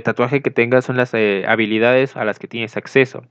tatuaje 0.00 0.42
que 0.42 0.50
tengas 0.50 0.84
son 0.84 0.96
las 0.96 1.12
eh, 1.14 1.44
habilidades 1.46 2.16
a 2.16 2.24
las 2.24 2.38
que 2.38 2.48
tienes 2.48 2.76
acceso. 2.76 3.24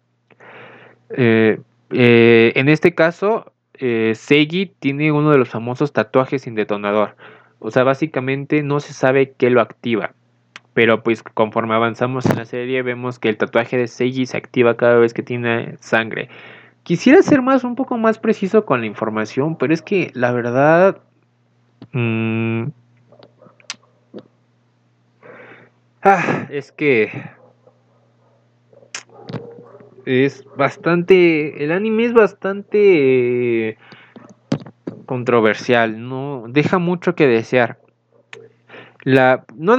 Eh, 1.10 1.60
eh, 1.92 2.54
en 2.56 2.70
este 2.70 2.96
caso, 2.96 3.52
Seigi 3.80 4.68
tiene 4.80 5.12
uno 5.12 5.32
de 5.32 5.38
los 5.38 5.50
famosos 5.50 5.94
tatuajes 5.94 6.44
sin 6.44 6.56
detonador. 6.56 7.16
O 7.60 7.72
sea, 7.72 7.84
básicamente 7.84 8.64
no 8.64 8.80
se 8.80 8.94
sabe 8.94 9.34
qué 9.38 9.50
lo 9.50 9.62
activa. 9.62 10.14
Pero 10.74 11.04
pues 11.04 11.22
conforme 11.24 11.76
avanzamos 11.76 12.26
en 12.26 12.38
la 12.38 12.46
serie 12.46 12.82
vemos 12.82 13.20
que 13.20 13.30
el 13.30 13.38
tatuaje 13.38 13.78
de 13.78 13.88
Seigi 13.88 14.26
se 14.26 14.38
activa 14.38 14.76
cada 14.76 14.96
vez 14.96 15.14
que 15.14 15.24
tiene 15.24 15.78
sangre. 15.80 16.30
Quisiera 16.84 17.22
ser 17.22 17.42
más, 17.42 17.64
un 17.64 17.76
poco 17.76 17.98
más 17.98 18.20
preciso 18.20 18.66
con 18.66 18.82
la 18.82 18.88
información, 18.88 19.58
pero 19.58 19.74
es 19.74 19.82
que 19.82 20.12
la 20.14 20.32
verdad... 20.32 21.02
Mm, 21.92 22.68
ah, 26.02 26.48
es 26.50 26.72
que 26.72 27.12
es 30.06 30.46
bastante, 30.58 31.64
el 31.64 31.72
anime 31.72 32.06
es 32.06 32.14
bastante 32.14 33.78
controversial, 35.06 36.08
no 36.08 36.46
deja 36.48 36.80
mucho 36.80 37.16
que 37.16 37.28
desear. 37.28 37.80
La, 39.04 39.46
no 39.56 39.78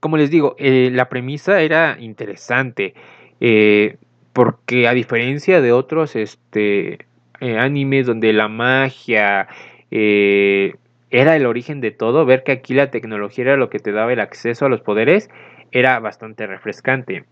como 0.00 0.16
les 0.16 0.30
digo, 0.30 0.56
eh, 0.58 0.90
la 0.92 1.08
premisa 1.08 1.60
era 1.60 1.96
interesante, 1.98 2.94
eh, 3.40 3.96
porque 4.32 4.88
a 4.88 4.94
diferencia 4.94 5.60
de 5.60 5.72
otros 5.72 6.16
este, 6.16 6.98
eh, 7.40 7.58
animes 7.58 8.06
donde 8.06 8.32
la 8.32 8.48
magia 8.48 9.48
era 9.90 11.36
el 11.36 11.46
origen 11.46 11.80
de 11.80 11.90
todo, 11.90 12.26
ver 12.26 12.42
que 12.42 12.52
aquí 12.52 12.74
la 12.74 12.90
tecnología 12.90 13.44
era 13.44 13.56
lo 13.56 13.70
que 13.70 13.78
te 13.78 13.92
daba 13.92 14.12
el 14.12 14.20
acceso 14.20 14.66
a 14.66 14.68
los 14.68 14.80
poderes, 14.80 15.30
era 15.72 15.98
bastante 16.00 16.46
refrescante. 16.46 17.24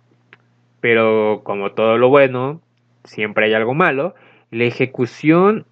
Pero 0.80 1.42
como 1.44 1.72
todo 1.72 1.98
lo 1.98 2.08
bueno, 2.08 2.60
siempre 3.04 3.46
hay 3.46 3.54
algo 3.54 3.74
malo. 3.74 4.14
La 4.50 4.64
ejecución 4.64 5.66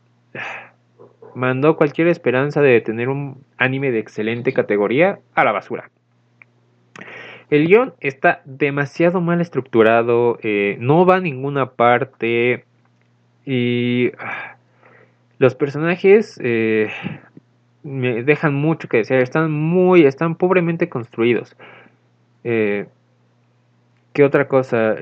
mandó 1.35 1.77
cualquier 1.77 2.09
esperanza 2.09 2.61
de 2.61 2.81
tener 2.81 3.09
un 3.09 3.43
anime 3.57 3.91
de 3.91 4.01
excelente 4.01 4.53
categoría 4.53 5.21
a 5.35 5.45
la 5.45 5.53
basura. 5.53 5.91
El 7.53 7.67
guion 7.67 7.93
está 8.01 8.41
demasiado 8.47 9.21
mal 9.21 9.43
estructurado, 9.43 10.39
eh, 10.43 10.79
no 10.81 11.05
va 11.05 11.17
a 11.17 11.21
ninguna 11.21 11.73
parte 11.73 12.65
y 13.45 14.11
ah, 14.19 14.57
los 15.37 15.55
personajes 15.55 16.41
eh, 16.43 16.89
me 17.83 18.23
dejan 18.23 18.55
mucho 18.55 18.89
que 18.89 18.97
decir, 18.97 19.19
están 19.19 19.53
muy, 19.53 20.07
están 20.07 20.37
pobremente 20.37 20.89
construidos. 20.89 21.55
Eh, 22.43 22.87
¿Qué 24.15 24.25
otra 24.25 24.49
cosa? 24.49 24.95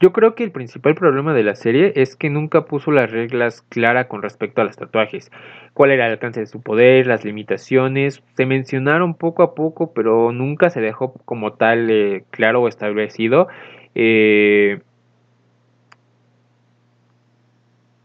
Yo 0.00 0.12
creo 0.12 0.36
que 0.36 0.44
el 0.44 0.52
principal 0.52 0.94
problema 0.94 1.34
de 1.34 1.42
la 1.42 1.56
serie 1.56 1.92
es 1.96 2.14
que 2.14 2.30
nunca 2.30 2.66
puso 2.66 2.92
las 2.92 3.10
reglas 3.10 3.62
claras 3.62 4.06
con 4.06 4.22
respecto 4.22 4.60
a 4.60 4.64
los 4.64 4.76
tatuajes. 4.76 5.32
¿Cuál 5.74 5.90
era 5.90 6.06
el 6.06 6.12
alcance 6.12 6.38
de 6.38 6.46
su 6.46 6.60
poder? 6.60 7.08
Las 7.08 7.24
limitaciones. 7.24 8.22
Se 8.36 8.46
mencionaron 8.46 9.14
poco 9.14 9.42
a 9.42 9.56
poco, 9.56 9.92
pero 9.92 10.30
nunca 10.30 10.70
se 10.70 10.80
dejó 10.80 11.14
como 11.24 11.54
tal 11.54 11.90
eh, 11.90 12.24
claro 12.30 12.62
o 12.62 12.68
establecido. 12.68 13.48
Eh, 13.96 14.80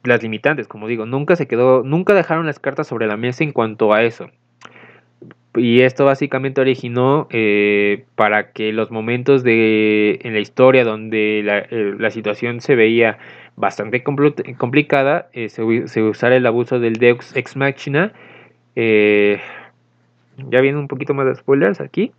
las 0.03 0.23
limitantes, 0.23 0.67
como 0.67 0.87
digo, 0.87 1.05
nunca 1.05 1.35
se 1.35 1.47
quedó, 1.47 1.83
nunca 1.83 2.13
dejaron 2.13 2.47
las 2.47 2.59
cartas 2.59 2.87
sobre 2.87 3.05
la 3.07 3.17
mesa 3.17 3.43
en 3.43 3.51
cuanto 3.51 3.93
a 3.93 4.03
eso. 4.03 4.29
Y 5.56 5.82
esto 5.82 6.06
básicamente 6.06 6.62
originó 6.62 7.28
eh, 7.30 8.06
para 8.16 8.51
que 8.51 8.74
los 8.74 8.89
momentos 8.89 9.43
de, 9.43 10.20
en 10.24 10.34
la 10.34 10.39
historia 10.39 10.84
donde 10.84 11.41
la, 11.43 11.60
eh, 11.60 12.12
situación 12.12 12.60
se 12.60 12.76
veía 12.76 13.20
bastante 13.56 14.04
complicada, 14.04 15.30
eh, 15.34 15.49
se, 15.49 16.01
usara 16.01 16.36
el 16.36 16.45
abuso 16.47 16.80
del 16.80 16.93
Deus 16.93 17.36
Ex 17.36 17.56
Machina. 17.56 18.14
ya 18.76 19.41
viene 20.62 20.78
un 20.80 20.88
poquito 20.88 21.14
más 21.14 21.28
de 21.28 21.36
spoilers 21.36 21.82
aquí. 21.82 22.12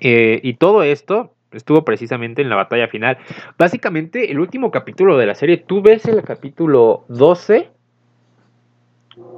y 0.00 0.54
todo 0.54 0.82
esto 0.82 1.32
estuvo 1.52 1.84
precisamente 1.84 2.40
en 2.40 2.48
la 2.48 2.56
batalla 2.56 2.88
final. 2.88 3.18
Básicamente, 3.58 4.30
el 4.30 4.40
último 4.40 4.70
capítulo 4.70 5.18
de 5.18 5.26
la 5.26 5.34
serie, 5.34 5.58
tú 5.58 5.82
ves 5.82 6.06
el 6.06 6.22
capítulo 6.22 7.04
12 7.08 7.75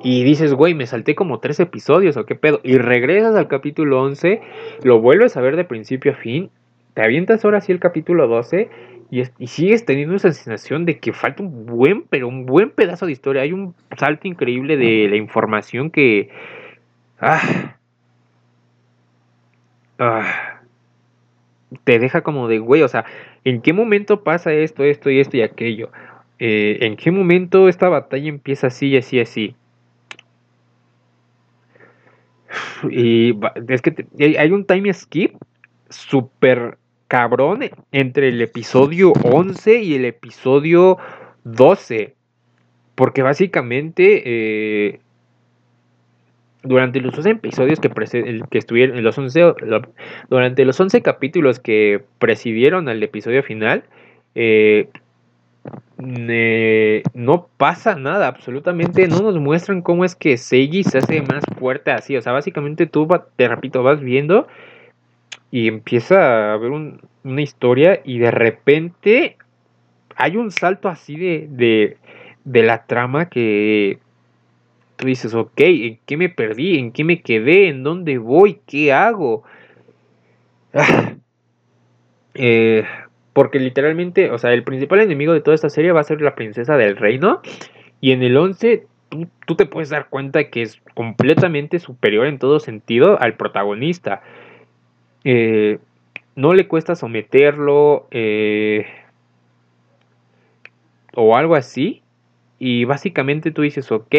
y 0.03 0.25
dices, 0.25 0.55
güey, 0.55 0.75
me 0.75 0.87
salté 0.87 1.15
como 1.15 1.41
tres 1.41 1.61
episodios 1.61 2.17
o 2.17 2.27
qué 2.27 2.35
pedo. 2.35 2.61
Y 2.63 2.79
regresas 2.79 3.35
al 3.37 3.49
capítulo 3.49 4.03
11, 4.03 4.41
lo 4.83 5.01
vuelves 5.01 5.37
a 5.37 5.41
ver 5.41 5.57
de 5.57 5.65
principio 5.65 6.13
a 6.13 6.15
fin, 6.15 6.51
te 6.95 7.03
avientas 7.03 7.45
ahora 7.45 7.61
sí 7.61 7.73
el 7.73 7.79
capítulo 7.79 8.27
12 8.27 8.71
y, 9.11 9.25
sigues 9.47 9.85
teniendo 9.85 10.17
esa 10.17 10.33
sensación 10.33 10.85
de 10.85 10.99
que 10.99 11.13
falta 11.13 11.43
un 11.43 11.65
buen, 11.65 12.03
pero 12.03 12.29
un 12.29 12.45
buen 12.45 12.71
pedazo 12.71 13.07
de 13.07 13.13
historia. 13.13 13.43
Hay 13.43 13.53
un 13.53 13.75
salto 13.97 14.29
increíble 14.29 14.77
de 14.77 15.09
la 15.09 15.17
información 15.17 15.91
que... 15.91 16.29
Ah, 17.21 17.77
ah, 19.99 20.61
te 21.85 21.99
deja 21.99 22.23
como 22.23 22.49
de, 22.49 22.59
güey, 22.59 22.83
o 22.83 22.89
sea, 22.89 23.05
¿en 23.45 23.63
qué 23.63 23.73
momento 23.73 24.23
pasa 24.23 24.53
esto, 24.53 24.85
esto 24.85 25.11
y 25.11 25.21
esto 25.21 25.37
y 25.37 25.43
aquello? 25.43 25.91
Eh, 26.39 26.79
¿En 26.83 26.97
qué 26.97 27.11
momento 27.11 27.69
esta 27.69 27.89
batalla 27.89 28.29
empieza 28.29 28.69
así 28.69 28.89
y 28.89 28.97
así, 28.97 29.21
así? 29.21 29.57
Y 32.91 33.39
es 33.69 33.83
que 33.83 34.07
hay 34.19 34.51
un 34.51 34.65
time 34.65 34.93
skip 34.93 35.35
súper 35.89 36.79
cabrón 37.09 37.61
entre 37.93 38.29
el 38.29 38.41
episodio 38.43 39.13
11 39.13 39.83
y 39.83 39.95
el 39.95 40.05
episodio 40.05 40.99
12. 41.45 42.15
Porque 42.95 43.23
básicamente 43.23 44.23
eh, 44.25 45.01
durante 46.63 47.01
los 47.01 47.17
11 47.17 47.31
episodios 47.31 47.81
que, 47.81 47.91
que 48.51 48.59
estuvieron, 48.59 49.03
los 49.03 49.17
11, 49.17 49.55
durante 50.29 50.65
los 50.65 50.79
11 50.79 51.03
capítulos 51.03 51.61
que 51.61 52.05
presidieron 52.19 52.89
al 52.89 53.03
episodio 53.03 53.43
final, 53.43 53.85
eh, 54.35 54.89
no 55.99 57.49
pasa 57.57 57.97
nada, 57.97 58.29
absolutamente 58.29 59.09
no 59.09 59.21
nos 59.21 59.37
muestran 59.39 59.83
cómo 59.83 60.05
es 60.05 60.15
que 60.15 60.37
Seiji 60.37 60.85
se 60.85 60.99
hace 60.99 61.23
más 61.23 61.45
fuerte 61.59 61.91
así, 61.91 62.17
o 62.17 62.23
sea, 62.23 62.33
básicamente 62.33 62.87
tú, 62.87 63.09
te 63.37 63.49
repito, 63.49 63.83
vas 63.83 64.01
viendo 64.01 64.47
y 65.51 65.69
empieza 65.69 66.53
a 66.53 66.57
ver 66.57 66.71
una 67.25 67.43
historia 67.43 68.01
y 68.05 68.19
de 68.19 68.31
repente 68.31 69.37
hay 70.17 70.37
un 70.37 70.51
salto 70.51 70.89
así 70.89 71.17
de, 71.17 71.97
de, 72.45 72.63
la 72.63 72.87
trama 72.87 73.29
que 73.29 73.99
tú 74.97 75.07
dices, 75.07 75.33
ok, 75.33 75.61
¿en 75.61 75.99
qué 76.07 76.17
me 76.17 76.29
perdí? 76.29 76.79
¿En 76.79 76.91
qué 76.93 77.05
me 77.05 77.23
quedé? 77.23 77.69
¿En 77.69 77.85
dónde 77.85 78.19
voy? 78.19 78.61
¿Qué 78.67 78.93
hago? 78.93 79.45
Ah, 80.75 81.15
eh, 82.35 82.85
porque 83.39 83.61
literalmente, 83.61 84.33
o 84.33 84.39
sea, 84.39 84.53
el 84.53 84.65
principal 84.65 84.99
enemigo 84.99 85.33
de 85.33 85.41
toda 85.41 85.55
esta 85.55 85.71
serie 85.71 85.93
va 85.93 86.01
a 86.01 86.03
ser 86.03 86.21
la 86.21 86.35
princesa 86.35 86.77
del 86.77 86.97
reino. 86.97 87.41
Y 88.01 88.11
en 88.11 88.25
el 88.25 88.37
11 88.37 88.85
tú, 89.47 89.55
te 89.55 89.65
puedes 89.65 89.91
dar 89.91 90.09
cuenta 90.09 90.51
que 90.51 90.63
es 90.63 90.83
completamente 90.95 91.79
superior 91.79 92.27
en 92.27 92.41
todo 92.41 92.59
sentido 92.59 93.17
al 93.23 93.35
protagonista. 93.35 94.23
Eh, 95.23 95.79
no 96.35 96.53
le 96.53 96.67
cuesta 96.67 96.97
someterlo 96.97 98.09
eh, 98.11 98.87
o 101.15 101.37
algo 101.37 101.55
así. 101.55 102.03
Y 102.59 102.87
básicamente 102.87 103.53
tú 103.53 103.63
dices, 103.63 103.93
ok, 103.93 104.17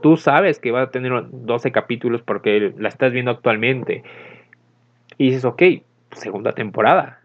tú 0.00 0.16
sabes 0.16 0.60
que 0.60 0.70
va 0.70 0.82
a 0.82 0.90
tener 0.92 1.24
12 1.28 1.72
capítulos 1.72 2.22
porque 2.22 2.72
la 2.78 2.88
estás 2.88 3.10
viendo 3.10 3.32
actualmente. 3.32 4.04
Y 5.16 5.30
dices, 5.30 5.44
ok, 5.44 5.60
segunda 6.12 6.52
temporada 6.52 7.17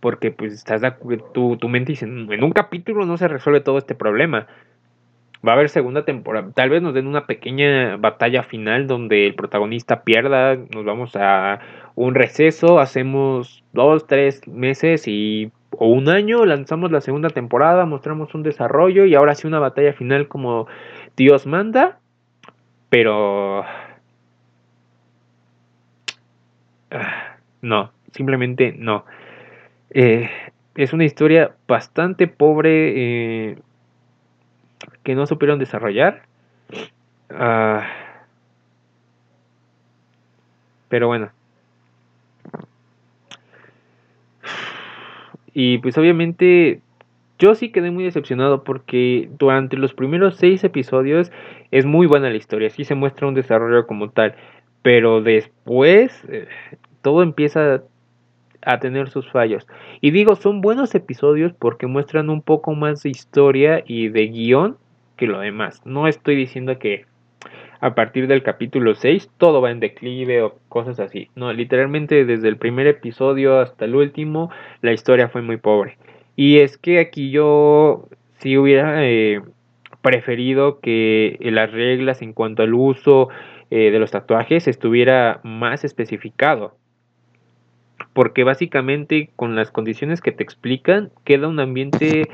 porque 0.00 0.30
pues 0.30 0.52
estás 0.52 0.82
tu, 1.32 1.56
tu 1.56 1.68
mente 1.68 1.92
dice, 1.92 2.06
en 2.06 2.44
un 2.44 2.52
capítulo 2.52 3.06
no 3.06 3.16
se 3.16 3.28
resuelve 3.28 3.60
todo 3.60 3.78
este 3.78 3.94
problema. 3.94 4.46
va 5.46 5.52
a 5.52 5.54
haber 5.54 5.68
segunda 5.68 6.04
temporada. 6.04 6.50
Tal 6.54 6.70
vez 6.70 6.82
nos 6.82 6.94
den 6.94 7.06
una 7.06 7.26
pequeña 7.26 7.96
batalla 7.96 8.42
final 8.42 8.86
donde 8.86 9.26
el 9.26 9.34
protagonista 9.34 10.02
pierda, 10.02 10.56
nos 10.56 10.84
vamos 10.84 11.16
a 11.16 11.60
un 11.94 12.14
receso, 12.14 12.80
hacemos 12.80 13.62
dos, 13.72 14.06
tres 14.06 14.46
meses 14.48 15.06
y 15.06 15.52
o 15.72 15.86
un 15.88 16.08
año, 16.08 16.44
lanzamos 16.44 16.90
la 16.90 17.00
segunda 17.00 17.30
temporada, 17.30 17.86
mostramos 17.86 18.34
un 18.34 18.42
desarrollo 18.42 19.04
y 19.04 19.14
ahora 19.14 19.34
sí 19.34 19.46
una 19.46 19.60
batalla 19.60 19.92
final 19.92 20.28
como 20.28 20.66
Dios 21.16 21.46
manda, 21.46 21.98
pero 22.88 23.64
ah, 26.90 27.36
no, 27.62 27.92
simplemente 28.12 28.74
no. 28.76 29.04
Eh, 29.90 30.30
es 30.74 30.92
una 30.92 31.04
historia 31.04 31.54
bastante 31.66 32.28
pobre 32.28 33.50
eh, 33.50 33.58
que 35.02 35.14
no 35.14 35.26
supieron 35.26 35.58
desarrollar. 35.58 36.22
Ah, 37.30 37.86
pero 40.88 41.06
bueno. 41.06 41.30
Y 45.52 45.78
pues 45.78 45.98
obviamente 45.98 46.80
yo 47.38 47.54
sí 47.54 47.70
quedé 47.70 47.90
muy 47.90 48.04
decepcionado 48.04 48.64
porque 48.64 49.28
durante 49.38 49.76
los 49.76 49.94
primeros 49.94 50.36
seis 50.36 50.62
episodios 50.62 51.32
es 51.70 51.86
muy 51.86 52.06
buena 52.06 52.28
la 52.28 52.36
historia, 52.36 52.70
sí 52.70 52.84
se 52.84 52.94
muestra 52.94 53.26
un 53.26 53.34
desarrollo 53.34 53.86
como 53.86 54.10
tal, 54.10 54.34
pero 54.82 55.22
después 55.22 56.22
eh, 56.28 56.46
todo 57.02 57.22
empieza 57.22 57.82
a 58.62 58.78
tener 58.80 59.10
sus 59.10 59.30
fallos. 59.30 59.66
Y 60.00 60.10
digo, 60.10 60.36
son 60.36 60.60
buenos 60.60 60.94
episodios 60.94 61.52
porque 61.58 61.86
muestran 61.86 62.30
un 62.30 62.42
poco 62.42 62.74
más 62.74 63.02
de 63.02 63.10
historia 63.10 63.82
y 63.86 64.08
de 64.08 64.28
guion 64.28 64.76
que 65.16 65.26
lo 65.26 65.40
demás. 65.40 65.82
No 65.84 66.08
estoy 66.08 66.36
diciendo 66.36 66.78
que 66.78 67.04
a 67.80 67.94
partir 67.94 68.26
del 68.26 68.42
capítulo 68.42 68.94
6 68.94 69.30
todo 69.38 69.60
va 69.60 69.70
en 69.70 69.80
declive 69.80 70.42
o 70.42 70.56
cosas 70.68 71.00
así. 71.00 71.28
No, 71.34 71.52
literalmente 71.52 72.24
desde 72.24 72.48
el 72.48 72.56
primer 72.56 72.86
episodio 72.86 73.58
hasta 73.58 73.86
el 73.86 73.94
último 73.94 74.50
la 74.82 74.92
historia 74.92 75.28
fue 75.28 75.42
muy 75.42 75.56
pobre. 75.56 75.96
Y 76.36 76.58
es 76.58 76.78
que 76.78 77.00
aquí 77.00 77.30
yo 77.30 78.08
sí 78.38 78.56
hubiera 78.56 79.06
eh, 79.06 79.42
preferido 80.02 80.80
que 80.80 81.36
las 81.40 81.70
reglas 81.72 82.22
en 82.22 82.32
cuanto 82.32 82.62
al 82.62 82.74
uso 82.74 83.28
eh, 83.70 83.90
de 83.90 83.98
los 83.98 84.10
tatuajes 84.10 84.68
estuviera 84.68 85.40
más 85.42 85.84
especificado 85.84 86.79
porque 88.12 88.44
básicamente 88.44 89.30
con 89.36 89.56
las 89.56 89.70
condiciones 89.70 90.20
que 90.20 90.32
te 90.32 90.42
explican 90.42 91.10
queda 91.24 91.48
un 91.48 91.60
ambiente 91.60 92.28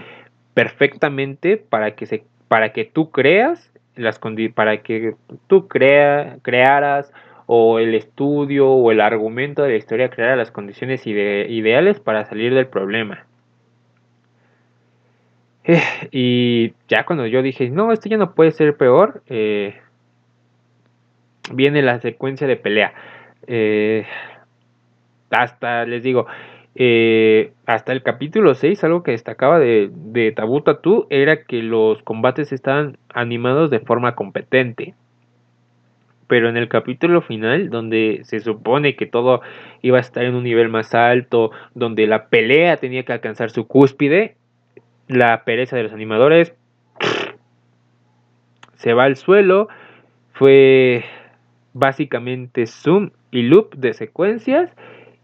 perfectamente 0.54 1.56
para 1.56 1.94
que 1.94 2.06
se 2.06 2.24
para 2.48 2.72
que 2.72 2.84
tú 2.84 3.10
creas 3.10 3.70
las 3.94 4.20
para 4.54 4.78
que 4.82 5.14
tú 5.46 5.68
crea, 5.68 6.38
crearas 6.42 7.12
o 7.46 7.78
el 7.78 7.94
estudio 7.94 8.68
o 8.68 8.90
el 8.90 9.00
argumento 9.00 9.62
de 9.62 9.70
la 9.70 9.76
historia 9.76 10.10
creara 10.10 10.36
las 10.36 10.50
condiciones 10.50 11.06
ideales 11.06 12.00
para 12.00 12.24
salir 12.24 12.54
del 12.54 12.66
problema. 12.66 13.24
y 16.10 16.72
ya 16.88 17.04
cuando 17.04 17.26
yo 17.26 17.42
dije, 17.42 17.70
no, 17.70 17.92
esto 17.92 18.08
ya 18.08 18.16
no 18.16 18.34
puede 18.34 18.50
ser 18.52 18.76
peor, 18.76 19.22
eh, 19.28 19.80
viene 21.52 21.82
la 21.82 22.00
secuencia 22.00 22.46
de 22.46 22.56
pelea. 22.56 22.92
Eh, 23.46 24.06
hasta 25.30 25.84
les 25.84 26.02
digo, 26.02 26.26
eh, 26.74 27.52
hasta 27.64 27.92
el 27.92 28.02
capítulo 28.02 28.54
6, 28.54 28.84
algo 28.84 29.02
que 29.02 29.12
destacaba 29.12 29.58
de, 29.58 29.90
de 29.92 30.32
Tabú 30.32 30.60
Tattoo 30.60 31.06
era 31.08 31.44
que 31.44 31.62
los 31.62 32.02
combates 32.02 32.52
estaban 32.52 32.98
animados 33.14 33.70
de 33.70 33.80
forma 33.80 34.14
competente. 34.14 34.94
Pero 36.26 36.48
en 36.48 36.56
el 36.56 36.68
capítulo 36.68 37.22
final, 37.22 37.70
donde 37.70 38.20
se 38.24 38.40
supone 38.40 38.96
que 38.96 39.06
todo 39.06 39.40
iba 39.80 39.98
a 39.98 40.00
estar 40.00 40.24
en 40.24 40.34
un 40.34 40.42
nivel 40.42 40.68
más 40.68 40.94
alto, 40.94 41.50
donde 41.74 42.06
la 42.06 42.26
pelea 42.26 42.76
tenía 42.76 43.04
que 43.04 43.12
alcanzar 43.12 43.50
su 43.50 43.66
cúspide, 43.66 44.36
la 45.08 45.44
pereza 45.44 45.76
de 45.76 45.84
los 45.84 45.92
animadores 45.92 46.52
se 48.74 48.92
va 48.92 49.04
al 49.04 49.16
suelo. 49.16 49.68
Fue 50.32 51.04
básicamente 51.72 52.66
zoom 52.66 53.10
y 53.30 53.42
loop 53.42 53.74
de 53.74 53.94
secuencias 53.94 54.70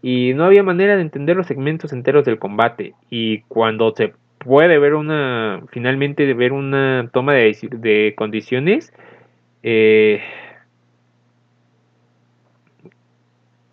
y 0.03 0.33
no 0.35 0.45
había 0.45 0.61
manera 0.61 0.95
de 0.95 1.01
entender 1.01 1.35
los 1.35 1.47
segmentos 1.47 1.93
enteros 1.93 2.25
del 2.25 2.37
combate. 2.37 2.93
Y 3.09 3.39
cuando 3.43 3.91
se 3.95 4.13
puede 4.37 4.77
ver 4.77 4.93
una 4.93 5.63
finalmente 5.71 6.31
ver 6.35 6.51
una 6.51 7.09
toma 7.11 7.33
de, 7.33 7.57
de 7.71 8.13
condiciones 8.15 8.91
eh, 9.63 10.21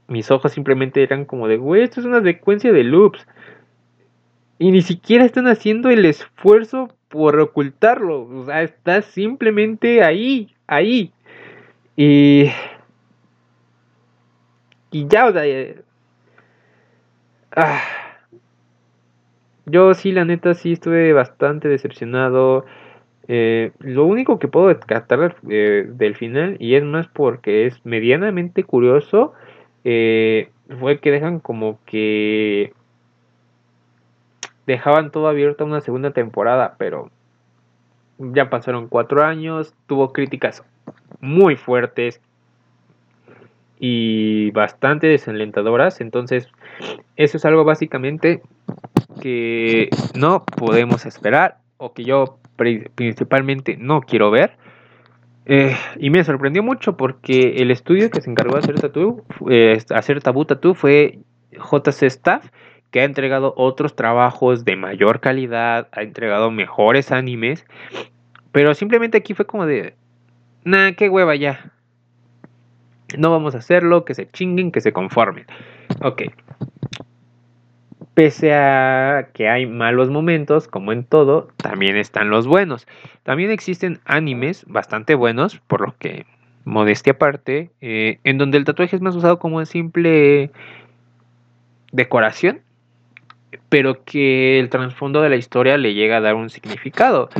mis 0.06 0.30
ojos 0.30 0.52
simplemente 0.52 1.02
eran 1.02 1.24
como 1.24 1.48
de 1.48 1.56
güey 1.56 1.82
esto 1.82 1.98
es 1.98 2.06
una 2.06 2.22
secuencia 2.22 2.72
de 2.72 2.84
loops 2.84 3.26
y 4.60 4.70
ni 4.70 4.82
siquiera 4.82 5.24
están 5.24 5.48
haciendo 5.48 5.88
el 5.88 6.04
esfuerzo 6.04 6.94
por 7.08 7.40
ocultarlo. 7.40 8.28
O 8.28 8.44
sea 8.44 8.62
está 8.62 9.00
simplemente 9.02 10.04
ahí 10.04 10.54
ahí. 10.66 11.12
Y 11.96 12.50
y 14.92 15.08
ya 15.08 15.26
o 15.26 15.32
sea 15.32 15.42
Ah. 17.56 17.80
Yo 19.66 19.94
sí, 19.94 20.12
la 20.12 20.24
neta, 20.24 20.54
sí 20.54 20.72
estuve 20.72 21.12
bastante 21.12 21.68
decepcionado. 21.68 22.64
Eh, 23.28 23.72
lo 23.78 24.06
único 24.06 24.38
que 24.38 24.48
puedo 24.48 24.68
descartar 24.68 25.36
eh, 25.48 25.86
del 25.88 26.16
final, 26.16 26.56
y 26.58 26.74
es 26.74 26.84
más 26.84 27.06
porque 27.08 27.66
es 27.66 27.84
medianamente 27.84 28.64
curioso, 28.64 29.32
eh, 29.84 30.50
fue 30.80 30.98
que 30.98 31.10
dejan 31.10 31.40
como 31.40 31.78
que 31.86 32.72
dejaban 34.66 35.10
todo 35.10 35.28
abierto 35.28 35.64
una 35.64 35.80
segunda 35.80 36.10
temporada, 36.10 36.74
pero 36.78 37.10
ya 38.18 38.50
pasaron 38.50 38.88
cuatro 38.88 39.22
años, 39.22 39.74
tuvo 39.86 40.12
críticas 40.12 40.64
muy 41.20 41.56
fuertes 41.56 42.20
y 43.80 44.50
bastante 44.50 45.06
desalentadoras, 45.06 46.02
entonces 46.02 46.48
eso 47.16 47.38
es 47.38 47.44
algo 47.46 47.64
básicamente 47.64 48.42
que 49.22 49.88
no 50.14 50.44
podemos 50.44 51.06
esperar 51.06 51.56
o 51.78 51.94
que 51.94 52.04
yo 52.04 52.38
principalmente 52.94 53.78
no 53.78 54.02
quiero 54.02 54.30
ver. 54.30 54.52
Eh, 55.46 55.74
y 55.98 56.10
me 56.10 56.22
sorprendió 56.22 56.62
mucho 56.62 56.98
porque 56.98 57.56
el 57.56 57.70
estudio 57.70 58.10
que 58.10 58.20
se 58.20 58.30
encargó 58.30 58.52
de 58.52 58.60
hacer, 58.60 58.78
tatu, 58.78 59.24
eh, 59.48 59.82
hacer 59.94 60.22
Tabú 60.22 60.44
Tattoo 60.44 60.74
fue 60.74 61.18
JC 61.52 62.02
Staff, 62.02 62.50
que 62.90 63.00
ha 63.00 63.04
entregado 63.04 63.54
otros 63.56 63.96
trabajos 63.96 64.66
de 64.66 64.76
mayor 64.76 65.20
calidad, 65.20 65.88
ha 65.92 66.02
entregado 66.02 66.50
mejores 66.50 67.12
animes, 67.12 67.64
pero 68.52 68.74
simplemente 68.74 69.16
aquí 69.16 69.32
fue 69.32 69.46
como 69.46 69.64
de, 69.64 69.94
nah, 70.64 70.92
qué 70.92 71.08
hueva 71.08 71.34
ya. 71.34 71.72
No 73.18 73.30
vamos 73.30 73.54
a 73.54 73.58
hacerlo, 73.58 74.04
que 74.04 74.14
se 74.14 74.28
chinguen, 74.30 74.72
que 74.72 74.80
se 74.80 74.92
conformen. 74.92 75.46
Ok, 76.02 76.22
pese 78.20 78.52
a 78.52 79.30
que 79.32 79.48
hay 79.48 79.66
malos 79.66 80.10
momentos, 80.10 80.68
como 80.68 80.92
en 80.92 81.04
todo, 81.04 81.48
también 81.56 81.96
están 81.96 82.28
los 82.28 82.46
buenos. 82.46 82.86
También 83.22 83.50
existen 83.50 84.00
animes 84.04 84.64
bastante 84.66 85.14
buenos, 85.14 85.58
por 85.66 85.80
lo 85.80 85.94
que, 85.98 86.26
modestia 86.64 87.14
aparte, 87.14 87.70
eh, 87.80 88.18
en 88.24 88.36
donde 88.36 88.58
el 88.58 88.64
tatuaje 88.64 88.94
es 88.94 89.00
más 89.00 89.16
usado 89.16 89.38
como 89.38 89.64
simple 89.64 90.50
decoración, 91.92 92.60
pero 93.68 94.04
que 94.04 94.60
el 94.60 94.68
trasfondo 94.68 95.22
de 95.22 95.30
la 95.30 95.36
historia 95.36 95.78
le 95.78 95.94
llega 95.94 96.18
a 96.18 96.20
dar 96.20 96.34
un 96.34 96.50
significado. 96.50 97.30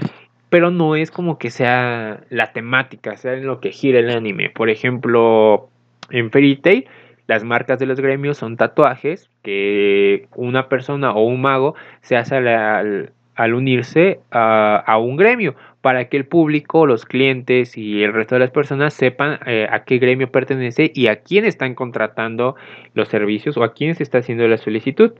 Pero 0.51 0.70
no 0.70 0.96
es 0.96 1.11
como 1.11 1.38
que 1.38 1.51
sea 1.51 2.24
la 2.28 2.53
temática, 2.53 3.16
sea 3.16 3.34
en 3.34 3.46
lo 3.46 3.61
que 3.61 3.70
gira 3.70 4.01
el 4.01 4.11
anime. 4.11 4.51
Por 4.51 4.68
ejemplo, 4.68 5.70
en 6.11 6.30
Fairy 6.30 6.57
Tail 6.57 6.86
las 7.30 7.44
marcas 7.44 7.78
de 7.78 7.86
los 7.86 8.01
gremios 8.01 8.38
son 8.38 8.57
tatuajes 8.57 9.30
que 9.44 10.26
una 10.34 10.68
persona 10.68 11.12
o 11.12 11.22
un 11.22 11.40
mago 11.40 11.76
se 12.01 12.16
hace 12.16 12.34
al, 12.34 13.12
unirse 13.55 14.18
a, 14.32 14.98
un 15.01 15.16
gremio 15.16 15.55
para 15.80 16.09
que 16.09 16.16
el 16.16 16.26
público, 16.26 16.86
los 16.86 17.05
clientes 17.05 17.78
y 17.78 18.03
el 18.03 18.12
resto 18.14 18.34
de 18.34 18.40
las 18.40 18.51
personas 18.51 18.94
sepan 18.94 19.38
eh, 19.46 19.68
a 19.70 19.84
qué 19.84 19.98
gremio 19.98 20.32
pertenece 20.32 20.90
y 20.92 21.07
a 21.07 21.22
quién 21.22 21.44
están 21.44 21.76
contratando 21.76 22.57
los 22.94 23.07
servicios 23.07 23.57
o 23.57 23.62
a 23.62 23.74
quién 23.74 23.94
se 23.94 24.03
está 24.03 24.18
haciendo 24.18 24.48
la 24.48 24.59
solicitud. 24.59 25.12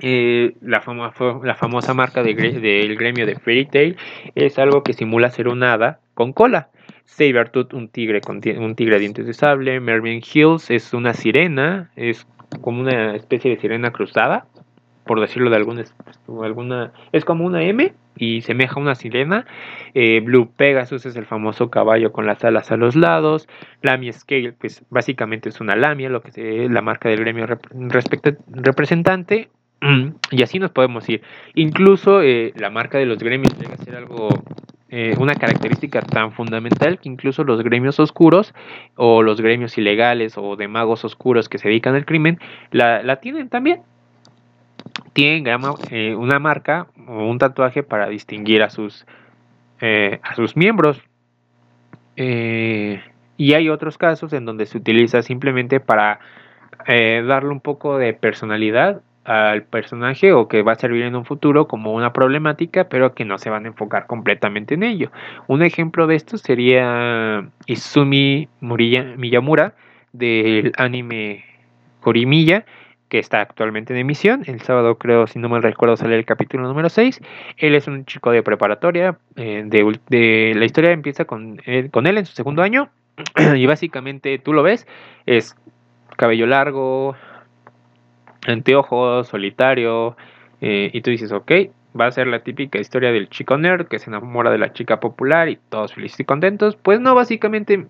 Eh, 0.00 0.54
la, 0.60 0.82
la, 1.42 1.54
famosa 1.54 1.94
marca 1.94 2.22
del 2.22 2.96
gremio 2.96 3.26
de 3.26 3.36
Fairy 3.36 3.66
Tail 3.66 3.96
es 4.34 4.58
algo 4.58 4.82
que 4.82 4.92
simula 4.92 5.30
ser 5.30 5.48
un 5.48 5.62
hada 5.62 6.00
con 6.14 6.32
cola. 6.32 6.68
Sabertooth, 7.04 7.72
un 7.72 7.88
tigre 7.88 8.20
con 8.20 8.40
un 8.58 8.74
tigre 8.74 8.94
de 8.94 9.00
dientes 9.00 9.26
de 9.26 9.32
sable. 9.32 9.80
Mervyn 9.80 10.20
Hills 10.20 10.70
es 10.70 10.92
una 10.92 11.14
sirena, 11.14 11.90
es 11.96 12.26
como 12.60 12.80
una 12.80 13.14
especie 13.14 13.50
de 13.50 13.60
sirena 13.60 13.92
cruzada, 13.92 14.46
por 15.04 15.20
decirlo 15.20 15.50
de 15.50 15.56
alguna, 15.56 16.92
es 17.12 17.24
como 17.24 17.46
una 17.46 17.62
M, 17.62 17.94
y 18.16 18.40
semeja 18.42 18.74
a 18.74 18.80
una 18.80 18.94
sirena. 18.94 19.46
Eh, 19.94 20.20
Blue 20.20 20.50
Pegasus 20.56 21.06
es 21.06 21.16
el 21.16 21.26
famoso 21.26 21.70
caballo 21.70 22.12
con 22.12 22.26
las 22.26 22.44
alas 22.44 22.72
a 22.72 22.76
los 22.76 22.96
lados. 22.96 23.48
Lamia 23.82 24.12
Scale, 24.12 24.52
pues 24.52 24.84
básicamente 24.90 25.48
es 25.48 25.60
una 25.60 25.76
lamia, 25.76 26.08
lo 26.08 26.22
que 26.22 26.64
es 26.64 26.70
la 26.70 26.82
marca 26.82 27.08
del 27.08 27.20
gremio 27.20 27.46
representante. 27.46 29.48
Y 30.30 30.42
así 30.42 30.58
nos 30.58 30.70
podemos 30.72 31.08
ir. 31.08 31.22
Incluso 31.54 32.22
eh, 32.22 32.52
la 32.56 32.70
marca 32.70 32.98
de 32.98 33.06
los 33.06 33.18
gremios 33.18 33.56
llega 33.58 33.74
a 33.74 33.76
ser 33.76 33.94
algo 33.94 34.28
eh, 34.88 35.16
una 35.18 35.34
característica 35.34 36.00
tan 36.00 36.30
fundamental 36.30 37.00
que 37.00 37.08
incluso 37.08 37.42
los 37.42 37.60
gremios 37.64 37.98
oscuros 37.98 38.54
o 38.94 39.20
los 39.20 39.40
gremios 39.40 39.76
ilegales 39.78 40.38
o 40.38 40.54
de 40.54 40.68
magos 40.68 41.04
oscuros 41.04 41.48
que 41.48 41.58
se 41.58 41.66
dedican 41.66 41.96
al 41.96 42.04
crimen 42.04 42.38
la, 42.70 43.16
tienen 43.16 43.48
también. 43.48 43.82
Tienen 45.12 45.52
eh, 45.90 46.14
una 46.14 46.38
marca 46.38 46.86
o 47.08 47.26
un 47.26 47.38
tatuaje 47.38 47.82
para 47.82 48.08
distinguir 48.08 48.62
a 48.62 48.70
sus, 48.70 49.06
eh, 49.80 50.20
a 50.22 50.36
sus 50.36 50.56
miembros. 50.56 51.02
y 52.16 53.52
hay 53.54 53.68
otros 53.68 53.98
casos 53.98 54.32
en 54.32 54.44
donde 54.44 54.66
se 54.66 54.78
utiliza 54.78 55.20
simplemente 55.22 55.80
para 55.80 56.20
darle 56.86 57.48
un 57.48 57.60
poco 57.60 57.98
de 57.98 58.14
personalidad 58.14 59.02
al 59.26 59.64
personaje 59.64 60.32
o 60.32 60.48
que 60.48 60.62
va 60.62 60.72
a 60.72 60.76
servir 60.76 61.02
en 61.02 61.16
un 61.16 61.24
futuro 61.24 61.66
como 61.66 61.92
una 61.92 62.12
problemática, 62.12 62.88
pero 62.88 63.14
que 63.14 63.24
no 63.24 63.38
se 63.38 63.50
van 63.50 63.64
a 63.64 63.68
enfocar 63.68 64.06
completamente 64.06 64.74
en 64.74 64.84
ello. 64.84 65.10
Un 65.48 65.62
ejemplo 65.62 66.06
de 66.06 66.14
esto 66.14 66.38
sería 66.38 67.48
Izumi 67.66 68.48
Miyamura 68.60 69.74
del 70.12 70.72
anime 70.76 71.44
Horimiya, 72.02 72.64
que 73.08 73.18
está 73.18 73.40
actualmente 73.40 73.92
en 73.92 73.98
emisión. 73.98 74.44
El 74.46 74.60
sábado 74.60 74.96
creo, 74.96 75.26
si 75.26 75.38
no 75.38 75.48
me 75.48 75.60
recuerdo, 75.60 75.96
sale 75.96 76.16
el 76.16 76.24
capítulo 76.24 76.66
número 76.66 76.88
6. 76.88 77.20
Él 77.56 77.74
es 77.74 77.88
un 77.88 78.04
chico 78.04 78.30
de 78.30 78.42
preparatoria. 78.42 79.18
Eh, 79.36 79.64
de, 79.66 80.52
la 80.56 80.64
historia 80.64 80.92
empieza 80.92 81.24
con 81.24 81.60
con 81.90 82.06
él 82.06 82.18
en 82.18 82.26
su 82.26 82.32
segundo 82.32 82.62
año. 82.62 82.90
y 83.56 83.66
básicamente 83.66 84.38
tú 84.38 84.52
lo 84.52 84.62
ves, 84.62 84.86
es 85.26 85.56
cabello 86.16 86.46
largo, 86.46 87.16
anteojos, 88.46 89.28
solitario, 89.28 90.16
eh, 90.60 90.90
y 90.92 91.00
tú 91.02 91.10
dices, 91.10 91.32
ok, 91.32 91.52
va 91.98 92.06
a 92.06 92.12
ser 92.12 92.26
la 92.26 92.40
típica 92.40 92.78
historia 92.78 93.12
del 93.12 93.28
chico 93.28 93.56
nerd 93.56 93.86
que 93.86 93.98
se 93.98 94.10
enamora 94.10 94.50
de 94.50 94.58
la 94.58 94.72
chica 94.72 95.00
popular 95.00 95.48
y 95.48 95.58
todos 95.68 95.94
felices 95.94 96.20
y 96.20 96.24
contentos. 96.24 96.76
Pues 96.76 97.00
no, 97.00 97.14
básicamente 97.14 97.86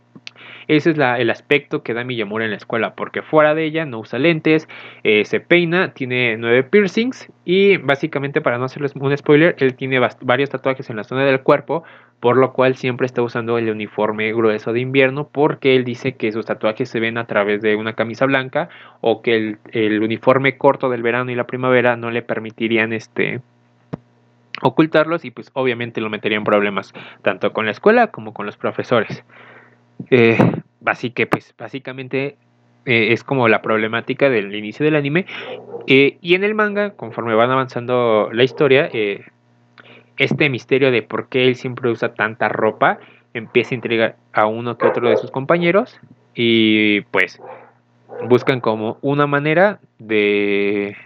ese 0.69 0.91
es 0.91 0.99
el 0.99 1.31
aspecto 1.31 1.83
que 1.83 1.95
da 1.95 2.05
Miyamura 2.05 2.45
en 2.45 2.51
la 2.51 2.57
escuela, 2.57 2.95
porque 2.95 3.23
fuera 3.23 3.55
de 3.55 3.65
ella 3.65 3.85
no 3.85 4.01
usa 4.01 4.19
lentes, 4.19 4.69
eh, 5.05 5.25
se 5.25 5.41
peina, 5.41 5.93
tiene 5.93 6.37
nueve 6.37 6.63
piercings 6.63 7.31
y 7.45 7.77
básicamente 7.77 8.41
para 8.41 8.59
no 8.59 8.65
hacerles 8.65 8.95
un 8.97 9.17
spoiler, 9.17 9.57
él 9.59 9.75
tiene 9.75 10.01
varios 10.21 10.51
tatuajes 10.51 10.91
en 10.91 10.97
la 10.97 11.05
zona 11.05 11.25
del 11.25 11.41
cuerpo, 11.41 11.85
por 12.21 12.37
lo 12.37 12.53
cual 12.53 12.77
siempre 12.77 13.07
está 13.07 13.23
usando 13.23 13.59
el 13.59 13.71
uniforme 13.71 14.33
grueso 14.33 14.73
de 14.73 14.81
invierno 14.81 15.29
porque 15.29 15.77
él 15.77 15.85
dice 15.85 16.17
que 16.17 16.33
sus 16.33 16.47
tatuajes 16.47 16.89
se 16.89 17.01
ven 17.01 17.19
a 17.19 17.27
través 17.27 17.61
de 17.61 17.77
una 17.77 17.93
camisa 17.93 18.27
blanca 18.27 18.69
o 19.01 19.23
que 19.23 19.57
el, 19.73 20.03
uniforme 20.03 20.57
corto 20.57 20.89
del 20.89 21.03
verano 21.03 21.31
y 21.31 21.35
la 21.35 21.47
primavera 21.47 21.97
no 21.97 22.11
le 22.11 22.23
permitirían 22.23 22.93
este 22.93 23.41
ocultarlos 24.63 25.27
y 25.27 25.31
pues 25.31 25.51
obviamente 25.53 26.01
lo 26.01 26.09
metería 26.09 26.39
en 26.39 26.45
problemas 26.45 26.95
tanto 27.23 27.53
con 27.53 27.67
la 27.67 27.73
escuela 27.73 28.09
como 28.09 28.33
con 28.33 28.47
los 28.47 28.57
profesores. 28.57 29.23
Eh, 30.11 30.39
así 30.85 31.11
que 31.11 31.27
pues 31.27 31.55
básicamente 31.59 32.37
eh, 32.87 33.13
es 33.13 33.25
como 33.25 33.49
la 33.49 33.63
problemática 33.63 34.31
del 34.31 34.55
inicio 34.55 34.85
del 34.85 34.95
anime. 34.95 35.27
Eh, 35.89 36.19
y 36.21 36.35
en 36.35 36.45
el 36.45 36.55
manga 36.55 36.91
conforme 36.91 37.35
van 37.35 37.51
avanzando 37.51 38.31
la 38.33 38.45
historia 38.45 38.89
eh, 38.93 39.25
este 40.17 40.49
misterio 40.49 40.91
de 40.91 41.03
por 41.03 41.29
qué 41.29 41.49
él 41.49 41.57
siempre 41.57 41.91
usa 41.91 42.15
tanta 42.15 42.49
ropa 42.49 42.99
empieza 43.35 43.75
a 43.75 43.75
intrigar 43.75 44.17
a 44.33 44.47
uno 44.47 44.79
que 44.79 44.87
otro 44.87 45.09
de 45.11 45.17
sus 45.17 45.31
compañeros 45.31 46.01
y 46.35 47.03
pues 47.03 47.41
buscan 48.29 48.61
como 48.61 48.99
una 49.03 49.27
manera 49.27 49.79
de 49.99 50.97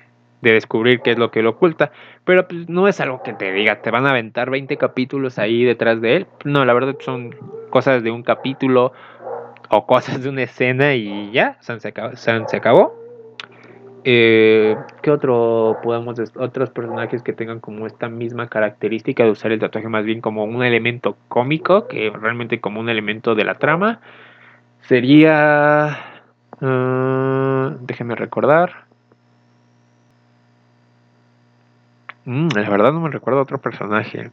de 0.43 0.53
descubrir 0.53 1.01
qué 1.01 1.13
es 1.13 1.19
lo 1.19 1.31
que 1.31 1.43
lo 1.43 1.51
oculta. 1.51 1.93
Pero 2.25 2.47
pues, 2.49 2.69
no 2.69 2.89
es 2.89 3.01
algo 3.01 3.23
que 3.23 3.33
te 3.33 3.53
diga, 3.53 3.83
te 3.83 3.91
van 3.91 4.07
a 4.07 4.11
aventar 4.11 4.51
20 4.51 4.77
capítulos 4.77 5.39
ahí 5.39 5.65
detrás 5.65 6.01
de 6.01 6.17
él. 6.17 6.27
No, 6.45 6.65
la 6.65 6.73
verdad 6.73 6.97
son 7.01 7.35
cosas 7.71 8.03
de 8.03 8.11
un 8.11 8.23
capítulo 8.23 8.93
o 9.69 9.87
cosas 9.87 10.23
de 10.23 10.29
una 10.29 10.43
escena 10.43 10.95
y 10.95 11.31
ya, 11.33 11.57
se, 11.61 11.73
acabó. 11.89 12.17
Se 12.17 12.57
acabó. 12.57 13.01
Eh, 14.05 14.77
¿Qué 15.03 15.11
otro 15.11 15.79
podemos 15.83 16.19
otros 16.37 16.71
personajes 16.71 17.23
que 17.23 17.35
tengan 17.35 17.61
como 17.61 17.87
esta 17.87 18.09
misma 18.09 18.49
característica 18.49 19.25
de 19.25 19.31
usar 19.31 19.53
el 19.53 19.61
tatuaje 19.61 19.89
más 19.89 20.05
bien 20.05 20.23
como 20.23 20.45
un 20.45 20.63
elemento 20.63 21.17
cómico 21.29 21.87
que 21.87 22.11
realmente 22.11 22.61
como 22.61 22.81
un 22.81 22.89
elemento 22.89 23.35
de 23.35 23.45
la 23.45 23.57
trama? 23.57 24.01
Sería, 24.81 25.99
uh, 26.63 27.77
déjenme 27.83 28.15
recordar. 28.15 28.90
Mm, 32.31 32.47
la 32.55 32.71
verdad 32.71 32.93
no 32.93 33.01
me 33.01 33.11
recuerdo 33.11 33.41
otro 33.43 33.59
personaje. 33.59 34.31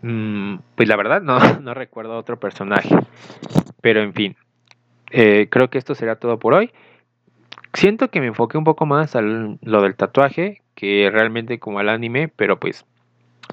Mm, 0.00 0.56
pues 0.74 0.88
la 0.88 0.96
verdad 0.96 1.20
no, 1.20 1.38
no 1.60 1.74
recuerdo 1.74 2.16
otro 2.16 2.40
personaje. 2.40 2.96
Pero 3.82 4.00
en 4.00 4.14
fin, 4.14 4.36
eh, 5.10 5.48
creo 5.50 5.68
que 5.68 5.76
esto 5.76 5.94
será 5.94 6.16
todo 6.16 6.38
por 6.38 6.54
hoy. 6.54 6.72
Siento 7.74 8.08
que 8.08 8.20
me 8.20 8.28
enfoqué 8.28 8.56
un 8.56 8.64
poco 8.64 8.86
más 8.86 9.14
a 9.16 9.20
lo 9.20 9.82
del 9.82 9.94
tatuaje 9.94 10.62
que 10.74 11.10
realmente 11.12 11.58
como 11.58 11.78
al 11.78 11.90
anime, 11.90 12.28
pero 12.28 12.58
pues 12.58 12.86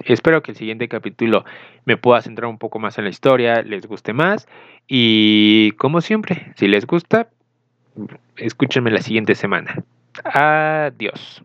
espero 0.06 0.42
que 0.42 0.52
el 0.52 0.58
siguiente 0.58 0.88
capítulo 0.88 1.44
me 1.84 1.98
pueda 1.98 2.22
centrar 2.22 2.50
un 2.50 2.58
poco 2.58 2.80
más 2.80 2.98
en 2.98 3.04
la 3.04 3.10
historia, 3.10 3.64
les 3.64 3.86
guste 3.86 4.14
más 4.14 4.48
y 4.88 5.72
como 5.74 6.00
siempre, 6.00 6.54
si 6.56 6.70
les 6.70 6.88
gusta, 6.88 7.28
escúchenme 8.38 8.92
la 8.92 9.02
siguiente 9.02 9.36
semana. 9.36 9.84
Adiós. 10.24 11.44